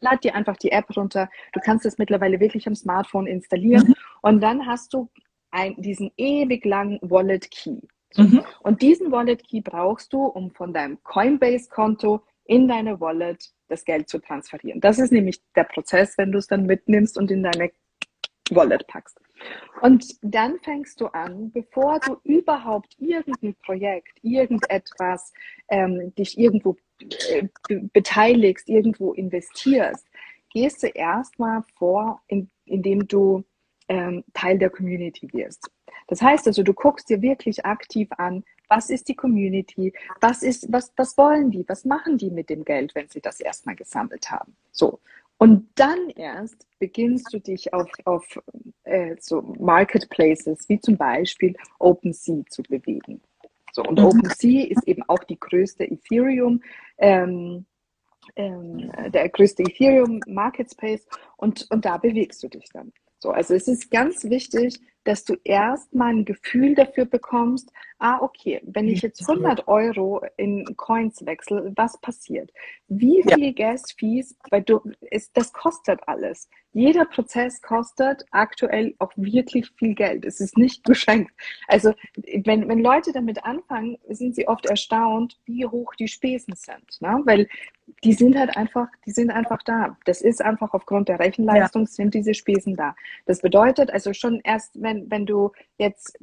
lad 0.00 0.24
dir 0.24 0.34
einfach 0.34 0.56
die 0.56 0.72
App 0.72 0.96
runter. 0.96 1.28
Du 1.52 1.60
kannst 1.60 1.86
es 1.86 1.98
mittlerweile 1.98 2.40
wirklich 2.40 2.66
am 2.66 2.74
Smartphone 2.74 3.26
installieren 3.26 3.88
mhm. 3.88 3.94
und 4.22 4.40
dann 4.40 4.66
hast 4.66 4.92
du 4.94 5.10
ein, 5.50 5.76
diesen 5.80 6.10
ewig 6.16 6.64
langen 6.64 6.98
Wallet 7.02 7.50
Key. 7.50 7.80
Mhm. 8.16 8.44
Und 8.60 8.82
diesen 8.82 9.10
Wallet 9.12 9.46
Key 9.46 9.60
brauchst 9.60 10.12
du, 10.12 10.24
um 10.24 10.50
von 10.50 10.72
deinem 10.72 11.02
Coinbase-Konto 11.02 12.22
in 12.44 12.68
deine 12.68 13.00
Wallet 13.00 13.50
das 13.68 13.84
Geld 13.84 14.08
zu 14.08 14.18
transferieren. 14.18 14.80
Das 14.80 14.98
ist 14.98 15.12
nämlich 15.12 15.40
der 15.56 15.64
Prozess, 15.64 16.18
wenn 16.18 16.32
du 16.32 16.38
es 16.38 16.46
dann 16.46 16.66
mitnimmst 16.66 17.16
und 17.16 17.30
in 17.30 17.42
deine 17.42 17.70
Wallet 18.50 18.86
packst. 18.86 19.20
Und 19.80 20.16
dann 20.22 20.58
fängst 20.60 21.00
du 21.00 21.06
an, 21.08 21.50
bevor 21.52 22.00
du 22.00 22.16
überhaupt 22.24 22.94
irgendein 22.98 23.54
Projekt, 23.56 24.18
irgendetwas, 24.22 25.32
ähm, 25.68 26.14
dich 26.14 26.38
irgendwo 26.38 26.76
äh, 27.30 27.48
beteiligst, 27.92 28.68
irgendwo 28.68 29.12
investierst, 29.12 30.06
gehst 30.50 30.82
du 30.82 30.86
erstmal 30.86 31.62
vor, 31.76 32.22
in, 32.28 32.50
indem 32.64 33.06
du 33.08 33.44
ähm, 33.88 34.24
Teil 34.32 34.58
der 34.58 34.70
Community 34.70 35.28
wirst. 35.32 35.70
Das 36.06 36.22
heißt 36.22 36.46
also, 36.46 36.62
du 36.62 36.72
guckst 36.72 37.08
dir 37.10 37.20
wirklich 37.22 37.64
aktiv 37.64 38.08
an, 38.16 38.44
was 38.68 38.90
ist 38.90 39.08
die 39.08 39.14
Community, 39.14 39.92
was 40.20 40.42
ist, 40.42 40.72
was, 40.72 40.92
was 40.96 41.18
wollen 41.18 41.50
die, 41.50 41.64
was 41.68 41.84
machen 41.84 42.16
die 42.18 42.30
mit 42.30 42.48
dem 42.48 42.64
Geld, 42.64 42.94
wenn 42.94 43.08
sie 43.08 43.20
das 43.20 43.40
erstmal 43.40 43.76
gesammelt 43.76 44.30
haben. 44.30 44.56
So. 44.70 45.00
Und 45.38 45.68
dann 45.74 46.10
erst 46.10 46.66
beginnst 46.78 47.32
du 47.32 47.40
dich 47.40 47.72
auf, 47.74 47.90
auf 48.04 48.40
äh, 48.84 49.16
so 49.20 49.42
Marketplaces 49.58 50.68
wie 50.68 50.80
zum 50.80 50.96
Beispiel 50.96 51.56
OpenSea 51.78 52.42
zu 52.48 52.62
bewegen. 52.62 53.20
So, 53.72 53.82
und 53.82 53.98
mhm. 53.98 54.06
OpenSea 54.06 54.68
ist 54.68 54.86
eben 54.86 55.02
auch 55.08 55.24
die 55.24 55.38
größte 55.38 55.84
Ethereum, 55.84 56.62
ähm, 56.98 57.66
ähm, 58.36 58.90
der 59.08 59.28
größte 59.28 59.64
Ethereum 59.64 60.20
Market 60.26 60.70
Space 60.70 61.06
und, 61.36 61.66
und 61.70 61.84
da 61.84 61.98
bewegst 61.98 62.42
du 62.42 62.48
dich 62.48 62.66
dann. 62.72 62.92
So, 63.18 63.30
also 63.30 63.54
es 63.54 63.66
ist 63.68 63.90
ganz 63.90 64.24
wichtig, 64.24 64.80
dass 65.04 65.24
du 65.24 65.34
erstmal 65.44 66.14
ein 66.14 66.24
Gefühl 66.24 66.74
dafür 66.74 67.04
bekommst, 67.04 67.70
ah, 67.98 68.18
okay, 68.20 68.60
wenn 68.64 68.88
ich 68.88 69.02
jetzt 69.02 69.26
100 69.28 69.68
Euro 69.68 70.22
in 70.36 70.64
Coins 70.76 71.24
wechsle, 71.24 71.72
was 71.76 71.98
passiert? 72.00 72.50
Wie 72.88 73.22
viele 73.22 73.46
ja. 73.46 73.52
Gas-Fees, 73.52 74.36
weil 74.50 74.62
du, 74.62 74.80
ist, 75.10 75.36
das 75.36 75.52
kostet 75.52 76.00
alles. 76.06 76.48
Jeder 76.72 77.04
Prozess 77.04 77.62
kostet 77.62 78.24
aktuell 78.30 78.94
auch 78.98 79.12
wirklich 79.16 79.70
viel 79.78 79.94
Geld. 79.94 80.24
Es 80.24 80.40
ist 80.40 80.58
nicht 80.58 80.84
geschenkt. 80.84 81.32
Also, 81.68 81.94
wenn, 82.44 82.68
wenn 82.68 82.80
Leute 82.80 83.12
damit 83.12 83.44
anfangen, 83.44 83.96
sind 84.08 84.34
sie 84.34 84.48
oft 84.48 84.66
erstaunt, 84.66 85.38
wie 85.46 85.64
hoch 85.64 85.94
die 85.94 86.08
Spesen 86.08 86.54
sind, 86.56 87.00
ne? 87.00 87.22
weil 87.24 87.48
die 88.02 88.12
sind 88.12 88.36
halt 88.36 88.56
einfach, 88.56 88.88
die 89.06 89.10
sind 89.10 89.30
einfach 89.30 89.62
da. 89.62 89.96
Das 90.04 90.20
ist 90.20 90.42
einfach 90.42 90.72
aufgrund 90.74 91.08
der 91.08 91.20
Rechenleistung 91.20 91.82
ja. 91.82 91.88
sind 91.88 92.14
diese 92.14 92.34
Spesen 92.34 92.76
da. 92.76 92.94
Das 93.26 93.40
bedeutet 93.40 93.90
also 93.90 94.12
schon 94.12 94.40
erst, 94.42 94.80
wenn 94.80 94.93
wenn, 94.94 95.10
wenn 95.10 95.26
du 95.26 95.52
jetzt, 95.78 96.18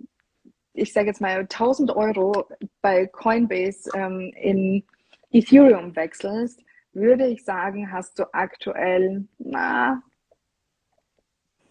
ich 0.73 0.93
sage 0.93 1.07
jetzt 1.07 1.21
mal 1.21 1.39
1000 1.39 1.91
Euro 1.95 2.47
bei 2.81 3.05
Coinbase 3.07 3.89
ähm, 3.95 4.31
in 4.35 4.83
Ethereum 5.31 5.95
wechselst, 5.95 6.63
würde 6.93 7.27
ich 7.27 7.43
sagen, 7.43 7.91
hast 7.91 8.19
du 8.19 8.33
aktuell 8.33 9.25
na, 9.37 10.01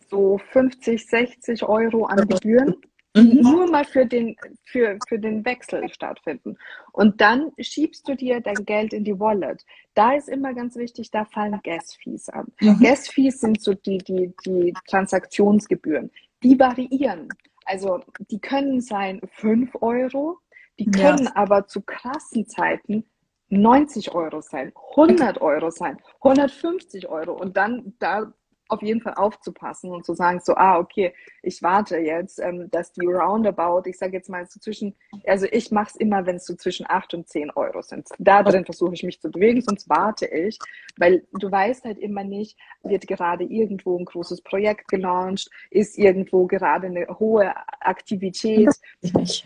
so 0.09 0.39
50, 0.53 1.07
60 1.07 1.63
Euro 1.63 2.07
an 2.07 2.27
Gebühren. 2.27 2.77
Mhm. 3.17 3.41
Nur 3.43 3.69
mal 3.69 3.85
für 3.85 4.07
den, 4.07 4.37
für, 4.65 4.97
für 5.09 5.19
den 5.19 5.45
Wechsel 5.45 5.89
stattfinden. 5.93 6.57
Und 6.93 7.21
dann 7.21 7.51
schiebst 7.59 8.09
du 8.09 8.15
dir 8.15 8.41
dein 8.41 8.65
Geld 8.65 8.93
in 8.93 9.03
die 9.03 9.19
Wallet. 9.19 9.65
Da 9.95 10.15
ist 10.15 10.29
immer 10.29 10.55
ganz 10.55 10.77
wichtig, 10.77 11.11
da 11.11 11.25
fallen 11.25 11.61
Gas-Fees 11.65 12.29
an. 12.29 12.47
Mhm. 12.61 12.79
Gas-Fees 12.79 13.41
sind 13.41 13.61
so 13.61 13.75
die, 13.75 13.99
die, 13.99 14.33
die 14.47 14.73
Transaktionsgebühren 14.87 16.13
die 16.43 16.59
variieren. 16.59 17.29
Also 17.65 18.01
die 18.31 18.41
können 18.41 18.81
sein 18.81 19.21
5 19.33 19.77
Euro, 19.81 20.39
die 20.79 20.91
können 20.91 21.25
ja. 21.25 21.37
aber 21.37 21.67
zu 21.67 21.83
krassen 21.83 22.47
Zeiten 22.47 23.05
90 23.49 24.15
Euro 24.15 24.41
sein, 24.41 24.73
100 24.97 25.41
Euro 25.41 25.71
sein, 25.71 25.99
150 26.23 27.09
Euro. 27.09 27.33
Und 27.33 27.57
dann, 27.57 27.95
da 27.99 28.33
auf 28.71 28.83
jeden 28.83 29.01
Fall 29.01 29.15
aufzupassen 29.15 29.91
und 29.91 30.05
zu 30.05 30.15
sagen, 30.15 30.41
so, 30.43 30.55
ah, 30.55 30.79
okay, 30.79 31.13
ich 31.43 31.63
warte 31.63 31.99
jetzt, 31.99 32.39
ähm, 32.41 32.71
dass 32.71 32.93
die 32.93 33.07
Roundabout, 33.07 33.89
ich 33.89 33.99
sage 33.99 34.13
jetzt 34.13 34.29
mal 34.29 34.47
so 34.47 34.61
zwischen, 34.61 34.95
also 35.27 35.47
ich 35.51 35.71
mache 35.71 35.91
es 35.91 35.97
immer, 35.97 36.27
wenn 36.27 36.37
es 36.37 36.47
so 36.47 36.55
zwischen 36.55 36.87
8 36.89 37.15
und 37.15 37.29
10 37.29 37.51
Euro 37.51 37.83
sind. 37.83 38.09
Da 38.19 38.43
drin 38.43 38.65
versuche 38.65 38.95
ich 38.95 39.03
mich 39.03 39.21
zu 39.21 39.31
bewegen, 39.31 39.61
sonst 39.63 39.89
warte 39.89 40.27
ich, 40.27 40.59
weil 40.97 41.27
du 41.33 41.51
weißt 41.51 41.85
halt 41.85 41.99
immer 41.99 42.25
nicht, 42.25 42.59
wird 42.83 43.07
gerade 43.07 43.45
irgendwo 43.45 43.99
ein 43.99 44.05
großes 44.05 44.43
Projekt 44.43 44.89
gelauncht, 44.89 45.51
ist 45.71 45.99
irgendwo 45.99 46.47
gerade 46.47 46.87
eine 46.87 47.07
hohe 47.19 47.53
Aktivität, 47.81 48.71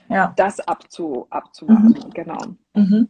ja. 0.08 0.32
das 0.36 0.60
abzu, 0.60 1.26
abzuwarten, 1.30 2.06
mhm. 2.06 2.10
genau. 2.10 2.40
Mhm. 2.74 3.08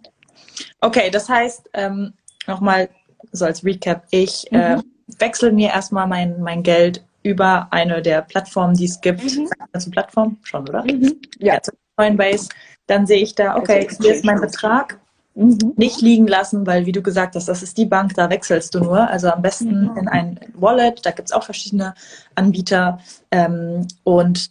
Okay, 0.81 1.11
das 1.11 1.29
heißt, 1.29 1.71
ähm, 1.75 2.15
nochmal 2.47 2.89
so 3.33 3.45
als 3.45 3.65
Recap, 3.65 4.07
ich 4.11 4.47
mhm. 4.51 4.59
äh, 4.59 4.83
wechsle 5.19 5.53
mir 5.53 5.71
erstmal 5.71 6.07
mein, 6.07 6.41
mein 6.41 6.63
Geld 6.63 7.05
über 7.23 7.69
eine 7.71 8.03
der 8.03 8.23
Plattformen, 8.23 8.75
die 8.75 8.85
es 8.85 9.01
gibt. 9.01 9.23
Mhm. 9.23 9.49
Sagt 9.73 9.91
Plattform? 9.91 10.39
Schon, 10.43 10.69
oder? 10.69 10.85
Mhm. 10.85 11.21
Ja. 11.39 11.55
ja 11.55 11.61
Coinbase. 11.97 12.49
Dann 12.87 13.07
sehe 13.07 13.23
ich 13.23 13.35
da, 13.35 13.57
okay, 13.57 13.89
hier 14.01 14.15
ist 14.15 14.25
mein 14.25 14.41
Betrag. 14.41 15.01
Mhm. 15.35 15.73
Nicht 15.77 16.01
liegen 16.01 16.29
lassen, 16.29 16.67
weil 16.67 16.87
wie 16.87 16.93
du 16.93 17.03
gesagt 17.03 17.35
hast, 17.35 17.49
das 17.49 17.63
ist 17.63 17.77
die 17.79 17.87
Bank, 17.87 18.15
da 18.15 18.31
wechselst 18.31 18.75
du 18.75 18.81
nur. 18.81 19.09
Also 19.09 19.31
am 19.31 19.43
besten 19.43 19.91
mhm. 19.91 19.97
in 19.97 20.09
ein 20.09 20.41
Wallet, 20.55 21.05
da 21.05 21.11
gibt 21.11 21.29
es 21.29 21.33
auch 21.33 21.45
verschiedene 21.45 21.95
Anbieter. 22.35 23.01
Ähm, 23.31 23.89
und 24.05 24.51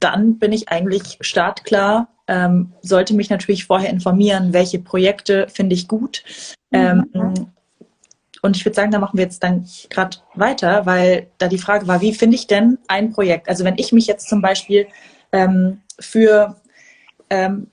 dann 0.00 0.38
bin 0.38 0.52
ich 0.52 0.68
eigentlich 0.68 1.18
startklar, 1.20 2.08
ähm, 2.28 2.72
sollte 2.82 3.14
mich 3.14 3.30
natürlich 3.30 3.64
vorher 3.64 3.90
informieren, 3.90 4.52
welche 4.52 4.78
Projekte 4.78 5.48
finde 5.48 5.74
ich 5.74 5.88
gut. 5.88 6.24
Mhm. 6.70 7.48
Und 8.42 8.56
ich 8.56 8.64
würde 8.64 8.74
sagen, 8.74 8.90
da 8.90 8.98
machen 8.98 9.16
wir 9.16 9.24
jetzt 9.24 9.42
dann 9.42 9.66
gerade 9.88 10.18
weiter, 10.34 10.84
weil 10.84 11.28
da 11.38 11.48
die 11.48 11.58
Frage 11.58 11.86
war, 11.86 12.00
wie 12.00 12.12
finde 12.12 12.34
ich 12.34 12.48
denn 12.48 12.78
ein 12.88 13.12
Projekt? 13.12 13.48
Also 13.48 13.64
wenn 13.64 13.78
ich 13.78 13.92
mich 13.92 14.06
jetzt 14.06 14.28
zum 14.28 14.42
Beispiel 14.42 14.88
ähm, 15.30 15.80
für 15.98 16.56
ähm, 17.30 17.68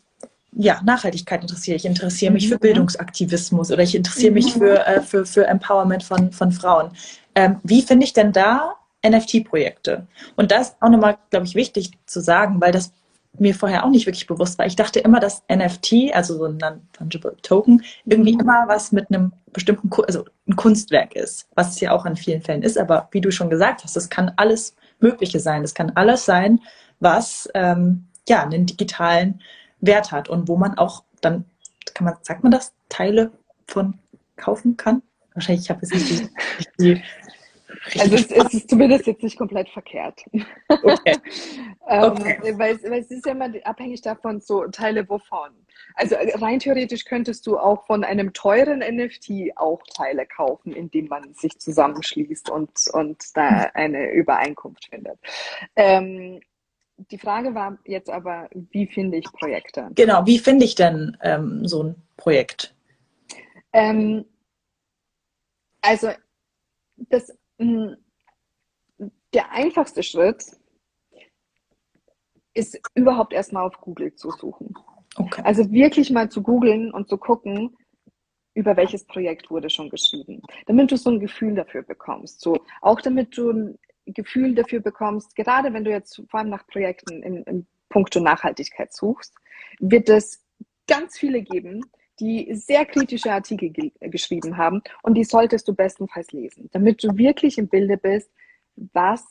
ja, 0.53 0.79
Nachhaltigkeit 0.83 1.41
interessiere, 1.41 1.75
ich 1.75 1.85
interessiere 1.85 2.31
mich 2.31 2.47
für 2.47 2.55
mhm. 2.55 2.59
Bildungsaktivismus 2.59 3.71
oder 3.71 3.83
ich 3.83 3.95
interessiere 3.95 4.31
mich 4.31 4.55
mhm. 4.55 4.59
für, 4.59 4.85
äh, 4.85 5.01
für, 5.01 5.25
für 5.25 5.47
Empowerment 5.47 6.03
von, 6.03 6.31
von 6.31 6.51
Frauen. 6.51 6.91
Ähm, 7.33 7.57
wie 7.63 7.81
finde 7.81 8.05
ich 8.05 8.13
denn 8.13 8.31
da 8.31 8.75
NFT-Projekte? 9.05 10.07
Und 10.35 10.51
das 10.51 10.69
ist 10.69 10.77
auch 10.81 10.89
nochmal, 10.89 11.17
glaube 11.31 11.45
ich, 11.47 11.55
wichtig 11.55 11.91
zu 12.05 12.19
sagen, 12.19 12.61
weil 12.61 12.71
das 12.71 12.93
mir 13.37 13.53
vorher 13.53 13.85
auch 13.85 13.89
nicht 13.89 14.05
wirklich 14.05 14.27
bewusst 14.27 14.57
war. 14.57 14.65
Ich 14.65 14.75
dachte 14.75 14.99
immer, 14.99 15.19
dass 15.19 15.43
NFT, 15.51 16.13
also 16.13 16.37
so 16.37 16.45
ein 16.45 16.57
Non-Fungible 16.57 17.37
Token, 17.41 17.83
irgendwie 18.05 18.33
mhm. 18.33 18.41
immer 18.41 18.67
was 18.67 18.91
mit 18.91 19.09
einem 19.09 19.33
bestimmten, 19.53 19.89
also 20.07 20.25
ein 20.47 20.55
Kunstwerk 20.55 21.15
ist, 21.15 21.47
was 21.55 21.69
es 21.69 21.79
ja 21.79 21.91
auch 21.91 22.05
an 22.05 22.15
vielen 22.15 22.41
Fällen 22.41 22.63
ist. 22.63 22.77
Aber 22.77 23.07
wie 23.11 23.21
du 23.21 23.31
schon 23.31 23.49
gesagt 23.49 23.83
hast, 23.83 23.95
das 23.95 24.09
kann 24.09 24.31
alles 24.35 24.75
Mögliche 24.99 25.39
sein. 25.39 25.61
Das 25.61 25.73
kann 25.73 25.91
alles 25.95 26.25
sein, 26.25 26.59
was 26.99 27.47
ähm, 27.53 28.07
ja 28.27 28.43
einen 28.43 28.65
digitalen 28.65 29.41
Wert 29.79 30.11
hat 30.11 30.29
und 30.29 30.47
wo 30.47 30.57
man 30.57 30.77
auch 30.77 31.03
dann, 31.21 31.45
kann 31.93 32.05
man, 32.05 32.15
sagt 32.21 32.43
man 32.43 32.51
das, 32.51 32.73
Teile 32.89 33.31
von 33.67 33.99
kaufen 34.35 34.75
kann? 34.75 35.01
Wahrscheinlich, 35.33 35.65
ich 35.65 35.69
habe 35.69 35.81
jetzt 35.81 35.93
nicht 35.93 36.09
die, 36.09 36.29
die 36.79 37.03
also 37.99 38.15
es, 38.15 38.31
es, 38.31 38.53
ist 38.53 38.69
zumindest 38.69 39.07
jetzt 39.07 39.23
nicht 39.23 39.37
komplett 39.37 39.69
verkehrt. 39.69 40.23
Okay. 40.67 41.17
ähm, 41.87 42.11
okay. 42.11 42.53
Weil, 42.57 42.81
weil, 42.83 42.99
es 43.01 43.11
ist 43.11 43.25
ja 43.25 43.31
immer 43.31 43.49
abhängig 43.63 44.01
davon, 44.01 44.41
so 44.41 44.67
Teile 44.67 45.07
wovon. 45.09 45.51
Also 45.95 46.15
rein 46.35 46.59
theoretisch 46.59 47.05
könntest 47.05 47.47
du 47.47 47.57
auch 47.57 47.85
von 47.85 48.03
einem 48.03 48.33
teuren 48.33 48.79
NFT 48.79 49.57
auch 49.57 49.81
Teile 49.93 50.25
kaufen, 50.25 50.73
indem 50.73 51.07
man 51.07 51.33
sich 51.33 51.57
zusammenschließt 51.59 52.49
und, 52.49 52.71
und 52.93 53.35
da 53.35 53.71
eine 53.73 54.11
Übereinkunft 54.11 54.87
findet. 54.89 55.17
Ähm, 55.75 56.41
die 57.11 57.17
Frage 57.17 57.55
war 57.55 57.77
jetzt 57.85 58.09
aber, 58.09 58.49
wie 58.71 58.87
finde 58.87 59.17
ich 59.17 59.25
Projekte? 59.31 59.89
Genau, 59.95 60.25
wie 60.25 60.39
finde 60.39 60.65
ich 60.65 60.75
denn 60.75 61.17
ähm, 61.21 61.65
so 61.65 61.83
ein 61.83 61.95
Projekt? 62.17 62.75
Ähm, 63.71 64.25
also 65.81 66.09
das 66.97 67.33
der 69.33 69.51
einfachste 69.51 70.03
Schritt 70.03 70.43
ist 72.53 72.79
überhaupt 72.95 73.33
erstmal 73.33 73.65
auf 73.65 73.79
Google 73.79 74.15
zu 74.15 74.31
suchen. 74.31 74.73
Okay. 75.15 75.41
Also 75.43 75.71
wirklich 75.71 76.09
mal 76.11 76.29
zu 76.29 76.41
googeln 76.41 76.91
und 76.91 77.09
zu 77.09 77.17
gucken, 77.17 77.75
über 78.53 78.75
welches 78.75 79.05
Projekt 79.05 79.49
wurde 79.49 79.69
schon 79.69 79.89
geschrieben, 79.89 80.41
damit 80.65 80.91
du 80.91 80.97
so 80.97 81.09
ein 81.09 81.19
Gefühl 81.19 81.55
dafür 81.55 81.83
bekommst. 81.83 82.41
So, 82.41 82.57
auch 82.81 82.99
damit 83.01 83.37
du 83.37 83.51
ein 83.51 83.79
Gefühl 84.05 84.55
dafür 84.55 84.79
bekommst, 84.81 85.35
gerade 85.35 85.71
wenn 85.73 85.83
du 85.83 85.91
jetzt 85.91 86.21
vor 86.29 86.39
allem 86.39 86.49
nach 86.49 86.65
Projekten 86.67 87.21
in, 87.23 87.43
in 87.43 87.67
puncto 87.89 88.19
Nachhaltigkeit 88.19 88.93
suchst, 88.93 89.33
wird 89.79 90.09
es 90.09 90.45
ganz 90.87 91.17
viele 91.17 91.41
geben, 91.41 91.81
die 92.19 92.53
sehr 92.53 92.85
kritische 92.85 93.31
Artikel 93.31 93.69
ge 93.69 93.91
geschrieben 94.01 94.57
haben 94.57 94.81
und 95.03 95.15
die 95.15 95.23
solltest 95.23 95.67
du 95.67 95.73
bestenfalls 95.73 96.31
lesen, 96.31 96.69
damit 96.71 97.03
du 97.03 97.17
wirklich 97.17 97.57
im 97.57 97.67
Bilde 97.67 97.97
bist, 97.97 98.31
was 98.93 99.23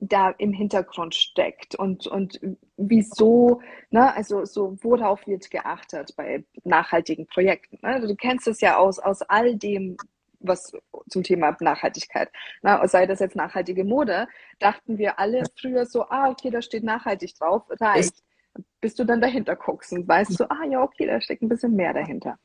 da 0.00 0.30
im 0.30 0.52
Hintergrund 0.52 1.14
steckt 1.14 1.74
und, 1.74 2.06
und 2.06 2.40
wieso, 2.76 3.60
ne, 3.90 4.14
also 4.16 4.46
so, 4.46 4.78
worauf 4.80 5.26
wird 5.26 5.50
geachtet 5.50 6.14
bei 6.16 6.44
nachhaltigen 6.64 7.26
Projekten. 7.26 7.78
Ne? 7.82 7.94
Also 7.94 8.08
du 8.08 8.16
kennst 8.16 8.48
es 8.48 8.60
ja 8.62 8.78
aus, 8.78 8.98
aus 8.98 9.20
all 9.22 9.56
dem, 9.56 9.98
was 10.40 10.72
zum 11.10 11.22
Thema 11.22 11.54
Nachhaltigkeit, 11.60 12.30
ne? 12.62 12.80
sei 12.84 13.04
das 13.04 13.20
jetzt 13.20 13.36
nachhaltige 13.36 13.84
Mode, 13.84 14.26
dachten 14.58 14.96
wir 14.96 15.18
alle 15.18 15.42
früher 15.60 15.84
so, 15.84 16.08
ah, 16.08 16.30
okay, 16.30 16.48
da 16.48 16.62
steht 16.62 16.82
nachhaltig 16.82 17.34
drauf, 17.34 17.64
reicht 17.78 18.22
bis 18.80 18.94
du 18.94 19.04
dann 19.04 19.20
dahinter 19.20 19.56
guckst 19.56 19.92
und 19.92 20.08
weißt 20.08 20.32
so, 20.32 20.44
ah 20.48 20.64
ja, 20.68 20.82
okay, 20.82 21.06
da 21.06 21.20
steckt 21.20 21.42
ein 21.42 21.48
bisschen 21.48 21.76
mehr 21.76 21.92
dahinter. 21.92 22.38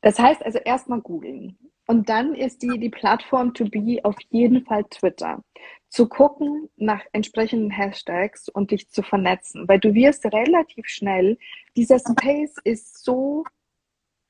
Das 0.00 0.18
heißt 0.18 0.44
also 0.44 0.58
erstmal 0.58 1.00
googeln. 1.00 1.58
Und 1.86 2.08
dann 2.08 2.34
ist 2.34 2.62
die, 2.62 2.78
die 2.78 2.90
Plattform 2.90 3.54
to 3.54 3.64
be 3.64 3.98
auf 4.02 4.16
jeden 4.28 4.64
Fall 4.64 4.84
Twitter. 4.84 5.42
Zu 5.88 6.06
gucken 6.06 6.68
nach 6.76 7.00
entsprechenden 7.12 7.70
Hashtags 7.70 8.48
und 8.48 8.70
dich 8.70 8.90
zu 8.90 9.02
vernetzen, 9.02 9.66
weil 9.66 9.80
du 9.80 9.94
wirst 9.94 10.26
relativ 10.26 10.86
schnell, 10.86 11.38
dieser 11.76 11.98
Space 11.98 12.56
ist 12.62 13.02
so 13.02 13.44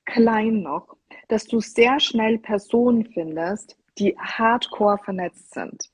klein 0.04 0.62
noch, 0.62 0.96
dass 1.26 1.46
du 1.46 1.60
sehr 1.60 1.98
schnell 1.98 2.38
Personen 2.38 3.04
findest, 3.06 3.76
die 3.98 4.16
hardcore 4.16 4.98
vernetzt 4.98 5.52
sind. 5.52 5.90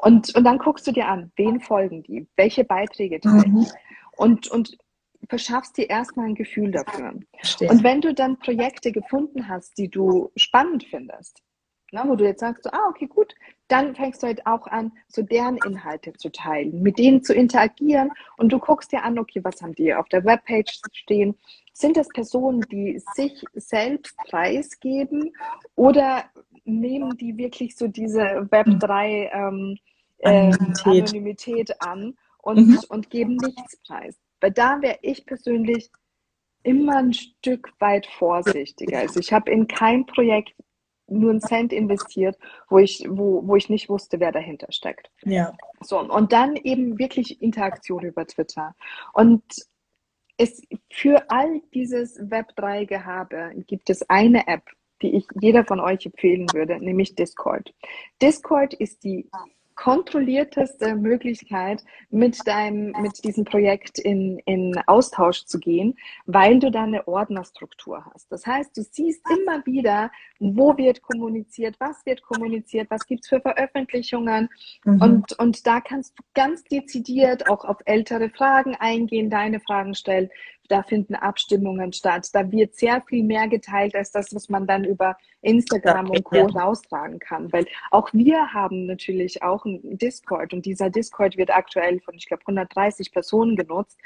Und, 0.00 0.34
und 0.34 0.44
dann 0.44 0.58
guckst 0.58 0.86
du 0.86 0.92
dir 0.92 1.06
an, 1.06 1.32
wen 1.36 1.60
folgen 1.60 2.02
die, 2.02 2.26
welche 2.36 2.64
Beiträge 2.64 3.20
teilen. 3.20 3.52
Mhm 3.52 3.66
und, 4.16 4.48
und 4.48 4.76
verschaffst 5.28 5.76
dir 5.76 5.88
erstmal 5.88 6.26
ein 6.26 6.34
Gefühl 6.34 6.70
dafür. 6.70 7.14
Verstehe. 7.36 7.70
Und 7.70 7.82
wenn 7.82 8.00
du 8.00 8.14
dann 8.14 8.38
Projekte 8.38 8.92
gefunden 8.92 9.48
hast, 9.48 9.78
die 9.78 9.88
du 9.88 10.30
spannend 10.36 10.84
findest, 10.84 11.42
na, 11.92 12.08
wo 12.08 12.16
du 12.16 12.24
jetzt 12.24 12.40
sagst, 12.40 12.64
so, 12.64 12.70
ah, 12.70 12.88
okay, 12.90 13.06
gut, 13.06 13.34
dann 13.68 13.94
fängst 13.94 14.22
du 14.22 14.26
halt 14.26 14.46
auch 14.46 14.66
an, 14.66 14.92
so 15.06 15.22
deren 15.22 15.58
Inhalte 15.64 16.12
zu 16.14 16.30
teilen, 16.32 16.82
mit 16.82 16.98
denen 16.98 17.22
zu 17.22 17.32
interagieren 17.32 18.10
und 18.36 18.52
du 18.52 18.58
guckst 18.58 18.90
dir 18.90 19.04
an, 19.04 19.18
okay, 19.18 19.40
was 19.44 19.62
haben 19.62 19.74
die 19.76 19.94
auf 19.94 20.08
der 20.08 20.24
Webpage 20.24 20.80
stehen? 20.92 21.38
Sind 21.72 21.96
das 21.96 22.08
Personen, 22.08 22.62
die 22.62 23.00
sich 23.14 23.44
selbst 23.54 24.16
preisgeben 24.28 25.32
oder 25.76 26.24
nehmen 26.64 27.16
die 27.16 27.36
wirklich 27.36 27.76
so 27.76 27.86
diese 27.86 28.22
Web3 28.22 29.30
ähm, 29.32 29.78
äh, 30.18 30.52
Anonymität 30.84 31.80
an 31.80 32.16
und, 32.44 32.68
mhm. 32.68 32.80
und 32.88 33.10
geben 33.10 33.36
nichts 33.36 33.76
preis. 33.86 34.18
Weil 34.40 34.52
da 34.52 34.80
wäre 34.82 34.98
ich 35.02 35.26
persönlich 35.26 35.90
immer 36.62 36.96
ein 36.96 37.12
Stück 37.12 37.72
weit 37.78 38.06
vorsichtiger. 38.06 38.98
Also 38.98 39.20
ich 39.20 39.32
habe 39.32 39.50
in 39.50 39.66
kein 39.66 40.06
Projekt 40.06 40.54
nur 41.06 41.30
einen 41.30 41.40
Cent 41.40 41.72
investiert, 41.72 42.38
wo 42.68 42.78
ich, 42.78 43.04
wo, 43.08 43.46
wo 43.46 43.56
ich 43.56 43.68
nicht 43.68 43.88
wusste, 43.88 44.20
wer 44.20 44.32
dahinter 44.32 44.72
steckt. 44.72 45.10
Ja. 45.22 45.52
So, 45.80 45.98
und 46.00 46.32
dann 46.32 46.56
eben 46.56 46.98
wirklich 46.98 47.42
Interaktion 47.42 48.04
über 48.04 48.26
Twitter. 48.26 48.74
Und 49.12 49.42
es, 50.38 50.62
für 50.90 51.30
all 51.30 51.60
dieses 51.74 52.18
Web3-Gehabe 52.18 53.52
gibt 53.66 53.90
es 53.90 54.08
eine 54.08 54.46
App, 54.48 54.64
die 55.02 55.14
ich 55.14 55.26
jeder 55.40 55.64
von 55.64 55.80
euch 55.80 56.06
empfehlen 56.06 56.46
würde, 56.52 56.78
nämlich 56.78 57.14
Discord. 57.14 57.74
Discord 58.22 58.72
ist 58.74 59.04
die 59.04 59.28
kontrollierteste 59.74 60.94
Möglichkeit, 60.94 61.84
mit 62.10 62.46
deinem, 62.46 62.92
mit 63.00 63.24
diesem 63.24 63.44
Projekt 63.44 63.98
in, 63.98 64.38
in 64.46 64.78
Austausch 64.86 65.44
zu 65.46 65.58
gehen, 65.58 65.96
weil 66.26 66.58
du 66.58 66.70
da 66.70 66.84
eine 66.84 67.06
Ordnerstruktur 67.08 68.04
hast. 68.12 68.30
Das 68.30 68.46
heißt, 68.46 68.76
du 68.76 68.82
siehst 68.82 69.22
immer 69.30 69.64
wieder, 69.66 70.10
wo 70.38 70.76
wird 70.76 71.02
kommuniziert, 71.02 71.76
was 71.80 72.04
wird 72.06 72.22
kommuniziert, 72.22 72.90
was 72.90 73.06
gibt's 73.06 73.28
für 73.28 73.40
Veröffentlichungen 73.40 74.48
mhm. 74.84 75.00
und, 75.00 75.38
und 75.38 75.66
da 75.66 75.80
kannst 75.80 76.18
du 76.18 76.22
ganz 76.34 76.62
dezidiert 76.64 77.50
auch 77.50 77.64
auf 77.64 77.78
ältere 77.84 78.30
Fragen 78.30 78.76
eingehen, 78.76 79.30
deine 79.30 79.60
Fragen 79.60 79.94
stellen. 79.94 80.30
Da 80.68 80.82
finden 80.82 81.14
Abstimmungen 81.14 81.92
statt, 81.92 82.28
da 82.32 82.50
wird 82.50 82.74
sehr 82.74 83.02
viel 83.02 83.24
mehr 83.24 83.48
geteilt 83.48 83.94
als 83.94 84.10
das, 84.12 84.34
was 84.34 84.48
man 84.48 84.66
dann 84.66 84.84
über 84.84 85.16
Instagram 85.42 86.10
und 86.10 86.24
Co. 86.24 86.46
raustragen 86.46 87.18
kann. 87.18 87.52
Weil 87.52 87.66
auch 87.90 88.12
wir 88.12 88.52
haben 88.52 88.86
natürlich 88.86 89.42
auch 89.42 89.64
einen 89.64 89.98
Discord 89.98 90.52
und 90.52 90.64
dieser 90.64 90.90
Discord 90.90 91.36
wird 91.36 91.50
aktuell 91.50 92.00
von, 92.00 92.14
ich 92.14 92.26
glaube, 92.26 92.42
130 92.42 93.12
Personen 93.12 93.56
genutzt. 93.56 93.98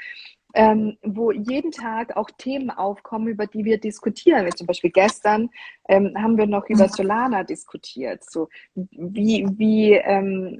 Ähm, 0.55 0.97
wo 1.03 1.31
jeden 1.31 1.69
Tag 1.69 2.17
auch 2.17 2.31
Themen 2.39 2.71
aufkommen, 2.71 3.27
über 3.27 3.45
die 3.45 3.65
wir 3.65 3.79
diskutieren. 3.79 4.47
Wie 4.47 4.49
zum 4.49 4.65
Beispiel 4.65 4.89
gestern 4.89 5.51
ähm, 5.87 6.15
haben 6.17 6.39
wir 6.39 6.47
noch 6.47 6.67
über 6.67 6.85
mhm. 6.85 6.89
Solana 6.89 7.43
diskutiert. 7.43 8.23
So 8.27 8.49
wie, 8.73 9.45
wie, 9.57 9.93
ähm, 9.93 10.59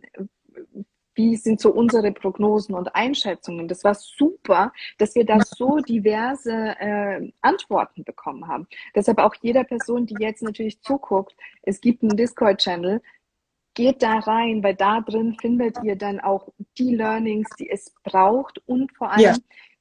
wie 1.19 1.35
sind 1.35 1.59
so 1.59 1.73
unsere 1.73 2.13
Prognosen 2.13 2.73
und 2.75 2.95
Einschätzungen. 2.95 3.67
Das 3.67 3.83
war 3.83 3.93
super, 3.93 4.71
dass 4.97 5.15
wir 5.15 5.25
da 5.25 5.41
so 5.41 5.79
diverse 5.79 6.53
äh, 6.79 7.29
Antworten 7.41 8.05
bekommen 8.05 8.47
haben. 8.47 8.67
Deshalb 8.95 9.17
auch 9.17 9.35
jeder 9.41 9.65
Person, 9.65 10.05
die 10.05 10.15
jetzt 10.17 10.41
natürlich 10.41 10.81
zuguckt, 10.81 11.35
es 11.63 11.81
gibt 11.81 12.03
einen 12.03 12.15
Discord-Channel, 12.15 13.01
geht 13.73 14.01
da 14.01 14.19
rein, 14.19 14.63
weil 14.63 14.75
da 14.75 15.01
drin 15.01 15.35
findet 15.41 15.83
ihr 15.83 15.97
dann 15.97 16.21
auch 16.21 16.47
die 16.77 16.95
Learnings, 16.95 17.49
die 17.59 17.69
es 17.69 17.93
braucht 18.03 18.61
und 18.65 18.95
vor 18.95 19.11
allem 19.11 19.21
ja 19.21 19.35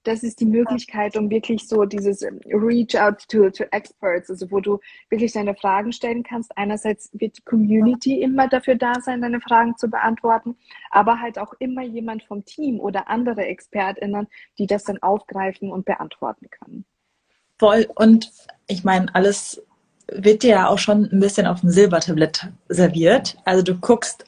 das 0.09 0.23
ist 0.23 0.41
die 0.41 0.47
Möglichkeit, 0.47 1.17
um 1.17 1.31
wirklich 1.31 1.69
so 1.69 1.85
dieses 1.85 2.23
ähm, 2.23 2.41
Reach 2.47 2.99
out 2.99 3.29
to, 3.29 3.51
to 3.51 3.65
Experts, 3.71 4.31
also 4.31 4.51
wo 4.51 4.61
du 4.61 4.81
wirklich 5.11 5.33
deine 5.33 5.55
Fragen 5.55 5.93
stellen 5.93 6.23
kannst. 6.23 6.57
Einerseits 6.57 7.11
wird 7.13 7.37
die 7.37 7.43
Community 7.43 8.23
immer 8.23 8.49
dafür 8.49 8.75
da 8.75 8.95
sein, 9.01 9.21
deine 9.21 9.41
Fragen 9.41 9.77
zu 9.77 9.89
beantworten, 9.89 10.57
aber 10.91 11.21
halt 11.21 11.39
auch 11.39 11.53
immer 11.59 11.83
jemand 11.83 12.23
vom 12.25 12.45
Team 12.45 12.81
oder 12.81 13.09
andere 13.09 13.45
ExpertInnen, 13.47 14.27
die 14.59 14.67
das 14.67 14.85
dann 14.85 14.99
aufgreifen 15.03 15.71
und 15.71 15.85
beantworten 15.85 16.49
können. 16.51 16.85
Voll. 17.59 17.87
Und 17.95 18.33
ich 18.67 18.85
meine, 18.85 19.15
alles 19.15 19.63
wird 20.11 20.43
dir 20.43 20.51
ja 20.51 20.69
auch 20.69 20.79
schon 20.79 21.09
ein 21.13 21.21
bisschen 21.21 21.47
auf 21.47 21.61
dem 21.61 21.71
Silbertablett 21.71 22.49
serviert. 22.69 23.37
Also 23.45 23.63
du 23.63 23.75
guckst 23.79 24.25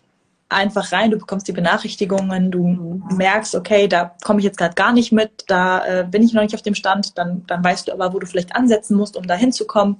einfach 0.50 0.92
rein, 0.92 1.10
du 1.10 1.18
bekommst 1.18 1.48
die 1.48 1.52
Benachrichtigungen, 1.52 2.50
du 2.50 3.02
merkst, 3.14 3.54
okay, 3.54 3.88
da 3.88 4.14
komme 4.22 4.40
ich 4.40 4.44
jetzt 4.44 4.58
gerade 4.58 4.74
gar 4.74 4.92
nicht 4.92 5.12
mit, 5.12 5.44
da 5.46 5.86
äh, 5.86 6.04
bin 6.04 6.22
ich 6.22 6.32
noch 6.32 6.42
nicht 6.42 6.54
auf 6.54 6.62
dem 6.62 6.74
Stand, 6.74 7.16
dann, 7.16 7.46
dann 7.46 7.64
weißt 7.64 7.88
du 7.88 7.92
aber, 7.92 8.12
wo 8.12 8.18
du 8.18 8.26
vielleicht 8.26 8.54
ansetzen 8.54 8.96
musst, 8.96 9.16
um 9.16 9.26
da 9.26 9.34
hinzukommen. 9.34 9.96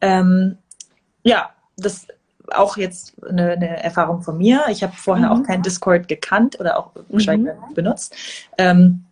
Ähm, 0.00 0.58
ja, 1.22 1.50
das 1.76 2.06
auch 2.52 2.76
jetzt 2.76 3.14
eine, 3.22 3.52
eine, 3.52 3.82
Erfahrung 3.82 4.22
von 4.22 4.36
mir. 4.36 4.64
Ich 4.70 4.82
habe 4.82 4.94
vorher 4.96 5.32
mhm. 5.32 5.32
auch 5.32 5.46
kein 5.46 5.62
Discord 5.62 6.08
gekannt 6.08 6.58
oder 6.58 6.78
auch 6.78 6.92
mhm. 7.08 7.48
benutzt. 7.74 8.16
Ähm, 8.58 9.04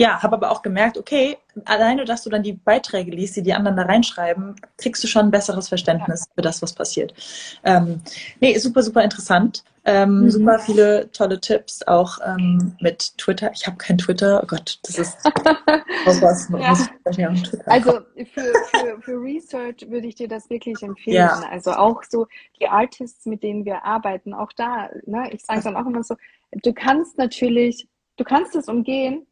ja, 0.00 0.22
habe 0.22 0.36
aber 0.36 0.52
auch 0.52 0.62
gemerkt, 0.62 0.96
okay, 0.96 1.36
alleine, 1.64 2.04
dass 2.04 2.22
du 2.22 2.30
dann 2.30 2.44
die 2.44 2.52
Beiträge 2.52 3.10
liest, 3.10 3.36
die 3.36 3.42
die 3.42 3.52
anderen 3.52 3.76
da 3.76 3.82
reinschreiben, 3.82 4.54
kriegst 4.76 5.02
du 5.02 5.08
schon 5.08 5.26
ein 5.26 5.30
besseres 5.32 5.68
Verständnis 5.68 6.28
für 6.34 6.42
das, 6.42 6.62
was 6.62 6.72
passiert. 6.72 7.12
Ähm, 7.64 8.00
nee, 8.40 8.56
super, 8.58 8.84
super 8.84 9.02
interessant. 9.02 9.64
Ähm, 9.88 10.20
mhm. 10.20 10.30
Super 10.30 10.58
viele 10.58 11.10
tolle 11.12 11.40
Tipps, 11.40 11.82
auch 11.84 12.18
ähm, 12.22 12.76
mit 12.78 13.16
Twitter. 13.16 13.50
Ich 13.54 13.66
habe 13.66 13.78
kein 13.78 13.96
Twitter. 13.96 14.42
Oh 14.42 14.46
Gott, 14.46 14.78
das 14.82 14.98
ist 14.98 15.24
was. 16.04 16.50
ja. 17.16 17.34
Also 17.64 18.00
für, 18.34 18.52
für, 18.70 19.00
für 19.00 19.12
Research 19.18 19.88
würde 19.88 20.06
ich 20.06 20.14
dir 20.16 20.28
das 20.28 20.50
wirklich 20.50 20.82
empfehlen. 20.82 21.16
Ja. 21.16 21.42
Also 21.50 21.72
auch 21.72 22.02
so 22.02 22.26
die 22.60 22.68
Artists, 22.68 23.24
mit 23.24 23.42
denen 23.42 23.64
wir 23.64 23.82
arbeiten, 23.82 24.34
auch 24.34 24.52
da, 24.54 24.90
ne, 25.06 25.30
ich 25.32 25.42
sage 25.42 25.62
dann 25.62 25.76
auch 25.76 25.86
immer 25.86 26.04
so, 26.04 26.16
du 26.62 26.74
kannst 26.74 27.16
natürlich, 27.16 27.88
du 28.18 28.24
kannst 28.24 28.56
es 28.56 28.68
umgehen, 28.68 29.26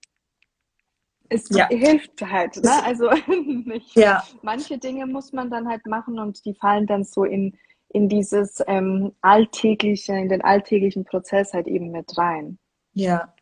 es 1.28 1.50
ja. 1.50 1.68
hilft 1.68 2.22
halt, 2.22 2.57
ne? 2.64 2.82
Also 2.82 3.11
nicht. 3.28 3.94
Ja. 3.94 4.24
Manche 4.40 4.78
Dinge 4.78 5.07
muss 5.07 5.34
man 5.34 5.50
dann 5.50 5.68
halt 5.68 5.84
machen 5.84 6.18
und 6.18 6.46
die 6.46 6.54
fallen 6.54 6.86
dann 6.86 7.04
so 7.04 7.24
in, 7.24 7.59
in 7.89 8.09
dieses 8.09 8.62
ähm, 8.66 9.12
alltägliche, 9.20 10.12
in 10.12 10.28
den 10.28 10.43
alltäglichen 10.43 11.05
Prozess 11.05 11.53
halt 11.53 11.66
eben 11.66 11.91
mit 11.91 12.16
rein. 12.18 12.59
Ja, 12.95 13.32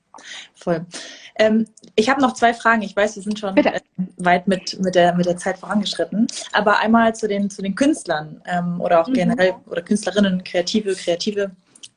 voll. 0.55 0.87
Ähm, 1.37 1.67
ich 1.97 2.09
habe 2.09 2.21
noch 2.21 2.35
zwei 2.35 2.55
Fragen. 2.55 2.83
Ich 2.83 2.95
weiß, 2.95 3.17
wir 3.17 3.23
sind 3.23 3.39
schon 3.39 3.57
äh, 3.57 3.81
weit 4.19 4.47
mit, 4.47 4.79
mit, 4.81 4.95
der, 4.95 5.15
mit 5.15 5.27
der 5.27 5.37
Zeit 5.37 5.59
vorangeschritten. 5.59 6.27
Aber 6.53 6.79
einmal 6.79 7.15
zu 7.15 7.27
den, 7.27 7.51
zu 7.51 7.63
den 7.63 7.75
Künstlern 7.75 8.41
ähm, 8.47 8.81
oder 8.81 9.01
auch 9.01 9.09
mhm. 9.09 9.15
generell 9.15 9.55
oder 9.67 9.83
Künstlerinnen, 9.83 10.45
Kreative, 10.45 10.95
Kreative. 10.95 11.51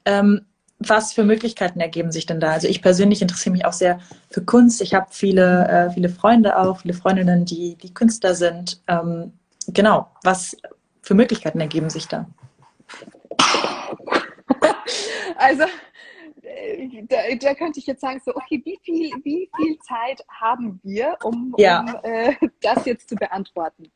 Ähm, 0.06 0.42
was 0.80 1.14
für 1.14 1.24
Möglichkeiten 1.24 1.80
ergeben 1.80 2.12
sich 2.12 2.28
denn 2.28 2.40
da? 2.40 2.52
Also 2.52 2.68
ich 2.68 2.82
persönlich 2.82 3.22
interessiere 3.22 3.54
mich 3.54 3.66
auch 3.66 3.74
sehr 3.74 4.00
für 4.30 4.44
Kunst. 4.44 4.82
Ich 4.82 4.94
habe 4.94 5.08
viele, 5.10 5.68
äh, 5.68 5.92
viele 5.92 6.10
Freunde 6.10 6.58
auch, 6.58 6.82
viele 6.82 6.94
Freundinnen, 6.94 7.46
die, 7.46 7.76
die 7.76 7.94
Künstler 7.94 8.36
sind. 8.36 8.80
Ähm, 8.88 9.34
genau, 9.68 10.08
was 10.24 10.56
für 11.08 11.16
Möglichkeiten 11.16 11.60
ergeben 11.60 11.90
sich 11.90 12.08
da? 12.08 12.30
Also 15.40 15.66
da, 17.10 17.18
da, 17.40 17.54
könnte 17.54 17.80
ich 17.80 17.86
jetzt 17.86 18.02
sagen, 18.02 18.20
so, 18.26 18.36
okay, 18.36 18.60
wie 18.66 18.80
viel, 18.82 19.12
wie 19.24 19.50
viel 19.56 19.78
Zeit 19.80 20.26
haben 20.30 20.80
wir, 20.84 21.16
um, 21.24 21.54
ja. 21.58 21.82
um 21.82 22.00
äh, 22.04 22.36
das 22.62 22.86
jetzt 22.86 23.10
zu 23.10 23.16
beantworten? 23.16 23.92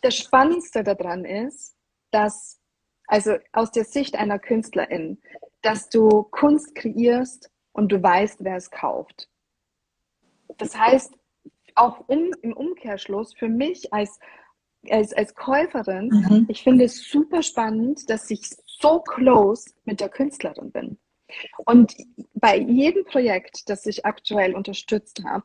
Das 0.00 0.16
Spannendste 0.16 0.82
daran 0.82 1.24
ist, 1.24 1.76
dass, 2.10 2.60
also 3.06 3.36
aus 3.52 3.70
der 3.70 3.84
Sicht 3.84 4.16
einer 4.16 4.40
Künstlerin, 4.40 5.20
dass 5.62 5.88
du 5.88 6.24
Kunst 6.24 6.74
kreierst 6.74 7.50
und 7.72 7.92
du 7.92 8.02
weißt, 8.02 8.42
wer 8.42 8.56
es 8.56 8.70
kauft. 8.70 9.28
Das 10.56 10.76
heißt, 10.76 11.14
auch 11.76 12.08
um, 12.08 12.32
im 12.42 12.52
Umkehrschluss 12.54 13.34
für 13.34 13.48
mich 13.48 13.92
als, 13.92 14.18
als, 14.90 15.12
als 15.12 15.34
Käuferin, 15.34 16.08
mhm. 16.08 16.46
ich 16.48 16.62
finde 16.62 16.84
es 16.84 17.02
super 17.08 17.42
spannend, 17.42 18.08
dass 18.08 18.30
ich 18.30 18.48
so 18.66 19.00
close 19.00 19.70
mit 19.84 20.00
der 20.00 20.08
Künstlerin 20.08 20.70
bin. 20.70 20.98
Und 21.66 21.94
bei 22.34 22.56
jedem 22.58 23.04
Projekt, 23.04 23.68
das 23.68 23.84
ich 23.86 24.06
aktuell 24.06 24.54
unterstützt 24.54 25.22
habe, 25.24 25.44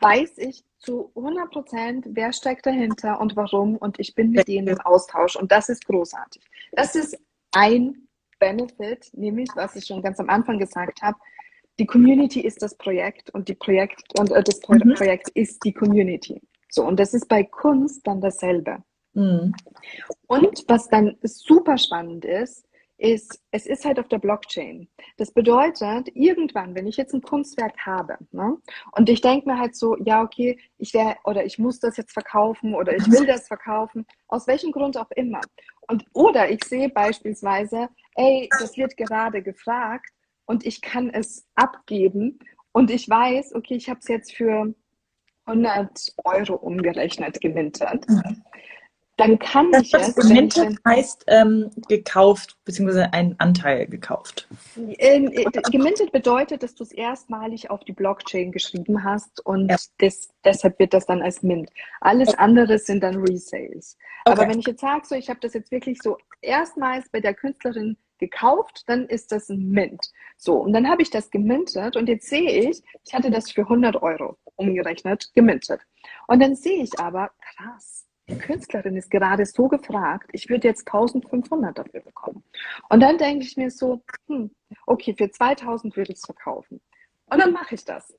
weiß 0.00 0.38
ich 0.38 0.64
zu 0.78 1.12
100 1.16 1.50
Prozent, 1.50 2.06
wer 2.10 2.32
steckt 2.32 2.66
dahinter 2.66 3.20
und 3.20 3.36
warum. 3.36 3.76
Und 3.76 3.98
ich 4.00 4.14
bin 4.14 4.30
mit 4.30 4.48
denen 4.48 4.68
im 4.68 4.80
Austausch. 4.80 5.36
Und 5.36 5.52
das 5.52 5.68
ist 5.68 5.86
großartig. 5.86 6.42
Das 6.72 6.94
ist 6.96 7.16
ein 7.52 8.08
Benefit, 8.38 9.10
nämlich, 9.12 9.48
was 9.54 9.76
ich 9.76 9.86
schon 9.86 10.02
ganz 10.02 10.18
am 10.18 10.28
Anfang 10.28 10.58
gesagt 10.58 11.00
habe, 11.02 11.16
die 11.78 11.86
Community 11.86 12.40
ist 12.40 12.60
das 12.60 12.76
Projekt 12.76 13.30
und 13.30 13.48
die 13.48 13.54
Projekt 13.54 14.02
und 14.18 14.30
äh, 14.30 14.42
das 14.42 14.60
mhm. 14.68 14.94
Projekt 14.94 15.30
ist 15.30 15.64
die 15.64 15.72
Community. 15.72 16.40
So, 16.74 16.84
und 16.86 16.98
das 16.98 17.12
ist 17.12 17.28
bei 17.28 17.44
Kunst 17.44 18.06
dann 18.06 18.22
dasselbe. 18.22 18.82
Mhm. 19.12 19.54
Und 20.26 20.64
was 20.68 20.88
dann 20.88 21.18
super 21.22 21.76
spannend 21.76 22.24
ist, 22.24 22.66
ist, 22.96 23.42
es 23.50 23.66
ist 23.66 23.84
halt 23.84 23.98
auf 23.98 24.08
der 24.08 24.20
Blockchain. 24.20 24.88
Das 25.18 25.32
bedeutet, 25.32 26.08
irgendwann, 26.14 26.74
wenn 26.74 26.86
ich 26.86 26.96
jetzt 26.96 27.12
ein 27.12 27.20
Kunstwerk 27.20 27.76
habe, 27.84 28.16
ne, 28.30 28.56
und 28.92 29.08
ich 29.10 29.20
denke 29.20 29.50
mir 29.50 29.58
halt 29.58 29.76
so, 29.76 29.96
ja, 29.98 30.22
okay, 30.22 30.58
ich 30.78 30.94
wäre, 30.94 31.16
oder 31.24 31.44
ich 31.44 31.58
muss 31.58 31.78
das 31.78 31.96
jetzt 31.98 32.12
verkaufen 32.12 32.74
oder 32.74 32.96
ich 32.96 33.10
will 33.10 33.26
das 33.26 33.48
verkaufen, 33.48 34.06
aus 34.28 34.46
welchem 34.46 34.72
Grund 34.72 34.96
auch 34.96 35.10
immer. 35.10 35.40
Und, 35.88 36.06
oder 36.14 36.48
ich 36.48 36.64
sehe 36.64 36.88
beispielsweise, 36.88 37.88
ey, 38.14 38.48
das 38.60 38.76
wird 38.78 38.96
gerade 38.96 39.42
gefragt 39.42 40.08
und 40.46 40.64
ich 40.64 40.80
kann 40.80 41.10
es 41.10 41.46
abgeben 41.54 42.38
und 42.72 42.90
ich 42.90 43.10
weiß, 43.10 43.54
okay, 43.56 43.74
ich 43.74 43.90
habe 43.90 44.00
es 44.00 44.08
jetzt 44.08 44.34
für 44.34 44.74
100 45.46 46.14
Euro 46.24 46.54
umgerechnet 46.54 47.40
gemintet. 47.40 48.08
Mhm. 48.08 48.42
Dann 49.18 49.38
kann 49.38 49.70
das, 49.70 49.82
ich 49.82 49.94
es. 49.94 50.14
Gemintet 50.16 50.78
heißt 50.86 51.24
ähm, 51.28 51.70
gekauft, 51.88 52.56
beziehungsweise 52.64 53.12
einen 53.12 53.34
Anteil 53.38 53.86
gekauft. 53.86 54.48
Ähm, 54.76 55.30
äh, 55.32 55.44
gemintet 55.70 56.12
bedeutet, 56.12 56.62
dass 56.62 56.74
du 56.74 56.82
es 56.82 56.92
erstmalig 56.92 57.70
auf 57.70 57.84
die 57.84 57.92
Blockchain 57.92 58.52
geschrieben 58.52 59.04
hast 59.04 59.44
und 59.44 59.70
ja. 59.70 59.76
das, 59.98 60.30
deshalb 60.44 60.78
wird 60.78 60.94
das 60.94 61.06
dann 61.06 61.20
als 61.20 61.42
Mint. 61.42 61.70
Alles 62.00 62.30
okay. 62.30 62.38
andere 62.38 62.78
sind 62.78 63.02
dann 63.02 63.16
Resales. 63.16 63.98
Okay. 64.24 64.40
Aber 64.40 64.48
wenn 64.50 64.58
ich 64.58 64.66
jetzt 64.66 64.80
sage, 64.80 65.06
so, 65.06 65.14
ich 65.14 65.28
habe 65.28 65.40
das 65.40 65.52
jetzt 65.52 65.70
wirklich 65.70 66.00
so 66.02 66.16
erstmals 66.40 67.08
bei 67.10 67.20
der 67.20 67.34
Künstlerin 67.34 67.98
gekauft, 68.18 68.84
dann 68.86 69.06
ist 69.06 69.30
das 69.30 69.50
ein 69.50 69.68
Mint. 69.70 70.10
So, 70.38 70.54
und 70.54 70.72
dann 70.72 70.88
habe 70.88 71.02
ich 71.02 71.10
das 71.10 71.30
gemintet 71.30 71.96
und 71.96 72.08
jetzt 72.08 72.28
sehe 72.28 72.70
ich, 72.70 72.82
ich 73.04 73.12
hatte 73.12 73.30
das 73.30 73.50
für 73.50 73.62
100 73.62 74.00
Euro 74.00 74.38
umgerechnet, 74.62 75.30
gemintet. 75.34 75.80
Und 76.26 76.40
dann 76.40 76.54
sehe 76.54 76.82
ich 76.82 76.98
aber, 76.98 77.30
krass, 77.56 78.06
die 78.28 78.38
Künstlerin 78.38 78.96
ist 78.96 79.10
gerade 79.10 79.44
so 79.44 79.68
gefragt, 79.68 80.30
ich 80.32 80.48
würde 80.48 80.68
jetzt 80.68 80.86
1500 80.86 81.76
dafür 81.76 82.00
bekommen. 82.00 82.44
Und 82.88 83.00
dann 83.00 83.18
denke 83.18 83.44
ich 83.44 83.56
mir 83.56 83.70
so, 83.70 84.02
hm, 84.28 84.50
okay, 84.86 85.14
für 85.16 85.30
2000 85.30 85.96
würde 85.96 86.12
ich 86.12 86.18
es 86.18 86.24
verkaufen. 86.24 86.80
Und 87.26 87.40
dann 87.40 87.52
mache 87.52 87.74
ich 87.74 87.84
das. 87.84 88.14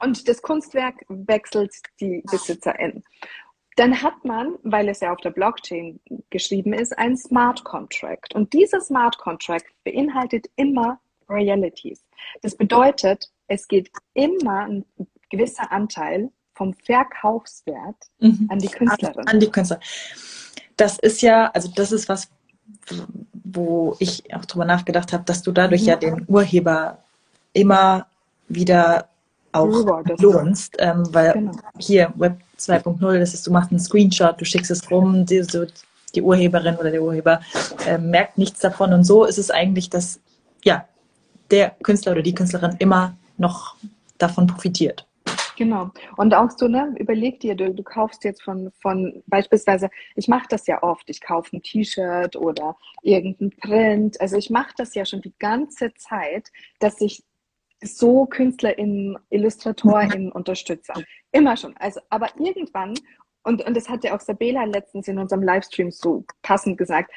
Und 0.00 0.28
das 0.28 0.42
Kunstwerk 0.42 1.04
wechselt 1.08 1.72
die 2.00 2.22
BesitzerInnen 2.30 3.02
dann 3.78 4.02
hat 4.02 4.24
man, 4.24 4.58
weil 4.64 4.88
es 4.88 5.00
ja 5.00 5.12
auf 5.12 5.20
der 5.20 5.30
Blockchain 5.30 6.00
geschrieben 6.30 6.72
ist, 6.72 6.98
einen 6.98 7.16
Smart 7.16 7.62
Contract. 7.62 8.34
Und 8.34 8.52
dieser 8.52 8.80
Smart 8.80 9.18
Contract 9.18 9.66
beinhaltet 9.84 10.50
immer 10.56 11.00
Realities. 11.28 12.04
Das 12.42 12.56
bedeutet, 12.56 13.30
es 13.48 13.66
geht 13.66 13.90
immer 14.14 14.66
ein 14.66 14.84
gewisser 15.30 15.72
Anteil 15.72 16.30
vom 16.54 16.74
Verkaufswert 16.74 17.96
mhm. 18.20 18.46
an 18.50 18.58
die 18.58 18.68
Künstlerin. 18.68 19.26
An, 19.26 19.40
die 19.40 19.50
Künstler. 19.50 19.80
Das 20.76 20.98
ist 20.98 21.22
ja, 21.22 21.50
also 21.52 21.70
das 21.74 21.92
ist 21.92 22.08
was, 22.08 22.28
wo 23.32 23.96
ich 23.98 24.34
auch 24.34 24.44
drüber 24.44 24.64
nachgedacht 24.64 25.12
habe, 25.12 25.24
dass 25.24 25.42
du 25.42 25.52
dadurch 25.52 25.82
mhm. 25.82 25.88
ja 25.88 25.96
den 25.96 26.24
Urheber 26.28 26.98
immer 27.52 28.06
wieder 28.48 29.08
auch 29.52 29.66
lohnst, 30.18 30.76
ähm, 30.78 31.02
weil 31.12 31.32
genau. 31.32 31.52
hier 31.78 32.12
Web 32.16 32.38
2.0, 32.58 33.18
das 33.18 33.34
ist, 33.34 33.46
du 33.46 33.50
machst 33.50 33.70
einen 33.70 33.80
Screenshot, 33.80 34.40
du 34.40 34.44
schickst 34.44 34.70
es 34.70 34.90
rum, 34.90 35.24
die, 35.24 35.42
so, 35.42 35.64
die 36.14 36.22
Urheberin 36.22 36.76
oder 36.76 36.90
der 36.90 37.02
Urheber 37.02 37.40
äh, 37.86 37.98
merkt 37.98 38.36
nichts 38.36 38.60
davon 38.60 38.92
und 38.92 39.04
so 39.04 39.24
ist 39.24 39.38
es 39.38 39.50
eigentlich, 39.50 39.88
dass 39.88 40.20
ja 40.64 40.84
der 41.50 41.70
Künstler 41.82 42.12
oder 42.12 42.22
die 42.22 42.34
Künstlerin 42.34 42.76
immer 42.78 43.16
noch 43.38 43.76
davon 44.18 44.46
profitiert. 44.46 45.06
Genau. 45.56 45.90
Und 46.16 46.34
auch 46.34 46.50
so, 46.50 46.68
ne, 46.68 46.94
überleg 46.98 47.40
dir, 47.40 47.56
du, 47.56 47.74
du 47.74 47.82
kaufst 47.82 48.22
jetzt 48.22 48.42
von, 48.44 48.70
von 48.80 49.24
beispielsweise, 49.26 49.90
ich 50.14 50.28
mache 50.28 50.46
das 50.48 50.68
ja 50.68 50.82
oft, 50.84 51.10
ich 51.10 51.20
kaufe 51.20 51.56
ein 51.56 51.62
T-Shirt 51.62 52.36
oder 52.36 52.76
irgendein 53.02 53.50
Print. 53.50 54.20
Also 54.20 54.36
ich 54.36 54.50
mache 54.50 54.72
das 54.76 54.94
ja 54.94 55.04
schon 55.04 55.20
die 55.20 55.34
ganze 55.40 55.92
Zeit, 55.94 56.48
dass 56.78 57.00
ich 57.00 57.24
so 57.82 58.26
KünstlerInnen, 58.26 59.18
IllustratorInnen 59.30 60.30
unterstütze. 60.30 60.92
Immer 61.32 61.56
schon. 61.56 61.76
Also, 61.78 62.00
aber 62.08 62.28
irgendwann, 62.38 62.94
und, 63.42 63.64
und 63.66 63.76
das 63.76 63.88
hat 63.88 64.04
ja 64.04 64.16
auch 64.16 64.20
Sabela 64.20 64.64
letztens 64.64 65.08
in 65.08 65.18
unserem 65.18 65.42
Livestream 65.42 65.90
so 65.90 66.24
passend 66.42 66.78
gesagt, 66.78 67.10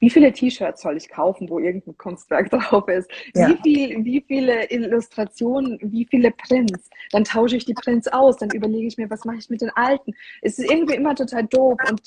wie 0.00 0.10
viele 0.10 0.32
T-Shirts 0.32 0.82
soll 0.82 0.96
ich 0.96 1.08
kaufen, 1.08 1.48
wo 1.48 1.58
irgendein 1.58 1.96
Kunstwerk 1.98 2.50
drauf 2.50 2.88
ist? 2.88 3.10
Ja. 3.34 3.48
Wie, 3.48 3.56
viel, 3.62 4.04
wie 4.04 4.24
viele 4.26 4.70
Illustrationen, 4.70 5.78
wie 5.82 6.06
viele 6.06 6.30
Prints? 6.30 6.90
Dann 7.10 7.24
tausche 7.24 7.56
ich 7.56 7.64
die 7.64 7.74
Prints 7.74 8.08
aus, 8.08 8.36
dann 8.36 8.50
überlege 8.50 8.86
ich 8.86 8.96
mir, 8.96 9.10
was 9.10 9.24
mache 9.24 9.38
ich 9.38 9.50
mit 9.50 9.60
den 9.60 9.70
alten? 9.70 10.12
Es 10.42 10.58
ist 10.58 10.70
irgendwie 10.70 10.94
immer 10.94 11.14
total 11.14 11.46
doof 11.46 11.78
und 11.88 12.02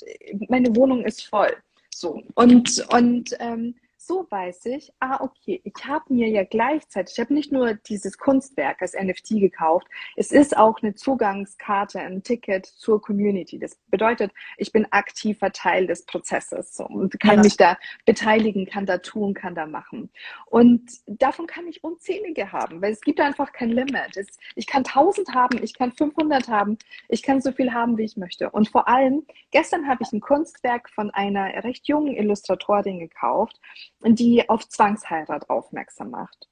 meine 0.48 0.74
Wohnung 0.76 1.04
ist 1.04 1.26
voll. 1.26 1.54
So. 1.94 2.22
Und, 2.34 2.86
und 2.92 3.36
ähm, 3.38 3.74
so 4.06 4.26
weiß 4.28 4.66
ich, 4.66 4.92
ah, 5.00 5.20
okay, 5.20 5.60
ich 5.64 5.84
habe 5.86 6.12
mir 6.12 6.28
ja 6.28 6.44
gleichzeitig, 6.44 7.14
ich 7.14 7.20
habe 7.20 7.34
nicht 7.34 7.52
nur 7.52 7.74
dieses 7.74 8.18
Kunstwerk 8.18 8.82
als 8.82 8.94
NFT 8.94 9.40
gekauft, 9.40 9.86
es 10.16 10.32
ist 10.32 10.56
auch 10.56 10.82
eine 10.82 10.94
Zugangskarte, 10.94 12.00
ein 12.00 12.22
Ticket 12.22 12.66
zur 12.66 13.00
Community. 13.00 13.58
Das 13.58 13.76
bedeutet, 13.88 14.32
ich 14.56 14.72
bin 14.72 14.86
aktiver 14.90 15.52
Teil 15.52 15.86
des 15.86 16.04
Prozesses 16.04 16.80
und 16.80 17.18
kann 17.20 17.36
ja. 17.36 17.42
mich 17.42 17.56
da 17.56 17.78
beteiligen, 18.04 18.66
kann 18.66 18.86
da 18.86 18.98
tun, 18.98 19.34
kann 19.34 19.54
da 19.54 19.66
machen. 19.66 20.10
Und 20.46 20.82
davon 21.06 21.46
kann 21.46 21.66
ich 21.68 21.84
unzählige 21.84 22.52
haben, 22.52 22.82
weil 22.82 22.92
es 22.92 23.00
gibt 23.00 23.20
einfach 23.20 23.52
kein 23.52 23.70
Limit. 23.70 24.16
Es, 24.16 24.26
ich 24.56 24.66
kann 24.66 24.84
1000 24.84 25.34
haben, 25.34 25.62
ich 25.62 25.74
kann 25.74 25.92
500 25.92 26.48
haben, 26.48 26.76
ich 27.08 27.22
kann 27.22 27.40
so 27.40 27.52
viel 27.52 27.72
haben, 27.72 27.96
wie 27.98 28.04
ich 28.04 28.16
möchte. 28.16 28.50
Und 28.50 28.68
vor 28.68 28.88
allem, 28.88 29.26
gestern 29.50 29.86
habe 29.86 30.02
ich 30.02 30.12
ein 30.12 30.20
Kunstwerk 30.20 30.90
von 30.90 31.10
einer 31.10 31.62
recht 31.64 31.86
jungen 31.86 32.14
Illustratorin 32.16 32.98
gekauft, 32.98 33.60
die 34.04 34.48
auf 34.48 34.68
Zwangsheirat 34.68 35.48
aufmerksam 35.50 36.10
macht 36.10 36.48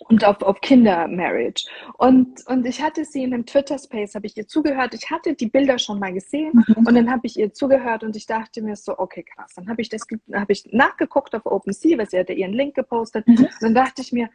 und 0.00 0.24
auf, 0.24 0.42
auf 0.42 0.60
Kindermarriage. 0.60 1.66
Und, 1.98 2.46
und 2.46 2.66
ich 2.66 2.82
hatte 2.82 3.04
sie 3.04 3.22
in 3.22 3.34
einem 3.34 3.46
Twitter-Space, 3.46 4.14
habe 4.14 4.26
ich 4.26 4.36
ihr 4.36 4.46
zugehört. 4.46 4.94
Ich 4.94 5.10
hatte 5.10 5.34
die 5.34 5.48
Bilder 5.48 5.78
schon 5.78 5.98
mal 5.98 6.12
gesehen 6.12 6.64
mhm. 6.66 6.86
und 6.86 6.94
dann 6.94 7.10
habe 7.10 7.26
ich 7.26 7.38
ihr 7.38 7.52
zugehört 7.52 8.04
und 8.04 8.16
ich 8.16 8.26
dachte 8.26 8.62
mir 8.62 8.76
so, 8.76 8.98
okay, 8.98 9.24
krass. 9.24 9.54
Dann 9.54 9.68
habe 9.68 9.82
ich 9.82 9.88
das 9.88 10.02
habe 10.32 10.52
ich 10.52 10.66
nachgeguckt 10.72 11.34
auf 11.34 11.46
OpenSea, 11.46 11.98
weil 11.98 12.08
sie 12.08 12.18
hatte 12.18 12.32
ihren 12.32 12.52
Link 12.52 12.74
gepostet. 12.74 13.26
Mhm. 13.26 13.44
Und 13.44 13.62
dann 13.62 13.74
dachte 13.74 14.02
ich 14.02 14.12
mir, 14.12 14.28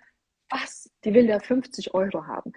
was, 0.50 0.90
die 1.06 1.14
will 1.14 1.28
da 1.28 1.40
50 1.40 1.94
Euro 1.94 2.28
haben. 2.28 2.52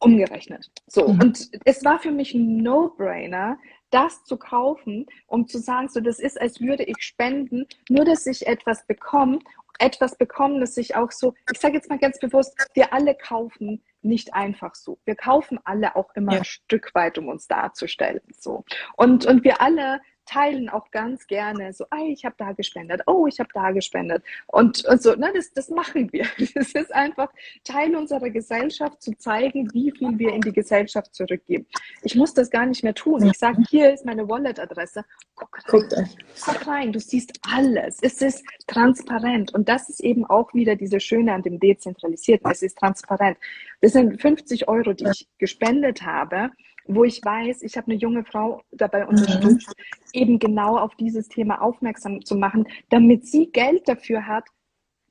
Umgerechnet. 0.00 0.70
So. 0.86 1.08
Mhm. 1.08 1.20
Und 1.20 1.50
es 1.64 1.84
war 1.84 1.98
für 1.98 2.12
mich 2.12 2.34
ein 2.34 2.58
No-Brainer, 2.58 3.58
das 3.90 4.24
zu 4.24 4.36
kaufen, 4.36 5.06
um 5.26 5.48
zu 5.48 5.58
sagen, 5.58 5.88
so 5.88 6.00
das 6.00 6.18
ist, 6.18 6.40
als 6.40 6.60
würde 6.60 6.84
ich 6.84 6.98
spenden, 7.00 7.66
nur 7.88 8.04
dass 8.04 8.26
ich 8.26 8.46
etwas 8.46 8.86
bekomme, 8.86 9.38
etwas 9.78 10.16
bekommen, 10.16 10.60
das 10.60 10.76
ich 10.76 10.94
auch 10.96 11.10
so, 11.10 11.34
ich 11.52 11.58
sage 11.58 11.74
jetzt 11.74 11.88
mal 11.88 11.98
ganz 11.98 12.18
bewusst, 12.18 12.54
wir 12.74 12.92
alle 12.92 13.14
kaufen 13.14 13.82
nicht 14.02 14.34
einfach 14.34 14.74
so. 14.74 14.98
Wir 15.04 15.16
kaufen 15.16 15.58
alle 15.64 15.96
auch 15.96 16.14
immer 16.14 16.32
ja. 16.32 16.38
ein 16.38 16.44
Stück 16.44 16.94
weit, 16.94 17.18
um 17.18 17.28
uns 17.28 17.46
darzustellen. 17.48 18.20
So. 18.38 18.64
Und, 18.96 19.26
und 19.26 19.44
wir 19.44 19.60
alle 19.60 20.00
teilen 20.28 20.68
auch 20.68 20.90
ganz 20.90 21.26
gerne 21.26 21.72
so, 21.72 21.86
ah, 21.90 22.04
ich 22.06 22.24
habe 22.24 22.34
da 22.36 22.52
gespendet, 22.52 23.02
oh, 23.06 23.26
ich 23.26 23.40
habe 23.40 23.48
da 23.54 23.70
gespendet. 23.70 24.22
Und, 24.46 24.84
und 24.84 25.02
so, 25.02 25.14
ne, 25.14 25.32
das, 25.34 25.52
das 25.52 25.70
machen 25.70 26.12
wir. 26.12 26.26
Das 26.58 26.72
ist 26.72 26.92
einfach 26.92 27.28
Teil 27.62 27.94
unserer 27.94 28.30
Gesellschaft, 28.30 29.00
zu 29.00 29.16
zeigen, 29.16 29.72
wie 29.72 29.92
viel 29.92 30.18
wir 30.18 30.32
in 30.32 30.40
die 30.40 30.52
Gesellschaft 30.52 31.14
zurückgeben. 31.14 31.66
Ich 32.02 32.16
muss 32.16 32.34
das 32.34 32.50
gar 32.50 32.66
nicht 32.66 32.82
mehr 32.82 32.94
tun. 32.94 33.24
Ich 33.26 33.38
sage, 33.38 33.62
hier 33.68 33.92
ist 33.92 34.04
meine 34.04 34.28
Wallet-Adresse. 34.28 35.04
Guck 35.36 35.58
rein. 35.72 36.08
Guck 36.44 36.66
rein, 36.66 36.92
du 36.92 36.98
siehst 36.98 37.38
alles. 37.42 37.98
Es 38.02 38.20
ist 38.20 38.44
transparent. 38.66 39.54
Und 39.54 39.68
das 39.68 39.88
ist 39.88 40.00
eben 40.00 40.24
auch 40.26 40.52
wieder 40.52 40.74
diese 40.74 41.00
Schöne 41.00 41.32
an 41.32 41.42
dem 41.42 41.60
Dezentralisierten. 41.60 42.50
Es 42.50 42.62
ist 42.62 42.76
transparent. 42.78 43.38
Das 43.80 43.92
sind 43.92 44.20
50 44.20 44.68
Euro, 44.68 44.92
die 44.92 45.06
ich 45.06 45.28
gespendet 45.38 46.02
habe 46.02 46.50
wo 46.88 47.04
ich 47.04 47.24
weiß, 47.24 47.62
ich 47.62 47.76
habe 47.76 47.90
eine 47.90 48.00
junge 48.00 48.24
Frau 48.24 48.62
dabei 48.72 49.04
mhm. 49.04 49.10
unterstützt, 49.10 49.68
mhm. 49.68 50.20
eben 50.20 50.38
genau 50.38 50.78
auf 50.78 50.94
dieses 50.96 51.28
Thema 51.28 51.60
aufmerksam 51.62 52.24
zu 52.24 52.34
machen, 52.34 52.66
damit 52.88 53.26
sie 53.26 53.50
Geld 53.52 53.86
dafür 53.86 54.26
hat, 54.26 54.44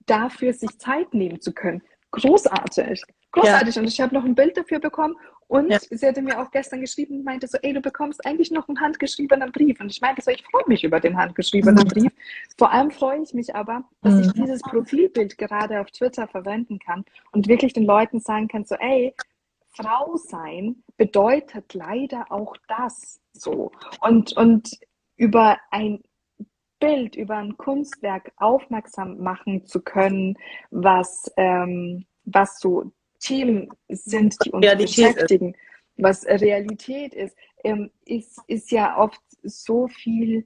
dafür 0.05 0.53
sich 0.53 0.77
Zeit 0.79 1.13
nehmen 1.13 1.39
zu 1.39 1.53
können. 1.53 1.81
Großartig. 2.11 3.03
Großartig. 3.31 3.75
Ja. 3.75 3.81
Und 3.81 3.87
ich 3.87 4.01
habe 4.01 4.15
noch 4.15 4.23
ein 4.23 4.35
Bild 4.35 4.57
dafür 4.57 4.79
bekommen. 4.79 5.15
Und 5.47 5.69
ja. 5.71 5.79
sie 5.79 6.05
hatte 6.05 6.21
mir 6.21 6.41
auch 6.41 6.51
gestern 6.51 6.81
geschrieben 6.81 7.17
und 7.17 7.23
meinte 7.23 7.47
so, 7.47 7.57
ey, 7.61 7.71
du 7.71 7.79
bekommst 7.79 8.25
eigentlich 8.25 8.51
noch 8.51 8.67
einen 8.67 8.81
handgeschriebenen 8.81 9.51
Brief. 9.51 9.79
Und 9.79 9.89
ich 9.89 10.01
meinte 10.01 10.21
so, 10.21 10.31
ich 10.31 10.43
freue 10.43 10.63
mich 10.67 10.83
über 10.83 10.99
den 10.99 11.17
handgeschriebenen 11.17 11.85
mhm. 11.85 11.89
Brief. 11.89 12.11
Vor 12.57 12.71
allem 12.71 12.91
freue 12.91 13.21
ich 13.21 13.33
mich 13.33 13.55
aber, 13.55 13.83
dass 14.01 14.13
mhm. 14.15 14.21
ich 14.21 14.33
dieses 14.33 14.61
Profilbild 14.61 15.37
gerade 15.37 15.79
auf 15.79 15.91
Twitter 15.91 16.27
verwenden 16.27 16.79
kann 16.79 17.05
und 17.31 17.47
wirklich 17.47 17.73
den 17.73 17.85
Leuten 17.85 18.19
sagen 18.19 18.47
kann, 18.49 18.65
so, 18.65 18.75
ey, 18.75 19.13
Frau 19.77 20.15
sein 20.15 20.83
bedeutet 20.97 21.73
leider 21.73 22.31
auch 22.31 22.55
das 22.67 23.19
so. 23.33 23.71
Und, 24.01 24.35
und 24.35 24.71
über 25.15 25.57
ein 25.71 26.01
Bild, 26.79 27.15
über 27.15 27.37
ein 27.37 27.57
Kunstwerk 27.57 28.31
aufmerksam 28.37 29.17
machen 29.19 29.65
zu 29.65 29.81
können, 29.81 30.37
was, 30.69 31.31
ähm, 31.37 32.05
was 32.25 32.59
so 32.59 32.91
Themen 33.19 33.69
sind, 33.89 34.35
die 34.45 34.51
uns 34.51 34.65
Realität 34.65 35.15
beschäftigen, 35.15 35.53
ist. 35.53 35.59
was 35.97 36.25
Realität 36.25 37.13
ist, 37.13 37.35
ähm, 37.63 37.91
ist, 38.05 38.39
ist 38.47 38.71
ja 38.71 38.97
oft 38.97 39.21
so 39.43 39.87
viel, 39.87 40.45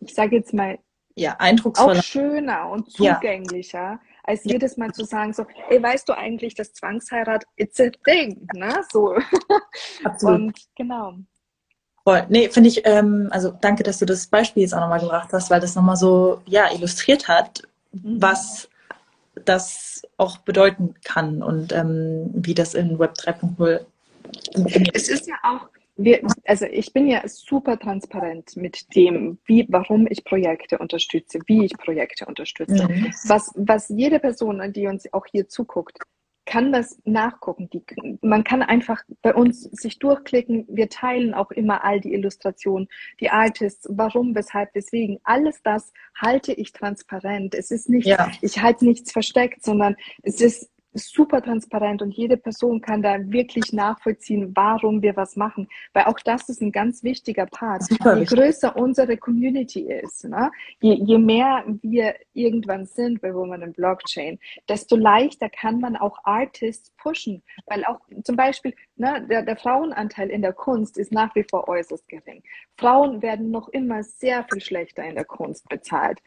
ich 0.00 0.14
sage 0.14 0.36
jetzt 0.36 0.52
mal, 0.52 0.78
ja, 1.16 1.36
eindrucksvoller. 1.38 1.98
Auch 1.98 2.02
schöner 2.02 2.70
und 2.70 2.90
zugänglicher, 2.90 3.78
ja 3.78 4.00
als 4.30 4.44
jedes 4.44 4.76
Mal 4.76 4.92
zu 4.92 5.04
sagen, 5.04 5.32
so, 5.32 5.44
ey, 5.68 5.82
weißt 5.82 6.08
du 6.08 6.16
eigentlich, 6.16 6.54
dass 6.54 6.72
Zwangsheirat, 6.72 7.44
it's 7.56 7.80
a 7.80 7.90
thing, 8.04 8.46
ne? 8.54 8.82
So. 8.92 9.16
Absolut. 10.04 10.40
Und 10.40 10.58
genau. 10.76 11.14
Voll. 12.04 12.24
Nee, 12.28 12.48
finde 12.48 12.68
ich, 12.68 12.86
ähm, 12.86 13.28
also 13.30 13.52
danke, 13.60 13.82
dass 13.82 13.98
du 13.98 14.06
das 14.06 14.26
Beispiel 14.26 14.62
jetzt 14.62 14.72
auch 14.72 14.80
nochmal 14.80 15.00
gebracht 15.00 15.30
hast, 15.32 15.50
weil 15.50 15.60
das 15.60 15.74
nochmal 15.74 15.96
so, 15.96 16.40
ja, 16.46 16.72
illustriert 16.72 17.28
hat, 17.28 17.62
mhm. 17.92 18.22
was 18.22 18.68
das 19.44 20.02
auch 20.16 20.38
bedeuten 20.38 20.94
kann 21.04 21.42
und 21.42 21.72
ähm, 21.72 22.30
wie 22.32 22.54
das 22.54 22.74
in 22.74 22.98
Web 22.98 23.14
3.0 23.18 23.80
funktioniert. 24.54 24.96
Es 24.96 25.08
ist 25.08 25.26
ja 25.26 25.36
auch 25.42 25.68
wir, 25.96 26.20
also 26.44 26.66
ich 26.66 26.92
bin 26.92 27.06
ja 27.06 27.22
super 27.26 27.78
transparent 27.78 28.56
mit 28.56 28.94
dem, 28.94 29.38
wie, 29.44 29.66
warum 29.68 30.06
ich 30.08 30.24
Projekte 30.24 30.78
unterstütze, 30.78 31.40
wie 31.46 31.64
ich 31.66 31.72
Projekte 31.76 32.26
unterstütze. 32.26 32.88
Mhm. 32.88 33.12
Was, 33.26 33.52
was 33.56 33.88
jede 33.88 34.18
Person, 34.18 34.72
die 34.72 34.86
uns 34.86 35.12
auch 35.12 35.26
hier 35.30 35.48
zuguckt, 35.48 35.98
kann 36.50 36.72
das 36.72 36.98
nachgucken. 37.04 37.70
Die, 37.70 37.84
man 38.22 38.42
kann 38.42 38.62
einfach 38.62 39.02
bei 39.22 39.34
uns 39.34 39.62
sich 39.62 40.00
durchklicken. 40.00 40.66
Wir 40.68 40.88
teilen 40.88 41.32
auch 41.32 41.52
immer 41.52 41.84
all 41.84 42.00
die 42.00 42.12
Illustrationen, 42.12 42.88
die 43.20 43.30
Artists, 43.30 43.86
warum, 43.88 44.34
weshalb, 44.34 44.74
weswegen. 44.74 45.20
Alles 45.22 45.62
das 45.62 45.92
halte 46.20 46.52
ich 46.52 46.72
transparent. 46.72 47.54
Es 47.54 47.70
ist 47.70 47.88
nicht, 47.88 48.06
ja. 48.06 48.32
ich 48.40 48.60
halte 48.60 48.84
nichts 48.84 49.12
versteckt, 49.12 49.62
sondern 49.62 49.94
es 50.22 50.40
ist 50.40 50.68
super 50.92 51.42
transparent 51.42 52.02
und 52.02 52.12
jede 52.12 52.36
Person 52.36 52.80
kann 52.80 53.02
da 53.02 53.16
wirklich 53.30 53.72
nachvollziehen, 53.72 54.52
warum 54.54 55.02
wir 55.02 55.16
was 55.16 55.36
machen. 55.36 55.68
Weil 55.92 56.04
auch 56.04 56.18
das 56.20 56.48
ist 56.48 56.60
ein 56.60 56.72
ganz 56.72 57.02
wichtiger 57.02 57.46
Part. 57.46 57.84
Super 57.84 58.16
je 58.16 58.24
größer 58.24 58.76
unsere 58.76 59.16
Community 59.16 59.82
ist, 59.82 60.24
ne? 60.24 60.50
je, 60.80 60.94
je 60.94 61.18
mehr 61.18 61.64
wir 61.82 62.14
irgendwann 62.32 62.86
sind 62.86 63.20
bei 63.20 63.34
Women 63.34 63.62
in 63.62 63.72
Blockchain, 63.72 64.38
desto 64.68 64.96
leichter 64.96 65.48
kann 65.48 65.80
man 65.80 65.96
auch 65.96 66.18
Artists 66.24 66.90
pushen. 66.96 67.42
Weil 67.66 67.84
auch 67.84 68.00
zum 68.24 68.36
Beispiel 68.36 68.74
ne, 68.96 69.26
der, 69.28 69.42
der 69.42 69.56
Frauenanteil 69.56 70.30
in 70.30 70.42
der 70.42 70.52
Kunst 70.52 70.98
ist 70.98 71.12
nach 71.12 71.34
wie 71.34 71.44
vor 71.48 71.68
äußerst 71.68 72.08
gering. 72.08 72.42
Frauen 72.76 73.22
werden 73.22 73.50
noch 73.50 73.68
immer 73.68 74.02
sehr 74.02 74.44
viel 74.50 74.60
schlechter 74.60 75.04
in 75.04 75.14
der 75.14 75.24
Kunst 75.24 75.68
bezahlt. 75.68 76.18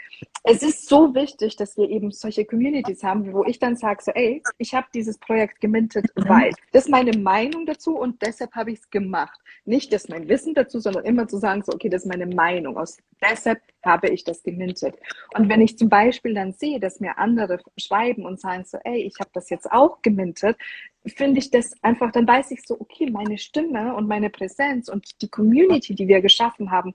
Es 0.44 0.62
ist 0.62 0.88
so 0.88 1.16
wichtig, 1.16 1.56
dass 1.56 1.78
wir 1.78 1.90
eben 1.90 2.12
solche 2.12 2.46
Communities 2.46 3.04
haben, 3.04 3.34
wo 3.34 3.44
ich 3.46 3.60
dann 3.60 3.76
sage, 3.76 4.04
so, 4.04 4.12
ey, 4.12 4.42
ich 4.58 4.74
habe 4.74 4.88
dieses 4.94 5.18
Projekt 5.18 5.62
gemintet, 5.62 6.06
mhm. 6.16 6.30
weil. 6.30 6.52
Das 6.72 6.86
ist 6.86 6.90
meine 6.90 7.18
Meinung 7.18 7.66
dazu 7.66 7.98
und 7.98 8.22
deshalb 8.22 8.54
habe 8.54 8.72
ich 8.72 8.80
es 8.80 8.90
gemacht. 8.90 9.40
Nicht 9.66 9.94
das 9.94 10.10
mein 10.10 10.28
Wissen 10.28 10.54
dazu, 10.54 10.80
sondern 10.80 11.06
immer 11.06 11.28
zu 11.28 11.38
sagen, 11.38 11.64
so, 11.64 11.72
okay, 11.74 11.90
das 11.90 12.04
ist 12.04 12.10
meine 12.10 12.26
Meinung. 12.26 12.78
Aus, 12.78 12.98
deshalb 13.22 13.62
habe 13.84 14.10
ich 14.10 14.24
das 14.24 14.44
gemintet. 14.44 14.96
Und 15.36 15.50
wenn 15.50 15.62
ich 15.62 15.78
zum 15.78 15.90
Beispiel 15.90 16.34
dann 16.34 16.54
sehe, 16.54 16.80
dass 16.80 17.00
mir 17.00 17.18
andere 17.18 17.60
schreiben 17.78 18.26
und 18.26 18.40
sagen 18.40 18.64
so, 18.66 18.78
ey, 18.84 19.04
ich 19.04 19.16
habe 19.20 19.30
das 19.34 19.50
jetzt 19.50 19.72
auch 19.72 20.02
gemintet, 20.02 20.58
finde 21.06 21.40
ich 21.40 21.52
das 21.52 21.74
einfach, 21.84 22.12
dann 22.12 22.28
weiß 22.28 22.52
ich 22.52 22.66
so, 22.66 22.80
okay, 22.80 23.10
meine 23.10 23.38
Stimme 23.38 23.96
und 23.96 24.08
meine 24.08 24.30
Präsenz 24.30 24.90
und 24.90 25.22
die 25.22 25.30
Community, 25.30 25.96
die 25.96 26.08
wir 26.08 26.22
geschaffen 26.22 26.72
haben, 26.72 26.94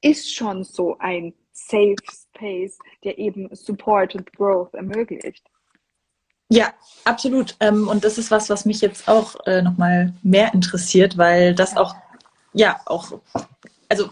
ist 0.00 0.34
schon 0.34 0.64
so 0.64 0.98
ein 0.98 1.34
Safe 1.52 1.96
Space, 2.10 2.78
der 3.04 3.18
eben 3.18 3.48
Support 3.54 4.16
und 4.16 4.32
Growth 4.32 4.74
ermöglicht. 4.74 5.48
Ja, 6.50 6.72
absolut. 7.04 7.56
Ähm, 7.60 7.88
und 7.88 8.04
das 8.04 8.18
ist 8.18 8.30
was, 8.30 8.50
was 8.50 8.64
mich 8.64 8.80
jetzt 8.80 9.08
auch 9.08 9.34
äh, 9.46 9.62
nochmal 9.62 10.12
mehr 10.22 10.52
interessiert, 10.54 11.16
weil 11.16 11.54
das 11.54 11.76
auch, 11.76 11.94
ja, 12.52 12.80
auch, 12.86 13.12
also 13.88 14.10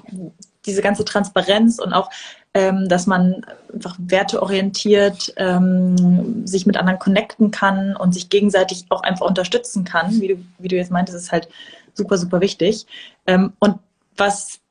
diese 0.65 0.83
ganze 0.83 1.05
Transparenz 1.05 1.79
und 1.79 1.93
auch, 1.93 2.11
ähm, 2.55 2.89
dass 2.89 3.07
man 3.07 3.45
einfach 3.73 3.97
werteorientiert 3.99 5.33
ähm, 5.37 6.47
sich 6.47 6.67
mit 6.67 6.77
anderen 6.77 6.99
connecten 6.99 7.51
kann 7.51 7.97
und 7.97 8.13
sich 8.13 8.29
gegenseitig 8.29 8.87
auch 8.91 9.03
einfach 9.03 9.27
unterstützen 9.27 9.85
kann, 9.85 10.21
wie 10.21 10.29
du, 10.29 10.45
wie 10.59 10.69
du 10.69 10.77
jetzt 10.77 10.91
meintest, 10.91 11.19
ist 11.19 11.33
halt 11.33 11.49
super, 11.95 12.17
super 12.17 12.41
wichtig. 12.41 12.87
Und 13.27 13.79
was 14.17 14.62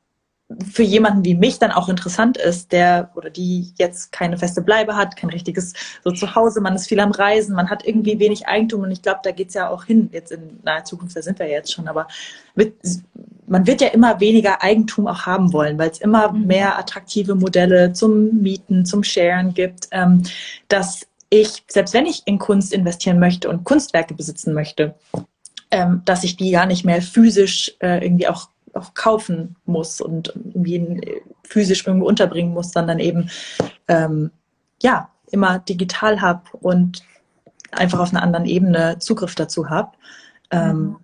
für 0.71 0.83
jemanden 0.83 1.25
wie 1.25 1.35
mich 1.35 1.59
dann 1.59 1.71
auch 1.71 1.89
interessant 1.89 2.37
ist, 2.37 2.71
der 2.71 3.11
oder 3.15 3.29
die 3.29 3.73
jetzt 3.77 4.11
keine 4.11 4.37
feste 4.37 4.61
Bleibe 4.61 4.95
hat, 4.95 5.15
kein 5.15 5.29
richtiges 5.29 5.73
so 6.03 6.11
Zuhause, 6.11 6.61
man 6.61 6.75
ist 6.75 6.87
viel 6.87 6.99
am 6.99 7.11
Reisen, 7.11 7.55
man 7.55 7.69
hat 7.69 7.85
irgendwie 7.85 8.19
wenig 8.19 8.47
Eigentum 8.47 8.81
und 8.81 8.91
ich 8.91 9.01
glaube, 9.01 9.19
da 9.23 9.31
geht's 9.31 9.53
ja 9.53 9.69
auch 9.69 9.85
hin, 9.85 10.09
jetzt 10.11 10.31
in 10.31 10.59
naher 10.63 10.83
Zukunft, 10.83 11.15
da 11.15 11.21
sind 11.21 11.39
wir 11.39 11.47
ja 11.47 11.53
jetzt 11.53 11.73
schon, 11.73 11.87
aber 11.87 12.07
mit, 12.55 12.75
man 13.47 13.67
wird 13.67 13.81
ja 13.81 13.89
immer 13.89 14.19
weniger 14.19 14.63
Eigentum 14.63 15.07
auch 15.07 15.25
haben 15.25 15.53
wollen, 15.53 15.77
weil 15.77 15.89
es 15.89 15.99
immer 15.99 16.31
mhm. 16.31 16.47
mehr 16.47 16.77
attraktive 16.79 17.35
Modelle 17.35 17.93
zum 17.93 18.41
Mieten, 18.41 18.85
zum 18.85 19.03
Sharen 19.03 19.53
gibt, 19.53 19.87
ähm, 19.91 20.23
dass 20.67 21.07
ich, 21.29 21.63
selbst 21.67 21.93
wenn 21.93 22.05
ich 22.05 22.23
in 22.25 22.39
Kunst 22.39 22.73
investieren 22.73 23.19
möchte 23.19 23.49
und 23.49 23.63
Kunstwerke 23.63 24.13
besitzen 24.13 24.53
möchte, 24.53 24.95
ähm, 25.71 26.01
dass 26.05 26.23
ich 26.23 26.35
die 26.35 26.51
gar 26.51 26.65
nicht 26.65 26.85
mehr 26.85 27.01
physisch 27.01 27.73
äh, 27.79 28.03
irgendwie 28.03 28.27
auch 28.27 28.49
auch 28.73 28.93
kaufen 28.93 29.55
muss 29.65 30.01
und 30.01 30.33
irgendwie 30.35 31.21
physisch 31.43 31.85
irgendwo 31.85 32.07
unterbringen 32.07 32.53
muss, 32.53 32.71
sondern 32.71 32.99
eben 32.99 33.29
ähm, 33.87 34.31
ja 34.81 35.09
immer 35.31 35.59
digital 35.59 36.21
habe 36.21 36.43
und 36.59 37.03
einfach 37.71 37.99
auf 37.99 38.11
einer 38.11 38.23
anderen 38.23 38.45
Ebene 38.45 38.97
Zugriff 38.99 39.35
dazu 39.35 39.69
habe. 39.69 39.91
Ähm. 40.51 40.97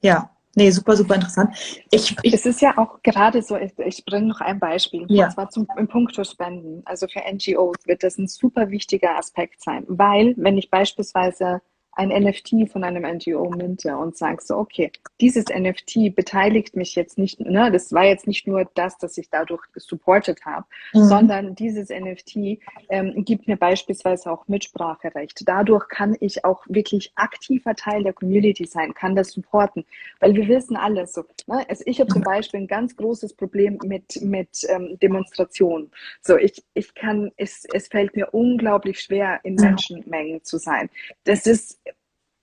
Ja, 0.00 0.30
nee, 0.54 0.70
super, 0.70 0.96
super 0.96 1.16
interessant. 1.16 1.56
Ich, 1.90 2.16
ich, 2.22 2.32
es 2.32 2.46
ist 2.46 2.60
ja 2.60 2.78
auch 2.78 3.02
gerade 3.02 3.42
so, 3.42 3.56
ich, 3.56 4.04
bringe 4.04 4.28
noch 4.28 4.40
ein 4.40 4.58
Beispiel, 4.58 5.06
ja. 5.08 5.26
und 5.26 5.32
zwar 5.32 5.50
zum, 5.50 5.66
im 5.76 5.88
Spenden. 6.24 6.82
Also 6.84 7.06
für 7.08 7.20
NGOs 7.20 7.86
wird 7.86 8.02
das 8.02 8.16
ein 8.16 8.28
super 8.28 8.70
wichtiger 8.70 9.16
Aspekt 9.18 9.62
sein, 9.62 9.84
weil 9.88 10.34
wenn 10.36 10.56
ich 10.56 10.70
beispielsweise 10.70 11.60
ein 11.98 12.10
NFT 12.10 12.70
von 12.70 12.84
einem 12.84 13.02
NGO 13.02 13.50
minte 13.50 13.96
und 13.96 14.16
sagst 14.16 14.46
so, 14.46 14.56
okay, 14.56 14.92
dieses 15.20 15.46
NFT 15.46 16.14
beteiligt 16.14 16.76
mich 16.76 16.94
jetzt 16.94 17.18
nicht, 17.18 17.40
ne, 17.40 17.72
das 17.72 17.92
war 17.92 18.04
jetzt 18.04 18.28
nicht 18.28 18.46
nur 18.46 18.70
das, 18.74 18.98
dass 18.98 19.18
ich 19.18 19.30
dadurch 19.30 19.62
supported 19.74 20.44
habe, 20.44 20.64
mhm. 20.92 21.04
sondern 21.04 21.54
dieses 21.56 21.88
NFT 21.88 22.60
ähm, 22.88 23.24
gibt 23.24 23.48
mir 23.48 23.56
beispielsweise 23.56 24.30
auch 24.30 24.46
Mitspracherecht. 24.46 25.42
Dadurch 25.44 25.88
kann 25.88 26.16
ich 26.20 26.44
auch 26.44 26.64
wirklich 26.68 27.10
aktiver 27.16 27.74
Teil 27.74 28.04
der 28.04 28.12
Community 28.12 28.64
sein, 28.64 28.94
kann 28.94 29.16
das 29.16 29.32
supporten, 29.32 29.84
weil 30.20 30.36
wir 30.36 30.46
wissen 30.46 30.76
alles 30.76 31.14
so. 31.14 31.24
Ne? 31.48 31.68
Also 31.68 31.82
ich 31.84 31.98
habe 31.98 32.12
zum 32.12 32.22
Beispiel 32.22 32.60
ein 32.60 32.68
ganz 32.68 32.96
großes 32.96 33.34
Problem 33.34 33.76
mit 33.84 34.22
mit 34.22 34.64
ähm, 34.68 34.96
Demonstrationen. 35.02 35.90
So, 36.22 36.36
ich 36.36 36.62
ich 36.74 36.94
kann, 36.94 37.32
es 37.36 37.64
es 37.72 37.88
fällt 37.88 38.14
mir 38.14 38.28
unglaublich 38.32 39.00
schwer 39.00 39.40
in 39.42 39.56
Menschenmengen 39.56 40.44
zu 40.44 40.58
sein. 40.58 40.90
Das 41.24 41.44
ist 41.46 41.80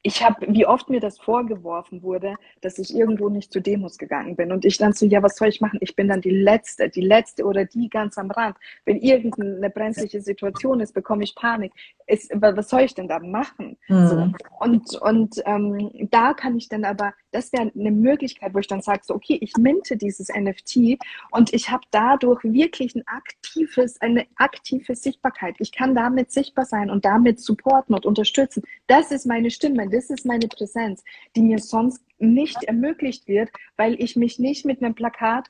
ich 0.05 0.23
habe, 0.23 0.45
wie 0.47 0.67
oft 0.67 0.87
mir 0.91 0.99
das 0.99 1.17
vorgeworfen 1.17 2.03
wurde, 2.03 2.35
dass 2.61 2.77
ich 2.77 2.95
irgendwo 2.95 3.27
nicht 3.27 3.51
zu 3.51 3.59
Demos 3.59 3.97
gegangen 3.97 4.35
bin. 4.35 4.51
Und 4.51 4.63
ich 4.63 4.77
dann 4.77 4.93
so, 4.93 5.07
ja, 5.07 5.23
was 5.23 5.35
soll 5.35 5.47
ich 5.47 5.61
machen? 5.61 5.79
Ich 5.81 5.95
bin 5.95 6.07
dann 6.07 6.21
die 6.21 6.29
Letzte, 6.29 6.89
die 6.89 7.01
Letzte 7.01 7.43
oder 7.43 7.65
die 7.65 7.89
ganz 7.89 8.19
am 8.19 8.29
Rand. 8.29 8.55
Wenn 8.85 8.97
irgendeine 8.97 9.67
brenzliche 9.71 10.21
Situation 10.21 10.79
ist, 10.79 10.93
bekomme 10.93 11.23
ich 11.23 11.33
Panik. 11.33 11.73
Ist, 12.05 12.29
was 12.35 12.69
soll 12.69 12.81
ich 12.81 12.93
denn 12.93 13.07
da 13.07 13.17
machen? 13.17 13.77
Mhm. 13.87 14.07
So. 14.07 14.31
Und, 14.59 15.01
und 15.01 15.41
ähm, 15.47 15.89
da 16.11 16.35
kann 16.35 16.55
ich 16.55 16.69
dann 16.69 16.85
aber, 16.85 17.11
das 17.31 17.51
wäre 17.51 17.71
eine 17.73 17.91
Möglichkeit, 17.91 18.53
wo 18.53 18.59
ich 18.59 18.67
dann 18.67 18.81
sage, 18.81 19.01
so, 19.03 19.15
okay, 19.15 19.39
ich 19.41 19.57
minte 19.57 19.97
dieses 19.97 20.29
NFT 20.29 20.99
und 21.31 21.51
ich 21.51 21.71
habe 21.71 21.83
dadurch 21.89 22.43
wirklich 22.43 22.93
ein 22.93 23.07
aktives, 23.07 23.99
eine 24.01 24.27
aktive 24.35 24.95
Sichtbarkeit. 24.95 25.55
Ich 25.57 25.71
kann 25.71 25.95
damit 25.95 26.31
sichtbar 26.31 26.65
sein 26.65 26.91
und 26.91 27.05
damit 27.05 27.39
supporten 27.39 27.95
und 27.95 28.05
unterstützen. 28.05 28.61
Das 28.85 29.09
ist 29.09 29.25
meine 29.25 29.49
Stimme 29.49 29.94
das 29.95 30.09
ist 30.09 30.25
meine 30.25 30.47
Präsenz, 30.47 31.03
die 31.35 31.41
mir 31.41 31.59
sonst 31.59 32.03
nicht 32.17 32.63
ermöglicht 32.63 33.27
wird, 33.27 33.49
weil 33.77 33.95
ich 34.01 34.15
mich 34.15 34.39
nicht 34.39 34.65
mit 34.65 34.81
einem 34.81 34.95
Plakat 34.95 35.47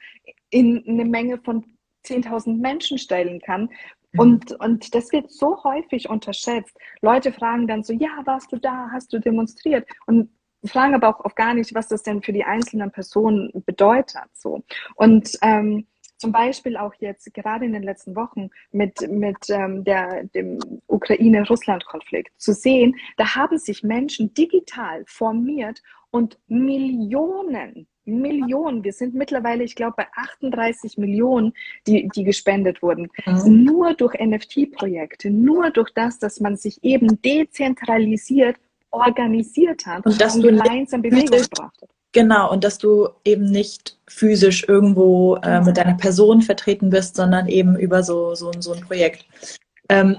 in 0.50 0.84
eine 0.88 1.06
Menge 1.06 1.39
von 1.39 1.66
10.000 2.06 2.58
Menschen 2.58 2.98
stellen 2.98 3.39
kann. 3.41 3.70
Mhm. 4.14 4.20
Und, 4.20 4.52
und 4.60 4.96
das 4.96 5.12
wird 5.12 5.32
so 5.32 5.64
häufig 5.64 6.10
unterschätzt. 6.10 6.78
Leute 7.02 7.32
fragen 7.32 7.68
dann 7.68 7.84
so, 7.84 7.93
ja, 7.93 8.22
warst 8.26 8.52
du 8.52 8.58
da, 8.58 8.89
hast 8.91 9.12
du 9.14 9.20
demonstriert? 9.20 9.88
Und 10.06 10.30
fragen 10.66 10.96
aber 10.96 11.10
auch, 11.10 11.26
auch 11.26 11.36
gar 11.36 11.54
nicht, 11.54 11.74
was 11.76 11.88
das 11.88 12.04
denn 12.04 12.22
für 12.22 12.34
die 12.34 12.43
einzelnen 12.43 12.91
Personen 12.91 13.52
bedeutet. 13.66 14.30
So. 14.34 14.64
Und 14.96 15.38
ähm, 15.41 15.88
zum 16.18 16.32
Beispiel 16.32 16.78
auch 16.78 16.93
jetzt 16.99 17.34
gerade 17.34 17.66
in 17.66 17.74
den 17.74 17.84
letzten 17.84 18.16
Wochen 18.16 18.49
mit, 18.72 19.09
mit 19.09 19.38
ähm, 19.49 19.84
der, 19.84 20.24
dem 20.26 20.59
Ukraine-Russland-Konflikt 20.88 22.32
zu 22.38 22.53
sehen, 22.53 22.95
da 23.18 23.36
haben 23.36 23.57
sich 23.57 23.84
Menschen 23.84 24.34
digital 24.34 25.03
formiert 25.07 25.82
und 26.11 26.38
Millionen, 26.47 27.88
Millionen, 28.05 28.84
wir 28.84 28.93
sind 28.93 29.16
mittlerweile, 29.16 29.63
ich 29.63 29.76
glaube, 29.76 29.95
bei 29.97 30.07
38 30.16 30.97
Millionen, 30.97 31.53
die, 31.88 32.07
die 32.16 32.24
gespendet 32.24 32.82
wurden, 32.82 33.09
mhm. 33.26 33.63
nur 33.63 33.93
durch 33.95 34.13
NFT-Projekte, 34.20 35.32
nur 35.32 35.72
durch 35.72 35.91
das, 35.93 36.20
dass 36.20 36.39
man 36.39 36.55
sich 36.55 36.84
eben 36.84 37.22
dezentralisiert 37.22 38.57
organisiert 38.91 39.86
hat 39.86 40.05
und, 40.05 40.22
dass 40.22 40.36
und 40.36 40.43
gemeinsam 40.43 41.01
Bewegung 41.01 41.41
gebracht 41.41 41.82
hat. 41.82 41.89
Genau, 42.16 42.49
und 42.49 42.63
dass 42.63 42.78
du 42.78 43.09
eben 43.26 43.43
nicht 43.43 43.97
physisch 44.07 44.66
irgendwo 44.70 45.36
äh, 45.43 45.59
mit 45.59 45.76
deiner 45.76 45.95
Person 45.95 46.41
vertreten 46.41 46.89
bist, 46.89 47.18
sondern 47.18 47.49
eben 47.49 47.78
über 47.78 48.03
so, 48.03 48.36
so, 48.36 48.53
so 48.57 48.72
ein 48.72 48.80
Projekt. 48.80 49.26
Ähm, 49.89 50.16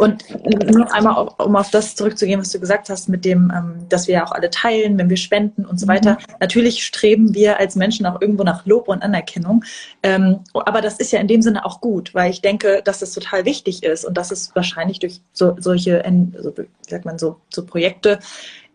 und 0.00 0.24
nur 0.70 0.86
noch 0.86 0.92
einmal, 0.92 1.28
um 1.36 1.56
auf 1.56 1.70
das 1.70 1.94
zurückzugehen, 1.94 2.40
was 2.40 2.50
du 2.50 2.58
gesagt 2.58 2.88
hast, 2.88 3.10
mit 3.10 3.26
dem, 3.26 3.52
ähm, 3.54 3.86
dass 3.90 4.08
wir 4.08 4.14
ja 4.14 4.26
auch 4.26 4.32
alle 4.32 4.48
teilen, 4.48 4.96
wenn 4.96 5.10
wir 5.10 5.18
spenden 5.18 5.66
und 5.66 5.78
so 5.78 5.86
weiter. 5.88 6.12
Mhm. 6.12 6.36
Natürlich 6.40 6.84
streben 6.84 7.34
wir 7.34 7.60
als 7.60 7.76
Menschen 7.76 8.06
auch 8.06 8.18
irgendwo 8.18 8.42
nach 8.42 8.64
Lob 8.64 8.88
und 8.88 9.02
Anerkennung. 9.02 9.62
Ähm, 10.02 10.40
aber 10.54 10.80
das 10.80 10.98
ist 10.98 11.12
ja 11.12 11.20
in 11.20 11.28
dem 11.28 11.42
Sinne 11.42 11.66
auch 11.66 11.82
gut, 11.82 12.14
weil 12.14 12.30
ich 12.30 12.40
denke, 12.40 12.80
dass 12.82 13.00
das 13.00 13.12
total 13.12 13.44
wichtig 13.44 13.82
ist 13.82 14.06
und 14.06 14.16
dass 14.16 14.30
es 14.30 14.54
wahrscheinlich 14.54 15.00
durch 15.00 15.20
so, 15.34 15.54
solche, 15.58 16.02
so, 16.38 16.56
wie 16.56 16.66
sagt 16.88 17.04
man 17.04 17.18
so, 17.18 17.36
so 17.50 17.66
Projekte 17.66 18.20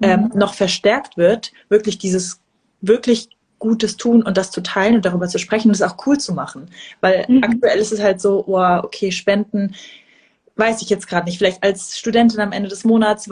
ähm, 0.03 0.30
mhm. 0.32 0.39
noch 0.39 0.53
verstärkt 0.53 1.17
wird, 1.17 1.53
wirklich 1.69 1.97
dieses 1.97 2.39
wirklich 2.82 3.30
Gutes 3.57 3.97
tun 3.97 4.21
und 4.21 4.38
das 4.38 4.51
zu 4.51 4.61
teilen 4.61 4.95
und 4.95 5.05
darüber 5.05 5.28
zu 5.28 5.39
sprechen 5.39 5.69
und 5.69 5.76
es 5.76 5.82
auch 5.82 5.97
cool 6.05 6.19
zu 6.19 6.34
machen. 6.34 6.69
Weil 7.01 7.26
mhm. 7.28 7.43
aktuell 7.43 7.80
ist 7.80 7.91
es 7.91 7.99
halt 7.99 8.21
so, 8.21 8.43
oh, 8.45 8.80
okay, 8.84 9.11
Spenden, 9.11 9.73
weiß 10.56 10.82
ich 10.82 10.89
jetzt 10.89 11.08
gerade 11.08 11.26
nicht. 11.26 11.38
Vielleicht 11.38 11.64
als 11.64 11.97
Studentin 11.97 12.39
am 12.39 12.51
Ende 12.51 12.70
des 12.70 12.84
Monats 12.84 13.30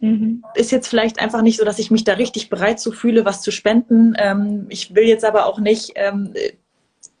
mhm. 0.00 0.44
ist 0.54 0.70
jetzt 0.70 0.88
vielleicht 0.88 1.20
einfach 1.20 1.42
nicht 1.42 1.58
so, 1.58 1.64
dass 1.64 1.78
ich 1.78 1.90
mich 1.90 2.04
da 2.04 2.14
richtig 2.14 2.48
bereit 2.50 2.80
zu 2.80 2.92
fühle, 2.92 3.24
was 3.24 3.42
zu 3.42 3.50
spenden. 3.50 4.14
Ähm, 4.18 4.66
ich 4.68 4.94
will 4.94 5.04
jetzt 5.04 5.24
aber 5.24 5.46
auch 5.46 5.58
nicht, 5.58 5.92
ähm, 5.96 6.34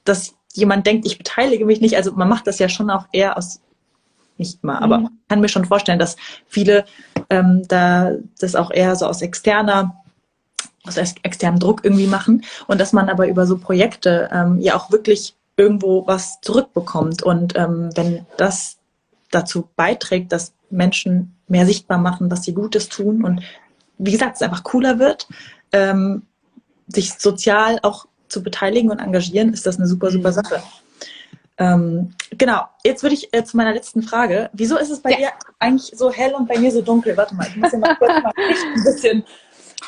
dass 0.04 0.34
jemand 0.52 0.86
denkt, 0.86 1.06
ich 1.06 1.18
beteilige 1.18 1.64
mich 1.64 1.80
nicht. 1.80 1.96
Also 1.96 2.12
man 2.12 2.28
macht 2.28 2.46
das 2.46 2.58
ja 2.58 2.68
schon 2.68 2.90
auch 2.90 3.06
eher 3.12 3.36
aus, 3.36 3.60
nicht 4.38 4.62
mal, 4.62 4.78
aber 4.78 4.98
mhm. 4.98 5.08
kann 5.28 5.40
mir 5.40 5.48
schon 5.48 5.64
vorstellen, 5.64 5.98
dass 5.98 6.16
viele 6.46 6.84
ähm, 7.30 7.62
da 7.68 8.12
das 8.38 8.54
auch 8.54 8.70
eher 8.70 8.96
so 8.96 9.06
aus 9.06 9.22
externer 9.22 10.02
aus 10.86 10.96
externem 10.96 11.58
Druck 11.58 11.84
irgendwie 11.84 12.06
machen 12.06 12.44
und 12.68 12.80
dass 12.80 12.92
man 12.92 13.08
aber 13.08 13.26
über 13.26 13.44
so 13.44 13.58
Projekte 13.58 14.28
ähm, 14.32 14.60
ja 14.60 14.76
auch 14.76 14.92
wirklich 14.92 15.34
irgendwo 15.56 16.06
was 16.06 16.40
zurückbekommt. 16.42 17.22
Und 17.22 17.56
ähm, 17.56 17.90
wenn 17.94 18.26
das 18.36 18.76
dazu 19.30 19.68
beiträgt, 19.76 20.32
dass 20.32 20.52
Menschen 20.70 21.36
mehr 21.48 21.66
sichtbar 21.66 21.98
machen, 21.98 22.30
was 22.30 22.42
sie 22.42 22.54
Gutes 22.54 22.88
tun 22.88 23.24
und 23.24 23.42
wie 23.98 24.12
gesagt, 24.12 24.36
es 24.36 24.42
einfach 24.42 24.62
cooler 24.62 24.98
wird, 24.98 25.26
ähm, 25.72 26.22
sich 26.88 27.14
sozial 27.14 27.78
auch 27.82 28.06
zu 28.28 28.42
beteiligen 28.42 28.90
und 28.90 28.98
engagieren, 28.98 29.52
ist 29.52 29.66
das 29.66 29.78
eine 29.78 29.86
super, 29.86 30.10
super 30.10 30.30
mhm. 30.30 30.34
Sache. 30.34 30.62
Ähm, 31.58 32.14
genau, 32.36 32.68
jetzt 32.84 33.02
würde 33.02 33.14
ich 33.14 33.32
äh, 33.32 33.42
zu 33.44 33.56
meiner 33.56 33.72
letzten 33.72 34.02
Frage. 34.02 34.50
Wieso 34.52 34.76
ist 34.76 34.90
es 34.90 35.00
bei 35.00 35.12
ja. 35.12 35.16
dir 35.16 35.28
eigentlich 35.58 35.96
so 35.96 36.12
hell 36.12 36.34
und 36.34 36.46
bei 36.46 36.58
mir 36.58 36.70
so 36.70 36.82
dunkel? 36.82 37.16
Warte 37.16 37.34
mal, 37.34 37.46
ich 37.46 37.56
muss 37.56 37.70
hier 37.70 37.78
mal 37.78 37.96
kurz 37.96 38.22
mal 38.22 38.32
ein 38.36 38.84
bisschen. 38.84 39.24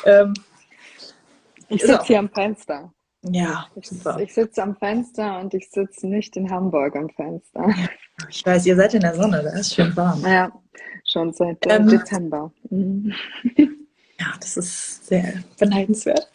Ähm, 0.05 0.33
ich 1.67 1.81
sitze 1.81 1.97
so. 1.97 2.03
hier 2.03 2.19
am 2.19 2.29
Fenster. 2.29 2.91
Ja, 3.23 3.67
ich, 3.75 3.91
ich 4.19 4.33
sitze 4.33 4.63
am 4.63 4.75
Fenster 4.75 5.39
und 5.39 5.53
ich 5.53 5.69
sitze 5.69 6.07
nicht 6.07 6.37
in 6.37 6.49
Hamburg 6.49 6.95
am 6.95 7.09
Fenster. 7.09 7.67
Ich 8.29 8.45
weiß, 8.45 8.65
ihr 8.65 8.75
seid 8.75 8.93
in 8.93 9.01
der 9.01 9.15
Sonne, 9.15 9.43
da 9.43 9.59
ist 9.59 9.73
schön 9.73 9.95
warm. 9.95 10.21
Ja, 10.21 10.51
schon 11.05 11.33
seit 11.33 11.65
äh, 11.65 11.75
ähm, 11.75 11.87
Dezember. 11.87 12.51
Mhm. 12.69 13.13
Ja, 14.19 14.33
das 14.37 14.57
ist 14.57 15.07
sehr 15.07 15.35
beneidenswert. 15.57 16.27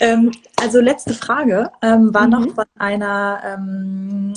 Ähm, 0.00 0.32
also 0.60 0.80
letzte 0.80 1.14
Frage 1.14 1.70
ähm, 1.80 2.12
war 2.12 2.26
mhm. 2.26 2.30
noch 2.30 2.54
von 2.54 2.64
einer, 2.74 3.40
ähm, 3.42 4.34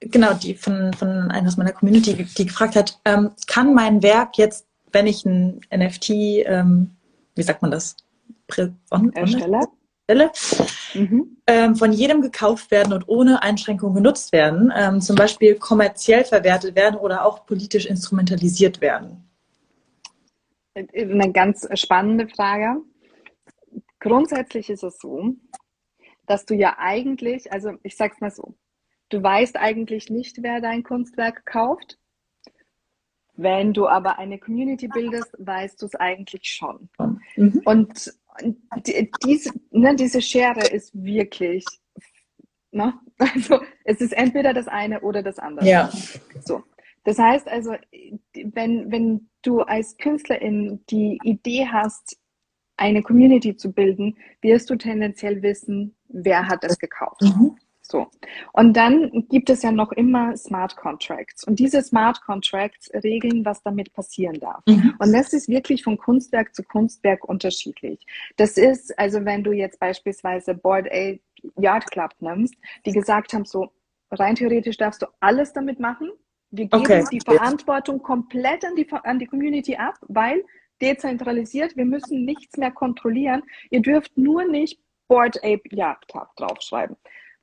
genau, 0.00 0.32
die 0.32 0.54
von, 0.54 0.94
von 0.94 1.30
einer 1.30 1.46
aus 1.46 1.58
meiner 1.58 1.72
Community, 1.72 2.14
die 2.14 2.46
gefragt 2.46 2.74
hat, 2.74 2.98
ähm, 3.04 3.32
kann 3.46 3.74
mein 3.74 4.02
Werk 4.02 4.38
jetzt, 4.38 4.66
wenn 4.92 5.06
ich 5.06 5.26
ein 5.26 5.60
NFT, 5.70 6.08
ähm, 6.46 6.96
wie 7.34 7.42
sagt 7.42 7.60
man 7.60 7.70
das? 7.70 7.96
On, 8.90 9.12
Ersteller? 9.12 9.68
Stelle, 10.06 10.30
mhm. 10.94 11.36
ähm, 11.48 11.74
von 11.74 11.92
jedem 11.92 12.22
gekauft 12.22 12.70
werden 12.70 12.92
und 12.92 13.08
ohne 13.08 13.42
Einschränkung 13.42 13.92
genutzt 13.92 14.32
werden, 14.32 14.72
ähm, 14.74 15.00
zum 15.00 15.16
Beispiel 15.16 15.56
kommerziell 15.56 16.24
verwertet 16.24 16.76
werden 16.76 16.96
oder 16.96 17.26
auch 17.26 17.44
politisch 17.44 17.86
instrumentalisiert 17.86 18.80
werden? 18.80 19.28
Eine 20.74 21.32
ganz 21.32 21.66
spannende 21.74 22.28
Frage. 22.28 22.82
Grundsätzlich 23.98 24.70
ist 24.70 24.84
es 24.84 24.98
so, 24.98 25.34
dass 26.26 26.44
du 26.44 26.54
ja 26.54 26.76
eigentlich, 26.78 27.50
also 27.50 27.72
ich 27.82 27.96
sag's 27.96 28.20
mal 28.20 28.30
so, 28.30 28.54
du 29.08 29.20
weißt 29.20 29.56
eigentlich 29.56 30.08
nicht, 30.08 30.42
wer 30.42 30.60
dein 30.60 30.84
Kunstwerk 30.84 31.44
kauft. 31.46 31.98
Wenn 33.38 33.72
du 33.72 33.88
aber 33.88 34.18
eine 34.18 34.38
Community 34.38 34.88
bildest, 34.88 35.34
weißt 35.38 35.82
du 35.82 35.86
es 35.86 35.94
eigentlich 35.94 36.44
schon. 36.44 36.88
Mhm. 37.36 37.62
Und 37.64 38.14
die, 38.86 39.10
diese, 39.24 39.50
ne, 39.70 39.94
diese 39.94 40.20
Schere 40.20 40.66
ist 40.66 40.92
wirklich, 40.94 41.64
ne? 42.70 42.94
also 43.18 43.60
es 43.84 44.00
ist 44.00 44.12
entweder 44.12 44.52
das 44.54 44.68
eine 44.68 45.00
oder 45.00 45.22
das 45.22 45.38
andere. 45.38 45.66
Ja. 45.66 45.90
So. 46.44 46.62
Das 47.04 47.18
heißt 47.18 47.48
also, 47.48 47.74
wenn, 48.34 48.90
wenn 48.90 49.30
du 49.42 49.60
als 49.60 49.96
Künstlerin 49.96 50.84
die 50.90 51.18
Idee 51.22 51.68
hast, 51.70 52.18
eine 52.76 53.02
Community 53.02 53.56
zu 53.56 53.72
bilden, 53.72 54.16
wirst 54.42 54.68
du 54.70 54.76
tendenziell 54.76 55.40
wissen, 55.40 55.96
wer 56.08 56.48
hat 56.48 56.64
es 56.64 56.78
gekauft. 56.78 57.22
Mhm. 57.22 57.56
So. 57.88 58.08
Und 58.52 58.76
dann 58.76 59.26
gibt 59.28 59.48
es 59.50 59.62
ja 59.62 59.70
noch 59.70 59.92
immer 59.92 60.36
Smart 60.36 60.76
Contracts. 60.76 61.44
Und 61.44 61.58
diese 61.58 61.82
Smart 61.82 62.20
Contracts 62.22 62.90
regeln, 62.92 63.44
was 63.44 63.62
damit 63.62 63.92
passieren 63.92 64.38
darf. 64.40 64.62
Mhm. 64.66 64.94
Und 64.98 65.12
das 65.12 65.32
ist 65.32 65.48
wirklich 65.48 65.84
von 65.84 65.96
Kunstwerk 65.96 66.54
zu 66.54 66.62
Kunstwerk 66.62 67.24
unterschiedlich. 67.24 68.04
Das 68.36 68.56
ist, 68.56 68.98
also 68.98 69.24
wenn 69.24 69.44
du 69.44 69.52
jetzt 69.52 69.78
beispielsweise 69.78 70.54
Board 70.54 70.88
A 70.90 71.18
Yard 71.58 71.90
Club 71.90 72.10
nimmst, 72.20 72.54
die 72.84 72.92
gesagt 72.92 73.32
haben, 73.32 73.44
so 73.44 73.70
rein 74.10 74.34
theoretisch 74.34 74.76
darfst 74.76 75.02
du 75.02 75.06
alles 75.20 75.52
damit 75.52 75.78
machen, 75.78 76.10
wir 76.50 76.66
geben 76.66 76.82
okay. 76.82 77.04
die 77.10 77.20
Verantwortung 77.20 78.02
komplett 78.02 78.64
an 78.64 78.74
die, 78.76 78.86
an 78.90 79.18
die 79.18 79.26
Community 79.26 79.76
ab, 79.76 79.94
weil 80.02 80.44
dezentralisiert, 80.80 81.76
wir 81.76 81.84
müssen 81.84 82.24
nichts 82.24 82.56
mehr 82.56 82.70
kontrollieren. 82.70 83.42
Ihr 83.70 83.80
dürft 83.80 84.16
nur 84.16 84.44
nicht 84.44 84.80
Board 85.08 85.38
Ape 85.38 85.62
Yacht 85.70 86.08
Club 86.08 86.28
draufschreiben. 86.36 86.96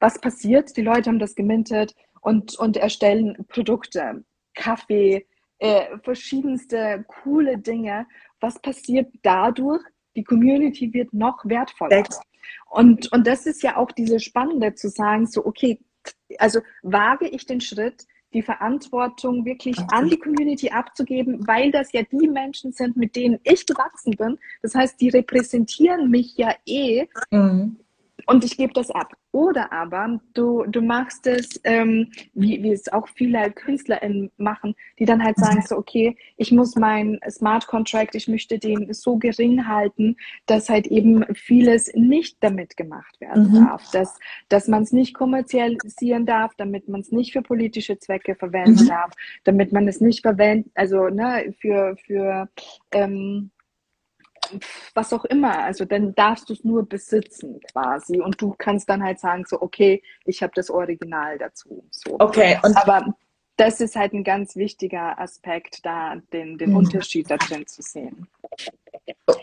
Was 0.04 0.20
passiert? 0.20 0.76
Die 0.76 0.82
Leute 0.82 1.10
haben 1.10 1.18
das 1.18 1.34
gemintet 1.34 1.96
und, 2.20 2.60
und 2.60 2.76
erstellen 2.76 3.38
Produkte, 3.48 4.26
Kaffee, 4.54 5.26
äh, 5.60 5.98
verschiedenste 6.04 7.06
coole 7.08 7.58
Dinge. 7.58 8.06
Was 8.42 8.60
passiert 8.60 9.14
dadurch? 9.22 9.82
Die 10.18 10.26
Community 10.26 10.94
wird 10.94 11.14
noch 11.14 11.46
wertvoller. 11.46 12.04
Und, 12.70 13.14
und 13.14 13.26
das 13.26 13.46
ist 13.46 13.64
ja 13.64 13.78
auch 13.78 13.94
diese 13.94 14.20
Spannende 14.20 14.76
zu 14.76 14.90
sagen, 14.90 15.26
so, 15.26 15.46
okay, 15.46 15.80
also 16.38 16.60
wage 16.82 17.30
ich 17.30 17.46
den 17.46 17.62
Schritt, 17.62 18.06
die 18.34 18.42
Verantwortung 18.42 19.46
wirklich 19.46 19.78
an 19.94 20.10
die 20.10 20.20
Community 20.20 20.70
abzugeben, 20.70 21.48
weil 21.48 21.72
das 21.72 21.94
ja 21.94 22.02
die 22.04 22.28
Menschen 22.28 22.74
sind, 22.74 22.98
mit 22.98 23.16
denen 23.16 23.40
ich 23.44 23.66
gewachsen 23.66 24.18
bin. 24.18 24.38
Das 24.62 24.76
heißt, 24.76 25.00
die 25.00 25.08
repräsentieren 25.08 26.10
mich 26.10 26.36
ja 26.36 26.54
eh. 26.66 27.08
Mhm 27.32 27.78
und 28.28 28.44
ich 28.44 28.58
gebe 28.58 28.74
das 28.74 28.90
ab. 28.92 29.14
Oder 29.32 29.74
aber 29.74 30.20
du, 30.36 30.64
du 30.68 30.82
machst 30.82 31.26
es, 31.26 31.60
ähm, 31.64 32.12
wie, 32.34 32.62
wie 32.62 32.72
es 32.72 32.92
auch 32.94 33.08
viele 33.08 33.52
KünstlerInnen 33.52 34.32
machen, 34.38 34.76
die 35.00 35.06
dann 35.06 35.24
halt 35.24 35.38
sagen 35.38 35.64
so, 35.68 35.76
okay, 35.76 36.16
ich 36.38 36.52
muss 36.52 36.76
meinen 36.76 37.20
Smart 37.30 37.66
Contract, 37.66 38.14
ich 38.14 38.28
möchte 38.28 38.60
den 38.60 38.94
so 38.94 39.18
gering 39.18 39.68
halten, 39.68 40.18
dass 40.46 40.70
halt 40.70 40.86
eben 40.88 41.26
vieles 41.34 41.92
nicht 41.96 42.38
damit 42.42 42.78
gemacht 42.78 43.20
werden 43.20 43.50
mhm. 43.50 43.66
darf, 43.66 43.90
dass, 43.92 44.20
dass 44.50 44.68
man 44.68 44.84
es 44.84 44.92
nicht 44.92 45.16
kommerzialisieren 45.16 46.28
darf, 46.28 46.54
damit 46.56 46.88
man 46.88 47.02
es 47.02 47.12
nicht 47.12 47.34
für 47.34 47.42
politische 47.42 47.98
Zwecke 47.98 48.36
verwenden 48.36 48.84
mhm. 48.84 48.90
darf, 48.90 49.12
damit 49.46 49.72
man 49.72 49.88
es 49.88 50.00
nicht 50.00 50.22
verwendet, 50.22 50.72
also 50.76 51.10
ne, 51.10 51.56
für, 51.60 51.98
für 52.06 52.50
ähm, 52.92 53.50
was 54.94 55.14
auch 55.14 55.26
immer. 55.26 55.60
Also 55.64 55.86
dann 55.86 56.16
darfst 56.16 56.50
du 56.50 56.54
es 56.54 56.64
nur 56.64 56.88
besitzen 56.88 57.60
quasi 57.72 58.22
und 58.22 58.42
du 58.42 58.56
kannst 58.58 58.90
dann 58.90 59.04
halt 59.04 59.20
sagen 59.20 59.46
so, 59.48 59.62
okay, 59.62 60.02
ich 60.26 60.44
habe 60.44 60.54
das 60.56 60.70
Original 60.70 61.38
dazu. 61.38 61.84
So. 61.92 62.20
Okay. 62.20 62.60
Und 62.64 62.76
Aber 62.78 63.16
das 63.58 63.80
ist 63.82 63.96
halt 63.96 64.14
ein 64.14 64.24
ganz 64.24 64.56
wichtiger 64.56 65.20
Aspekt, 65.20 65.86
da 65.86 66.16
den, 66.32 66.58
den 66.58 66.72
mhm. 66.72 66.78
Unterschied 66.78 67.30
da 67.30 67.38
drin 67.38 67.68
zu 67.68 67.82
sehen. 67.82 68.28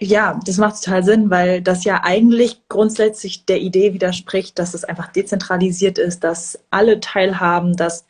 Ja, 0.01 0.41
das 0.45 0.59
macht 0.59 0.83
total 0.83 1.05
Sinn, 1.05 1.31
weil 1.31 1.63
das 1.63 1.85
ja 1.85 2.03
eigentlich 2.03 2.63
grundsätzlich 2.69 3.45
der 3.45 3.61
Idee 3.61 3.95
widerspricht, 3.95 4.59
dass 4.59 4.75
es 4.75 4.85
einfach 4.85 5.13
dezentralisiert 5.13 5.99
ist, 5.99 6.25
dass 6.25 6.59
alle 6.71 7.01
teilhaben, 7.01 7.77
dass 7.77 8.07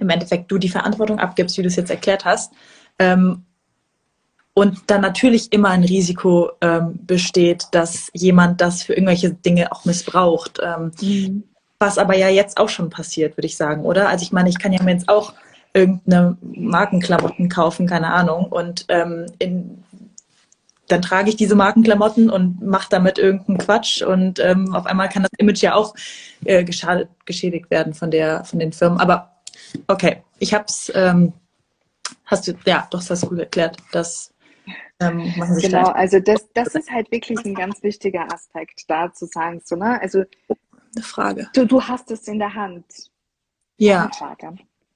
im 0.00 0.08
Endeffekt 0.08 0.50
du 0.50 0.58
die 0.58 0.68
Verantwortung 0.68 1.18
abgibst, 1.18 1.56
wie 1.58 1.62
du 1.62 1.68
es 1.68 1.76
jetzt 1.76 1.90
erklärt 1.90 2.24
hast. 2.24 2.52
Ähm, 2.98 3.44
und 4.54 4.82
dann 4.86 5.00
natürlich 5.00 5.52
immer 5.52 5.70
ein 5.70 5.82
Risiko 5.82 6.52
ähm, 6.60 7.00
besteht, 7.02 7.66
dass 7.72 8.08
jemand 8.14 8.60
das 8.60 8.84
für 8.84 8.94
irgendwelche 8.94 9.30
Dinge 9.30 9.72
auch 9.72 9.84
missbraucht. 9.84 10.60
Ähm, 10.62 10.92
mhm. 11.00 11.42
Was 11.80 11.98
aber 11.98 12.16
ja 12.16 12.28
jetzt 12.28 12.58
auch 12.58 12.68
schon 12.68 12.88
passiert, 12.88 13.36
würde 13.36 13.46
ich 13.46 13.56
sagen, 13.56 13.82
oder? 13.84 14.08
Also 14.08 14.22
ich 14.22 14.32
meine, 14.32 14.48
ich 14.48 14.60
kann 14.60 14.72
ja 14.72 14.82
mir 14.82 14.92
jetzt 14.92 15.08
auch 15.08 15.34
irgendeine 15.74 16.36
Markenklamotten 16.40 17.48
kaufen, 17.48 17.88
keine 17.88 18.12
Ahnung, 18.12 18.46
und 18.46 18.86
ähm, 18.88 19.26
in, 19.40 19.82
dann 20.86 21.02
trage 21.02 21.30
ich 21.30 21.36
diese 21.36 21.56
Markenklamotten 21.56 22.30
und 22.30 22.62
mache 22.62 22.86
damit 22.90 23.18
irgendeinen 23.18 23.58
Quatsch 23.58 24.02
und 24.02 24.38
ähm, 24.38 24.72
auf 24.72 24.86
einmal 24.86 25.08
kann 25.08 25.24
das 25.24 25.32
Image 25.38 25.62
ja 25.62 25.74
auch 25.74 25.94
äh, 26.44 26.62
geschadet, 26.62 27.08
geschädigt 27.24 27.70
werden 27.70 27.92
von 27.92 28.12
der 28.12 28.44
von 28.44 28.60
den 28.60 28.72
Firmen. 28.72 29.00
Aber 29.00 29.32
okay, 29.88 30.22
ich 30.38 30.54
hab's. 30.54 30.92
Ähm, 30.94 31.32
hast 32.26 32.46
du 32.46 32.54
ja, 32.66 32.86
doch, 32.90 33.00
das 33.00 33.10
hast 33.10 33.24
du 33.24 33.28
gut 33.30 33.40
erklärt, 33.40 33.76
dass 33.92 34.33
ähm, 35.00 35.32
genau, 35.60 35.88
also 35.88 36.20
das, 36.20 36.48
das 36.54 36.74
ist 36.74 36.90
halt 36.90 37.10
wirklich 37.10 37.44
ein 37.44 37.54
ganz 37.54 37.82
wichtiger 37.82 38.32
Aspekt, 38.32 38.84
da 38.88 39.12
zu 39.12 39.26
sagen, 39.26 39.60
so, 39.64 39.76
ne? 39.76 40.00
Also 40.00 40.24
eine 40.96 41.04
Frage. 41.04 41.48
Du, 41.54 41.66
du 41.66 41.82
hast 41.82 42.10
es 42.10 42.28
in 42.28 42.38
der 42.38 42.54
Hand. 42.54 42.84
Ja. 43.76 44.10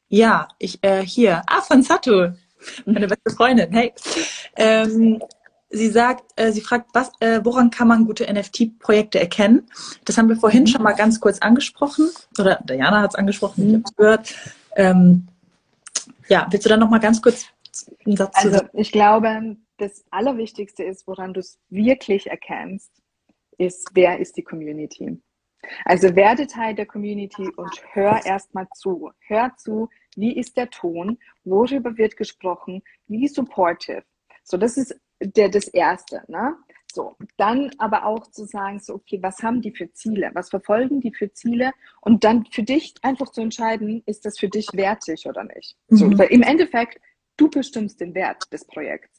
Ja, 0.09 0.49
ich 0.59 0.83
äh, 0.83 1.03
hier. 1.03 1.43
Ah, 1.47 1.61
von 1.61 1.83
Sato, 1.83 2.33
meine 2.87 3.09
beste 3.09 3.31
Freundin. 3.31 3.73
Hey. 3.73 3.93
Ähm, 4.57 5.21
sie 5.71 5.89
sagt, 5.89 6.25
äh, 6.37 6.53
sie 6.53 6.61
fragt, 6.61 6.91
was, 6.95 7.11
äh, 7.21 7.41
woran 7.45 7.71
kann 7.71 7.89
man 7.89 8.07
gute 8.07 8.33
NFT-Projekte 8.33 9.21
erkennen? 9.21 9.69
Das 10.05 10.17
haben 10.17 10.29
wir 10.29 10.37
vorhin 10.37 10.63
mhm. 10.63 10.69
schon 10.69 10.83
mal 10.83 10.95
ganz 10.95 11.21
kurz 11.21 11.41
angesprochen. 11.41 12.09
Oder 12.39 12.61
Diana 12.65 13.03
hat 13.03 13.11
es 13.11 13.17
angesprochen, 13.17 13.65
mhm. 13.65 13.69
ich 13.69 13.75
habe 13.75 13.85
es 13.85 13.97
gehört. 13.97 14.35
Ähm, 14.77 15.29
ja, 16.29 16.47
willst 16.51 16.65
du 16.65 16.71
dann 16.71 16.81
noch 16.81 16.91
mal 16.91 17.01
ganz 17.01 17.21
kurz 17.21 17.47
einen 18.07 18.17
Satz 18.17 18.35
Also 18.37 18.61
ich 18.73 18.93
glaube, 18.93 19.57
das 19.79 20.05
Allerwichtigste 20.11 20.85
ist, 20.85 21.07
woran 21.07 21.35
du 21.35 21.41
es 21.41 21.59
wirklich 21.69 22.29
erkennst, 22.29 22.93
ist, 23.57 23.91
wer 23.95 24.19
ist 24.19 24.37
die 24.37 24.45
Community. 24.45 25.21
Also 25.85 26.15
werde 26.15 26.47
Teil 26.47 26.75
der 26.75 26.87
Community 26.87 27.49
und 27.57 27.83
hör 27.93 28.25
erstmal 28.25 28.69
zu. 28.75 29.11
Hör 29.21 29.53
zu, 29.57 29.89
wie 30.17 30.37
ist 30.37 30.57
der 30.57 30.71
Ton, 30.71 31.19
worüber 31.45 31.97
wird 31.97 32.17
gesprochen, 32.17 32.83
wie 33.07 33.27
supportive. 33.27 34.05
So, 34.45 34.57
das 34.57 34.77
ist 34.77 34.99
der, 35.21 35.49
das 35.49 35.69
Erste. 35.69 36.23
Ne? 36.29 36.57
So, 36.93 37.17
dann 37.37 37.71
aber 37.79 38.07
auch 38.07 38.31
zu 38.31 38.45
sagen, 38.45 38.81
so, 38.81 38.95
okay, 38.95 39.19
was 39.23 39.43
haben 39.43 39.61
die 39.61 39.73
für 39.73 39.93
Ziele? 39.93 40.31
Was 40.35 40.51
verfolgen 40.51 41.01
die 41.01 41.13
für 41.13 41.33
Ziele? 41.33 41.73
Und 42.01 42.25
dann 42.25 42.47
für 42.47 42.63
dich 42.63 42.95
einfach 43.03 43.31
zu 43.31 43.41
entscheiden, 43.41 44.03
ist 44.07 44.25
das 44.25 44.39
für 44.39 44.49
dich 44.49 44.69
wertig 44.73 45.27
oder 45.27 45.45
nicht? 45.45 45.77
So, 45.89 46.07
mhm. 46.07 46.19
weil 46.19 46.29
im 46.29 46.43
Endeffekt, 46.43 47.01
du 47.37 47.51
bestimmst 47.51 48.01
den 48.01 48.15
Wert 48.15 48.53
des 48.53 48.65
Projekts 48.65 49.18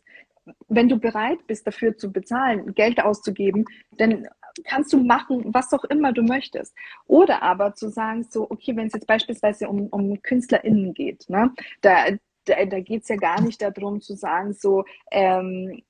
wenn 0.68 0.90
du 0.90 0.98
bereit 0.98 1.46
bist, 1.48 1.66
dafür 1.68 1.98
zu 1.98 2.12
bezahlen, 2.12 2.74
Geld 2.74 3.02
auszugeben, 3.04 3.66
dann 3.98 4.28
kannst 4.64 4.94
du 4.94 4.98
machen, 4.98 5.44
was 5.54 5.74
auch 5.74 5.84
immer 5.86 6.14
du 6.14 6.24
möchtest. 6.24 6.76
Oder 7.08 7.42
aber 7.44 7.74
zu 7.76 7.90
sagen, 7.90 8.26
so, 8.30 8.50
okay, 8.50 8.76
wenn 8.76 8.88
es 8.88 8.94
jetzt 8.94 9.08
beispielsweise 9.08 9.68
um, 9.68 9.88
um 9.88 10.22
KünstlerInnen 10.22 10.94
geht, 10.94 11.30
ne, 11.30 11.52
da, 11.82 12.08
da, 12.46 12.66
da 12.66 12.80
geht 12.80 13.04
es 13.04 13.10
ja 13.10 13.16
gar 13.16 13.42
nicht 13.42 13.62
darum 13.62 14.02
zu 14.02 14.16
sagen, 14.16 14.54
so, 14.54 14.86
ähm, 15.12 15.82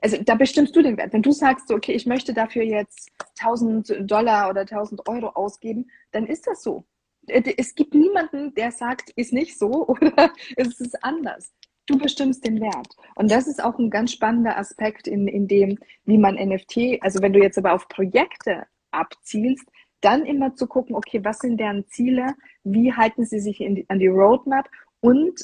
also 0.00 0.22
da 0.22 0.34
bestimmst 0.34 0.76
du 0.76 0.82
den 0.82 0.96
Wert. 0.96 1.12
Wenn 1.12 1.22
du 1.22 1.32
sagst, 1.32 1.68
so, 1.68 1.74
okay, 1.74 1.92
ich 1.92 2.06
möchte 2.06 2.34
dafür 2.34 2.62
jetzt 2.62 3.10
1000 3.40 4.10
Dollar 4.10 4.50
oder 4.50 4.62
1000 4.62 5.08
Euro 5.08 5.28
ausgeben, 5.28 5.90
dann 6.12 6.26
ist 6.26 6.46
das 6.46 6.62
so. 6.62 6.84
Es 7.28 7.74
gibt 7.74 7.94
niemanden, 7.94 8.54
der 8.54 8.72
sagt, 8.72 9.10
ist 9.10 9.32
nicht 9.32 9.58
so 9.58 9.88
oder 9.88 10.32
es 10.56 10.80
ist 10.80 11.02
anders. 11.04 11.52
Du 11.86 11.98
bestimmst 11.98 12.46
den 12.46 12.60
Wert. 12.60 12.96
Und 13.14 13.30
das 13.30 13.46
ist 13.46 13.62
auch 13.62 13.78
ein 13.78 13.90
ganz 13.90 14.12
spannender 14.12 14.56
Aspekt 14.56 15.06
in, 15.06 15.28
in 15.28 15.46
dem, 15.46 15.78
wie 16.04 16.16
man 16.16 16.36
NFT, 16.36 17.02
also 17.02 17.20
wenn 17.20 17.34
du 17.34 17.40
jetzt 17.40 17.58
aber 17.58 17.74
auf 17.74 17.88
Projekte 17.88 18.66
abzielst, 18.90 19.66
dann 20.00 20.24
immer 20.24 20.54
zu 20.54 20.66
gucken, 20.66 20.94
okay, 20.94 21.20
was 21.24 21.38
sind 21.38 21.58
deren 21.58 21.86
Ziele, 21.88 22.34
wie 22.62 22.92
halten 22.92 23.24
sie 23.24 23.40
sich 23.40 23.58
die, 23.58 23.84
an 23.88 23.98
die 23.98 24.08
Roadmap 24.08 24.68
und 25.00 25.40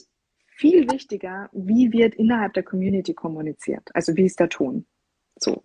viel 0.46 0.90
wichtiger, 0.90 1.48
wie 1.52 1.92
wird 1.92 2.14
innerhalb 2.14 2.52
der 2.52 2.62
Community 2.62 3.14
kommuniziert, 3.14 3.88
also 3.94 4.14
wie 4.16 4.26
ist 4.26 4.38
der 4.38 4.50
Ton. 4.50 4.86
So. 5.38 5.64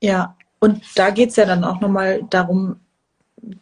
Ja, 0.00 0.36
und 0.58 0.82
da 0.96 1.10
geht 1.10 1.30
es 1.30 1.36
ja 1.36 1.46
dann 1.46 1.62
auch 1.62 1.80
nochmal 1.80 2.24
darum, 2.30 2.80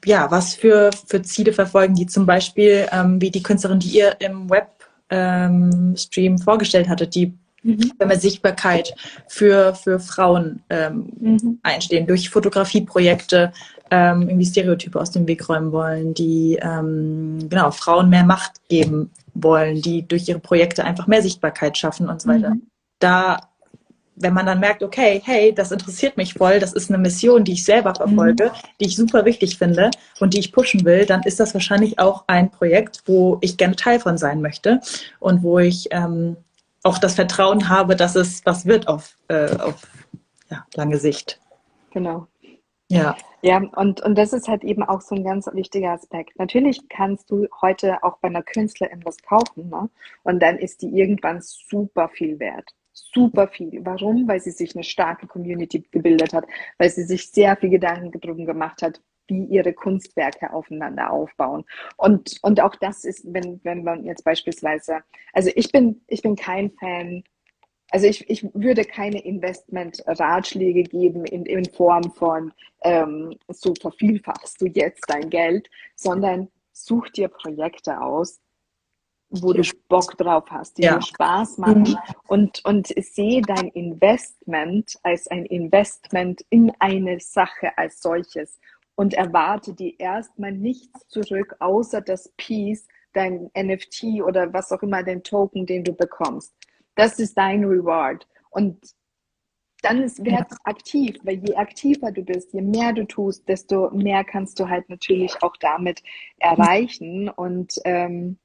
ja, 0.04 0.30
was 0.30 0.54
für, 0.54 0.90
für 1.06 1.22
Ziele 1.22 1.52
verfolgen 1.52 1.94
die 1.94 2.06
zum 2.06 2.26
Beispiel, 2.26 2.86
ähm, 2.92 3.20
wie 3.20 3.30
die 3.30 3.42
Künstlerin, 3.42 3.78
die 3.78 3.96
ihr 3.96 4.16
im 4.20 4.48
Webstream 4.50 6.32
ähm, 6.32 6.38
vorgestellt 6.38 6.88
hattet, 6.88 7.14
die 7.14 7.34
mhm. 7.62 7.92
mehr 7.98 8.18
Sichtbarkeit 8.18 8.94
für, 9.28 9.74
für 9.74 9.98
Frauen 9.98 10.62
ähm, 10.70 11.10
mhm. 11.18 11.58
einstehen, 11.62 12.06
durch 12.06 12.30
Fotografieprojekte 12.30 13.52
ähm, 13.90 14.22
irgendwie 14.22 14.46
Stereotype 14.46 14.98
aus 14.98 15.10
dem 15.10 15.26
Weg 15.28 15.48
räumen 15.48 15.70
wollen, 15.70 16.14
die 16.14 16.58
ähm, 16.62 17.38
genau 17.50 17.70
Frauen 17.70 18.08
mehr 18.08 18.24
Macht 18.24 18.52
geben 18.68 19.10
wollen, 19.34 19.82
die 19.82 20.06
durch 20.08 20.28
ihre 20.28 20.38
Projekte 20.38 20.84
einfach 20.84 21.06
mehr 21.06 21.22
Sichtbarkeit 21.22 21.76
schaffen 21.76 22.08
und 22.08 22.22
so 22.22 22.28
weiter. 22.28 22.50
Mhm. 22.50 22.62
Da, 23.00 23.51
wenn 24.22 24.34
man 24.34 24.46
dann 24.46 24.60
merkt, 24.60 24.82
okay, 24.82 25.20
hey, 25.24 25.54
das 25.54 25.72
interessiert 25.72 26.16
mich 26.16 26.34
voll, 26.34 26.58
das 26.58 26.72
ist 26.72 26.90
eine 26.90 26.98
Mission, 26.98 27.44
die 27.44 27.52
ich 27.52 27.64
selber 27.64 27.94
verfolge, 27.94 28.46
mhm. 28.46 28.68
die 28.80 28.86
ich 28.86 28.96
super 28.96 29.24
wichtig 29.24 29.58
finde 29.58 29.90
und 30.20 30.34
die 30.34 30.40
ich 30.40 30.52
pushen 30.52 30.84
will, 30.84 31.06
dann 31.06 31.22
ist 31.22 31.40
das 31.40 31.54
wahrscheinlich 31.54 31.98
auch 31.98 32.24
ein 32.26 32.50
Projekt, 32.50 33.02
wo 33.06 33.38
ich 33.40 33.56
gerne 33.56 33.76
Teil 33.76 34.00
von 34.00 34.18
sein 34.18 34.40
möchte 34.40 34.80
und 35.20 35.42
wo 35.42 35.58
ich 35.58 35.88
ähm, 35.90 36.36
auch 36.82 36.98
das 36.98 37.14
Vertrauen 37.14 37.68
habe, 37.68 37.96
dass 37.96 38.16
es 38.16 38.44
was 38.44 38.66
wird 38.66 38.88
auf, 38.88 39.16
äh, 39.28 39.56
auf 39.56 39.86
ja, 40.50 40.64
lange 40.74 40.98
Sicht. 40.98 41.40
Genau. 41.92 42.26
Ja. 42.88 43.16
Ja, 43.44 43.60
und, 43.74 44.00
und 44.02 44.16
das 44.16 44.32
ist 44.32 44.46
halt 44.46 44.62
eben 44.62 44.84
auch 44.84 45.00
so 45.00 45.16
ein 45.16 45.24
ganz 45.24 45.48
wichtiger 45.52 45.90
Aspekt. 45.90 46.38
Natürlich 46.38 46.88
kannst 46.88 47.28
du 47.28 47.48
heute 47.60 48.00
auch 48.04 48.18
bei 48.18 48.28
einer 48.28 48.42
Künstlerin 48.42 49.04
was 49.04 49.16
kaufen, 49.20 49.68
ne? 49.68 49.90
Und 50.22 50.40
dann 50.40 50.58
ist 50.58 50.80
die 50.80 50.96
irgendwann 50.96 51.40
super 51.40 52.08
viel 52.08 52.38
wert. 52.38 52.70
Super 52.92 53.48
viel. 53.48 53.84
Warum? 53.84 54.28
Weil 54.28 54.40
sie 54.40 54.50
sich 54.50 54.74
eine 54.74 54.84
starke 54.84 55.26
Community 55.26 55.80
gebildet 55.90 56.32
hat, 56.32 56.44
weil 56.78 56.90
sie 56.90 57.04
sich 57.04 57.30
sehr 57.30 57.56
viel 57.56 57.70
Gedanken 57.70 58.20
drum 58.20 58.44
gemacht 58.44 58.82
hat, 58.82 59.00
wie 59.28 59.44
ihre 59.44 59.72
Kunstwerke 59.72 60.52
aufeinander 60.52 61.10
aufbauen. 61.10 61.64
Und, 61.96 62.38
und 62.42 62.60
auch 62.60 62.76
das 62.76 63.04
ist, 63.04 63.24
wenn, 63.32 63.60
wenn 63.62 63.82
man 63.84 64.04
jetzt 64.04 64.24
beispielsweise, 64.24 65.00
also 65.32 65.50
ich 65.54 65.72
bin, 65.72 66.02
ich 66.08 66.22
bin 66.22 66.36
kein 66.36 66.70
Fan 66.72 67.24
also 67.92 68.06
ich, 68.06 68.28
ich 68.30 68.42
würde 68.54 68.84
keine 68.84 69.22
Investment-Ratschläge 69.22 70.82
geben 70.84 71.26
in, 71.26 71.44
in 71.44 71.66
Form 71.66 72.10
von, 72.12 72.52
ähm, 72.84 73.36
so 73.48 73.74
vervielfachst 73.78 74.60
du 74.62 74.66
jetzt 74.66 75.04
dein 75.08 75.28
Geld, 75.28 75.68
sondern 75.94 76.48
such 76.72 77.10
dir 77.10 77.28
Projekte 77.28 78.00
aus, 78.00 78.40
wo 79.40 79.52
du 79.52 79.62
Bock 79.88 80.16
drauf 80.18 80.44
hast, 80.50 80.78
die 80.78 80.82
ja. 80.82 80.96
dir 80.96 81.02
Spaß 81.02 81.58
machen 81.58 81.82
mhm. 81.82 81.96
und, 82.28 82.64
und 82.64 82.88
sehe 82.88 83.42
dein 83.42 83.68
Investment 83.68 84.96
als 85.02 85.26
ein 85.28 85.46
Investment 85.46 86.42
in 86.50 86.72
eine 86.78 87.18
Sache 87.20 87.76
als 87.76 88.00
solches 88.00 88.58
und 88.94 89.14
erwarte 89.14 89.72
dir 89.72 89.98
erstmal 89.98 90.52
nichts 90.52 91.08
zurück, 91.08 91.56
außer 91.60 92.00
das 92.00 92.32
Piece, 92.36 92.86
dein 93.14 93.50
NFT 93.56 94.22
oder 94.24 94.52
was 94.52 94.72
auch 94.72 94.82
immer, 94.82 95.02
den 95.02 95.22
Token, 95.22 95.66
den 95.66 95.84
du 95.84 95.92
bekommst. 95.92 96.54
Das 96.94 97.18
ist 97.18 97.36
dein 97.36 97.64
Reward. 97.64 98.26
Und 98.50 98.78
dann 99.82 100.02
ist 100.02 100.24
werd 100.24 100.50
ja. 100.50 100.56
aktiv, 100.64 101.16
weil 101.24 101.44
je 101.44 101.56
aktiver 101.56 102.12
du 102.12 102.22
bist, 102.22 102.52
je 102.52 102.62
mehr 102.62 102.92
du 102.92 103.04
tust, 103.04 103.48
desto 103.48 103.90
mehr 103.90 104.24
kannst 104.24 104.60
du 104.60 104.68
halt 104.68 104.88
natürlich 104.88 105.42
auch 105.42 105.56
damit 105.58 106.02
erreichen. 106.38 107.28
Und 107.28 107.74
ähm, 107.84 108.38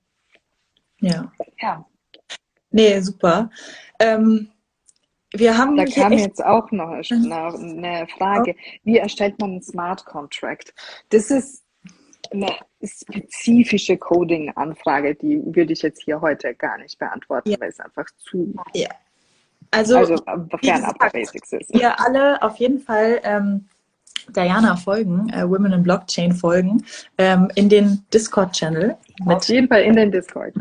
ja. 1.00 1.32
ja. 1.60 1.86
Nee, 2.72 3.00
super. 3.00 3.50
Ähm, 4.00 4.50
wir 5.34 5.58
haben 5.58 5.76
da 5.76 5.86
kam 5.86 6.14
jetzt 6.14 6.44
auch 6.44 6.72
noch 6.72 6.90
eine 6.90 8.08
Frage. 8.18 8.56
Wie 8.84 8.98
erstellt 8.98 9.40
man 9.40 9.52
einen 9.52 9.62
Smart 9.62 10.06
Contract? 10.06 10.74
Das 11.10 11.30
ist 11.32 11.64
eine 12.32 12.54
spezifische 12.84 13.98
Coding-Anfrage, 13.98 15.16
die 15.16 15.42
würde 15.46 15.74
ich 15.74 15.82
jetzt 15.82 16.04
hier 16.04 16.22
heute 16.22 16.54
gar 16.56 16.78
nicht 16.78 16.98
beantworten, 17.00 17.52
ja. 17.52 17.60
weil 17.60 17.70
es 17.70 17.80
einfach 17.80 18.06
zu. 18.18 18.54
Ja. 18.74 18.90
Also, 19.72 19.98
also 19.98 20.16
fernab 20.62 20.98
der 21.00 21.10
Basics 21.10 21.52
ist. 21.54 21.74
Wir 21.74 22.00
alle 22.00 22.42
auf 22.42 22.58
jeden 22.58 22.80
Fall 22.80 23.20
ähm, 23.24 23.68
Diana 24.36 24.76
folgen, 24.76 25.30
äh, 25.30 25.48
Women 25.48 25.74
in 25.74 25.84
Blockchain 25.84 26.34
folgen, 26.34 26.84
ähm, 27.18 27.50
in 27.56 27.70
den 27.70 28.04
Discord-Channel. 28.14 28.96
Auf 29.26 29.46
jeden 29.46 29.68
Fall 29.68 29.82
in 29.82 29.96
den 29.96 30.12
Discord. 30.12 30.54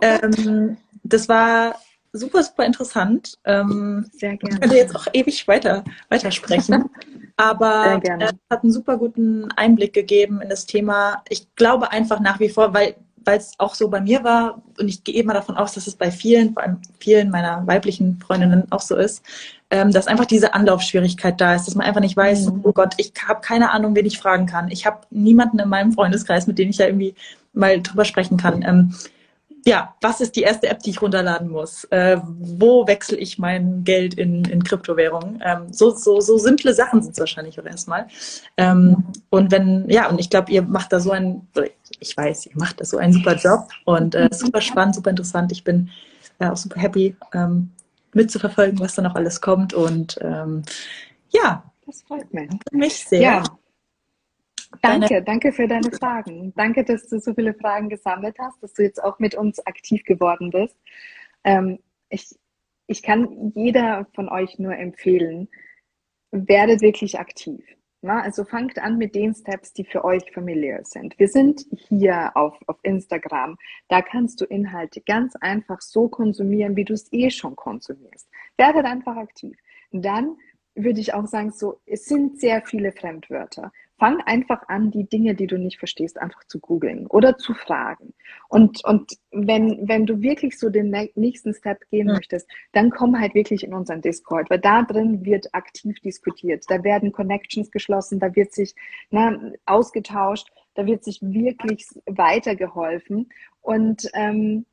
ähm, 0.00 0.76
das 1.02 1.28
war 1.28 1.74
super, 2.12 2.42
super 2.42 2.64
interessant. 2.64 3.38
Ähm, 3.44 4.06
Sehr 4.12 4.36
gerne. 4.36 4.54
Ich 4.54 4.60
könnte 4.60 4.76
jetzt 4.76 4.96
auch 4.96 5.06
ewig 5.12 5.46
weiter, 5.48 5.84
weitersprechen. 6.08 6.84
Aber 7.36 8.00
es 8.04 8.32
hat 8.48 8.62
einen 8.62 8.72
super 8.72 8.96
guten 8.96 9.50
Einblick 9.52 9.92
gegeben 9.92 10.40
in 10.40 10.48
das 10.48 10.66
Thema. 10.66 11.24
Ich 11.28 11.52
glaube 11.56 11.90
einfach 11.90 12.20
nach 12.20 12.38
wie 12.38 12.48
vor, 12.48 12.72
weil 12.72 12.94
weil 13.24 13.38
es 13.38 13.52
auch 13.58 13.74
so 13.74 13.88
bei 13.88 14.00
mir 14.00 14.22
war 14.24 14.62
und 14.78 14.88
ich 14.88 15.04
gehe 15.04 15.20
immer 15.20 15.34
davon 15.34 15.56
aus, 15.56 15.74
dass 15.74 15.86
es 15.86 15.96
bei 15.96 16.10
vielen, 16.10 16.52
vor 16.52 16.62
allem 16.62 16.78
vielen 16.98 17.30
meiner 17.30 17.66
weiblichen 17.66 18.18
Freundinnen 18.20 18.70
auch 18.70 18.80
so 18.80 18.96
ist, 18.96 19.22
ähm, 19.70 19.92
dass 19.92 20.06
einfach 20.06 20.26
diese 20.26 20.54
Anlaufschwierigkeit 20.54 21.40
da 21.40 21.54
ist, 21.54 21.66
dass 21.66 21.74
man 21.74 21.86
einfach 21.86 22.00
nicht 22.00 22.16
weiß, 22.16 22.50
mhm. 22.50 22.60
oh 22.64 22.72
Gott, 22.72 22.94
ich 22.98 23.12
habe 23.26 23.40
keine 23.40 23.70
Ahnung, 23.70 23.94
wen 23.94 24.06
ich 24.06 24.18
fragen 24.18 24.46
kann. 24.46 24.70
Ich 24.70 24.86
habe 24.86 25.00
niemanden 25.10 25.58
in 25.58 25.68
meinem 25.68 25.92
Freundeskreis, 25.92 26.46
mit 26.46 26.58
dem 26.58 26.70
ich 26.70 26.78
ja 26.78 26.86
irgendwie 26.86 27.14
mal 27.52 27.80
drüber 27.80 28.04
sprechen 28.04 28.36
kann. 28.36 28.62
Ähm, 28.62 28.94
ja, 29.66 29.94
was 30.02 30.20
ist 30.20 30.36
die 30.36 30.42
erste 30.42 30.68
App, 30.68 30.80
die 30.80 30.90
ich 30.90 31.00
runterladen 31.00 31.48
muss? 31.48 31.84
Äh, 31.84 32.18
wo 32.22 32.86
wechsle 32.86 33.16
ich 33.16 33.38
mein 33.38 33.82
Geld 33.82 34.14
in, 34.14 34.44
in 34.44 34.62
Kryptowährungen? 34.62 35.40
Ähm, 35.42 35.72
so, 35.72 35.90
so, 35.90 36.20
so 36.20 36.36
simple 36.36 36.74
Sachen 36.74 37.02
sind 37.02 37.12
es 37.12 37.18
wahrscheinlich 37.18 37.58
auch 37.58 37.64
erstmal. 37.64 38.06
Ähm, 38.58 39.04
und 39.30 39.50
wenn, 39.50 39.88
ja, 39.88 40.08
und 40.10 40.20
ich 40.20 40.28
glaube, 40.28 40.52
ihr 40.52 40.62
macht 40.62 40.92
da 40.92 41.00
so 41.00 41.12
ein, 41.12 41.48
ich 41.98 42.14
weiß, 42.14 42.46
ihr 42.46 42.56
macht 42.56 42.80
da 42.80 42.84
so 42.84 42.98
einen 42.98 43.14
super 43.14 43.36
Job 43.36 43.68
und 43.84 44.14
äh, 44.14 44.28
super 44.32 44.60
spannend, 44.60 44.96
super 44.96 45.10
interessant. 45.10 45.50
Ich 45.50 45.64
bin 45.64 45.88
äh, 46.38 46.48
auch 46.48 46.56
super 46.58 46.80
happy, 46.80 47.16
ähm, 47.32 47.70
mitzuverfolgen, 48.14 48.80
was 48.80 48.94
da 48.94 49.02
noch 49.02 49.14
alles 49.14 49.40
kommt. 49.40 49.74
Und 49.74 50.18
ähm, 50.22 50.62
ja, 51.30 51.70
das 51.86 52.02
freut 52.02 52.32
mich. 52.32 52.50
mich 52.72 53.06
sehr. 53.06 53.20
Ja. 53.20 53.44
Danke, 54.82 55.22
danke 55.22 55.52
für 55.52 55.68
deine 55.68 55.90
Fragen. 55.92 56.52
Danke, 56.56 56.84
dass 56.84 57.06
du 57.06 57.20
so 57.20 57.32
viele 57.34 57.54
Fragen 57.54 57.88
gesammelt 57.88 58.36
hast, 58.38 58.62
dass 58.62 58.72
du 58.74 58.82
jetzt 58.82 59.02
auch 59.02 59.18
mit 59.18 59.34
uns 59.34 59.64
aktiv 59.66 60.02
geworden 60.04 60.50
bist. 60.50 60.76
Ähm, 61.44 61.78
ich, 62.08 62.34
ich 62.86 63.02
kann 63.02 63.52
jeder 63.54 64.06
von 64.14 64.28
euch 64.28 64.58
nur 64.58 64.76
empfehlen, 64.76 65.48
werdet 66.30 66.80
wirklich 66.80 67.18
aktiv. 67.18 67.64
Na, 68.04 68.20
also 68.20 68.44
fangt 68.44 68.78
an 68.78 68.98
mit 68.98 69.14
den 69.14 69.34
Steps, 69.34 69.72
die 69.72 69.82
für 69.82 70.04
euch 70.04 70.30
familiär 70.30 70.84
sind. 70.84 71.18
Wir 71.18 71.26
sind 71.26 71.64
hier 71.88 72.32
auf, 72.36 72.54
auf 72.66 72.76
Instagram. 72.82 73.56
Da 73.88 74.02
kannst 74.02 74.42
du 74.42 74.44
Inhalte 74.44 75.00
ganz 75.00 75.36
einfach 75.36 75.80
so 75.80 76.08
konsumieren, 76.08 76.76
wie 76.76 76.84
du 76.84 76.92
es 76.92 77.10
eh 77.14 77.30
schon 77.30 77.56
konsumierst. 77.56 78.28
Werdet 78.58 78.84
einfach 78.84 79.16
aktiv. 79.16 79.56
Dann 79.90 80.36
würde 80.74 81.00
ich 81.00 81.14
auch 81.14 81.26
sagen, 81.26 81.50
so, 81.50 81.80
es 81.86 82.04
sind 82.04 82.38
sehr 82.38 82.60
viele 82.60 82.92
Fremdwörter 82.92 83.72
fang 83.98 84.20
einfach 84.22 84.68
an, 84.68 84.90
die 84.90 85.04
Dinge, 85.04 85.34
die 85.34 85.46
du 85.46 85.58
nicht 85.58 85.78
verstehst, 85.78 86.20
einfach 86.20 86.44
zu 86.44 86.58
googeln 86.58 87.06
oder 87.06 87.38
zu 87.38 87.54
fragen. 87.54 88.12
Und, 88.48 88.84
und 88.84 89.12
wenn, 89.30 89.88
wenn 89.88 90.06
du 90.06 90.20
wirklich 90.20 90.58
so 90.58 90.68
den 90.68 90.90
nächsten 91.14 91.54
Step 91.54 91.88
gehen 91.90 92.08
ja. 92.08 92.14
möchtest, 92.14 92.48
dann 92.72 92.90
komm 92.90 93.18
halt 93.18 93.34
wirklich 93.34 93.62
in 93.62 93.72
unseren 93.72 94.02
Discord, 94.02 94.50
weil 94.50 94.58
da 94.58 94.82
drin 94.82 95.24
wird 95.24 95.54
aktiv 95.54 96.00
diskutiert. 96.00 96.64
Da 96.68 96.82
werden 96.82 97.12
Connections 97.12 97.70
geschlossen, 97.70 98.18
da 98.18 98.34
wird 98.34 98.52
sich 98.52 98.74
na, 99.10 99.38
ausgetauscht, 99.66 100.48
da 100.74 100.86
wird 100.86 101.04
sich 101.04 101.20
wirklich 101.22 101.86
weitergeholfen. 102.06 103.28
Und 103.60 104.10
ähm, 104.14 104.66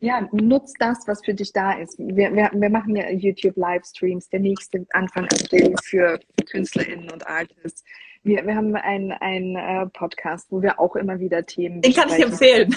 ja, 0.00 0.26
nutzt 0.32 0.76
das, 0.78 1.06
was 1.06 1.22
für 1.24 1.34
dich 1.34 1.52
da 1.52 1.72
ist. 1.72 1.98
Wir, 1.98 2.34
wir, 2.34 2.50
wir 2.52 2.70
machen 2.70 2.96
ja 2.96 3.10
YouTube-Livestreams, 3.10 4.30
der 4.30 4.40
nächste 4.40 4.86
Anfang 4.90 5.24
April 5.24 5.74
für 5.84 6.18
KünstlerInnen 6.50 7.10
und 7.10 7.26
Artists. 7.26 7.84
Wir, 8.22 8.46
wir 8.46 8.54
haben 8.54 8.74
einen, 8.76 9.12
einen 9.12 9.56
äh, 9.56 9.86
Podcast, 9.86 10.50
wo 10.50 10.62
wir 10.62 10.80
auch 10.80 10.96
immer 10.96 11.20
wieder 11.20 11.44
Themen 11.44 11.80
Den 11.82 11.92
kann 11.92 12.08
ich 12.08 12.22
empfehlen. 12.22 12.74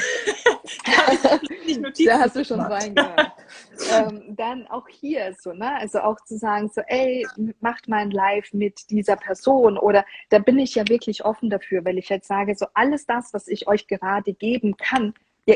da 2.05 2.19
hast 2.19 2.35
du 2.35 2.45
schon 2.45 2.61
reingehört. 2.61 3.31
ähm, 3.91 4.35
dann 4.35 4.67
auch 4.67 4.87
hier 4.87 5.33
so, 5.39 5.53
ne? 5.53 5.75
Also 5.79 5.99
auch 5.99 6.19
zu 6.25 6.37
sagen, 6.37 6.69
so, 6.73 6.81
ey, 6.87 7.25
macht 7.59 7.87
mal 7.87 7.97
ein 7.97 8.11
Live 8.11 8.53
mit 8.53 8.89
dieser 8.89 9.15
Person 9.15 9.77
oder 9.77 10.05
da 10.29 10.39
bin 10.39 10.59
ich 10.59 10.75
ja 10.75 10.87
wirklich 10.87 11.25
offen 11.25 11.49
dafür, 11.49 11.83
weil 11.85 11.97
ich 11.97 12.09
jetzt 12.09 12.27
sage, 12.27 12.55
so 12.55 12.65
alles 12.73 13.05
das, 13.05 13.33
was 13.33 13.47
ich 13.47 13.67
euch 13.67 13.87
gerade 13.87 14.33
geben 14.33 14.77
kann, 14.77 15.13
ja, 15.45 15.55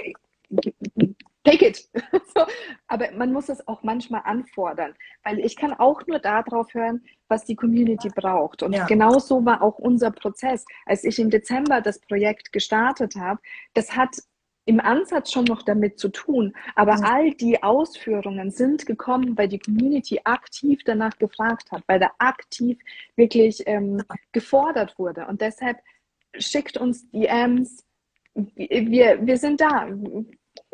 take 1.43 1.65
it. 1.65 1.89
so, 2.35 2.45
aber 2.87 3.11
man 3.11 3.31
muss 3.31 3.49
es 3.49 3.67
auch 3.67 3.83
manchmal 3.83 4.21
anfordern, 4.25 4.93
weil 5.23 5.39
ich 5.39 5.55
kann 5.55 5.73
auch 5.73 6.05
nur 6.07 6.19
darauf 6.19 6.73
hören, 6.73 7.03
was 7.27 7.45
die 7.45 7.55
Community 7.55 8.09
braucht. 8.09 8.63
Und 8.63 8.73
ja. 8.73 8.85
genau 8.85 9.19
so 9.19 9.45
war 9.45 9.61
auch 9.61 9.79
unser 9.79 10.11
Prozess. 10.11 10.65
Als 10.85 11.03
ich 11.03 11.19
im 11.19 11.29
Dezember 11.29 11.81
das 11.81 11.99
Projekt 11.99 12.51
gestartet 12.51 13.15
habe, 13.15 13.39
das 13.73 13.95
hat 13.95 14.17
im 14.65 14.81
Ansatz 14.81 15.31
schon 15.31 15.45
noch 15.45 15.63
damit 15.63 15.97
zu 15.97 16.09
tun, 16.09 16.53
aber 16.75 16.97
ja. 16.97 17.03
all 17.03 17.31
die 17.31 17.63
Ausführungen 17.63 18.51
sind 18.51 18.85
gekommen, 18.85 19.37
weil 19.37 19.47
die 19.47 19.59
Community 19.59 20.19
aktiv 20.25 20.81
danach 20.83 21.17
gefragt 21.17 21.71
hat, 21.71 21.83
weil 21.87 22.01
da 22.01 22.11
aktiv 22.17 22.77
wirklich 23.15 23.63
ähm, 23.65 24.03
gefordert 24.33 24.99
wurde. 24.99 25.25
Und 25.27 25.39
deshalb 25.39 25.77
schickt 26.37 26.77
uns 26.77 27.09
DMs. 27.11 27.86
Wir, 28.55 29.25
wir 29.25 29.37
sind 29.37 29.59
da 29.59 29.87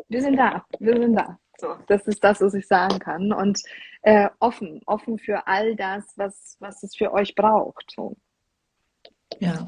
wir 0.08 0.22
sind 0.22 0.36
da, 0.36 0.64
wir 0.78 0.96
sind 0.96 1.14
da. 1.14 1.38
So, 1.58 1.76
das 1.86 2.06
ist 2.06 2.22
das, 2.22 2.40
was 2.40 2.54
ich 2.54 2.66
sagen 2.66 2.98
kann. 2.98 3.32
Und 3.32 3.60
äh, 4.02 4.28
offen, 4.40 4.80
offen 4.86 5.18
für 5.18 5.46
all 5.46 5.76
das, 5.76 6.04
was, 6.16 6.56
was 6.60 6.82
es 6.82 6.96
für 6.96 7.12
euch 7.12 7.34
braucht. 7.34 7.92
So. 7.94 8.16
Ja. 9.38 9.66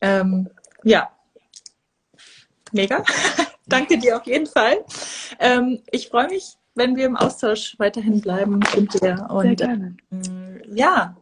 Ähm, 0.00 0.48
ja. 0.84 1.10
Mega. 2.72 3.04
Danke 3.66 3.98
dir 3.98 4.16
auf 4.16 4.26
jeden 4.26 4.46
Fall. 4.46 4.84
Ähm, 5.38 5.82
ich 5.90 6.08
freue 6.08 6.28
mich, 6.28 6.56
wenn 6.74 6.96
wir 6.96 7.06
im 7.06 7.16
Austausch 7.16 7.78
weiterhin 7.78 8.20
bleiben 8.20 8.60
mit 8.74 8.94
dir. 8.94 9.26
Und 9.30 9.58
Sehr 9.58 9.68
gerne. 9.68 9.96
Äh, 10.10 10.74
ja, 10.74 11.16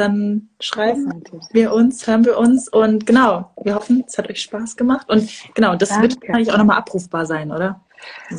dann 0.00 0.48
schreiben 0.60 1.22
wir 1.52 1.72
uns, 1.72 2.06
hören 2.06 2.24
wir 2.24 2.38
uns 2.38 2.68
und 2.68 3.06
genau, 3.06 3.50
wir 3.62 3.74
hoffen, 3.74 4.04
es 4.06 4.16
hat 4.18 4.28
euch 4.30 4.40
Spaß 4.40 4.76
gemacht 4.76 5.08
und 5.08 5.30
genau, 5.54 5.76
das 5.76 5.90
Danke. 5.90 6.08
wird 6.08 6.22
wahrscheinlich 6.22 6.52
auch 6.52 6.58
nochmal 6.58 6.78
abrufbar 6.78 7.26
sein, 7.26 7.52
oder? 7.52 7.84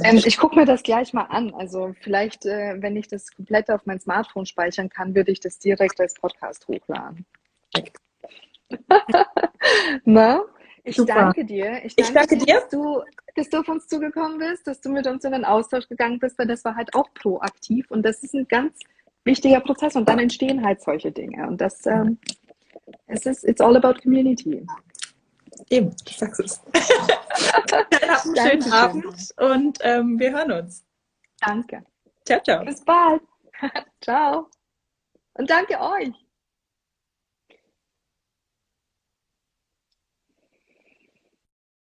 Ähm, 0.03 0.22
ich 0.26 0.38
gucke 0.38 0.55
mir 0.55 0.66
das 0.66 0.82
gleich 0.84 1.14
mal 1.14 1.26
an. 1.26 1.53
Also 1.53 1.93
vielleicht, 2.01 2.45
äh, 2.45 2.76
wenn 2.80 2.95
ich 2.95 3.07
das 3.07 3.32
komplett 3.32 3.70
auf 3.70 3.86
mein 3.86 3.99
Smartphone 3.99 4.45
speichern 4.45 4.89
kann, 4.89 5.14
würde 5.16 5.32
ich 5.32 5.39
das 5.39 5.59
direkt 5.59 5.99
als 5.99 6.16
Podcast 6.16 6.68
hochladen. 6.68 7.26
Na? 10.05 10.41
Ich 10.84 10.95
Super. 10.95 11.14
danke 11.14 11.45
dir. 11.45 11.86
Ich 11.86 11.95
danke, 11.95 12.09
ich 12.09 12.12
danke 12.12 12.38
dir, 12.38 12.55
dass 12.55 12.70
du, 12.70 13.03
dass 13.36 13.49
du 13.49 13.59
auf 13.59 13.70
uns 13.70 13.88
zugekommen 13.88 14.39
bist, 14.39 14.66
dass 14.66 14.82
du 14.82 14.89
mit 14.89 15.05
uns 15.05 15.24
in 15.24 15.32
den 15.32 15.45
Austausch 15.45 15.88
gegangen 15.88 16.18
bist, 16.18 16.39
weil 16.39 16.47
das 16.47 16.66
war 16.66 16.76
halt 16.76 16.95
auch 16.95 17.14
proaktiv 17.14 17.91
und 17.91 18.03
das 18.03 18.24
ist 18.24 18.34
ein 18.34 18.47
ganz 18.47 18.80
wichtiger 19.24 19.60
Prozess 19.60 19.96
und 19.96 20.08
dann 20.08 20.20
entstehen 20.20 20.64
halt 20.64 20.82
solche 20.82 21.12
Dinge 21.12 21.48
und 21.48 21.60
das 21.60 21.86
ähm, 21.86 22.18
es 23.08 23.26
ist 23.26 23.44
it's 23.48 23.62
all 23.62 23.76
about 23.76 24.02
community. 24.02 24.66
Eben, 25.70 25.90
du 25.90 26.14
sagst 26.14 26.40
es. 26.40 26.62
Dann 27.68 27.84
habt 28.10 28.26
einen 28.26 28.36
schönen 28.36 28.74
Abend 28.74 29.34
und 29.38 29.78
ähm, 29.82 30.20
wir 30.20 30.32
hören 30.32 30.52
uns. 30.52 30.86
Danke. 31.40 31.84
Ciao, 32.26 32.42
ciao. 32.42 32.66
Bis 32.66 32.84
bald. 32.84 33.22
ciao. 34.02 34.48
Und 35.34 35.50
danke 35.50 35.80
euch. 35.80 36.14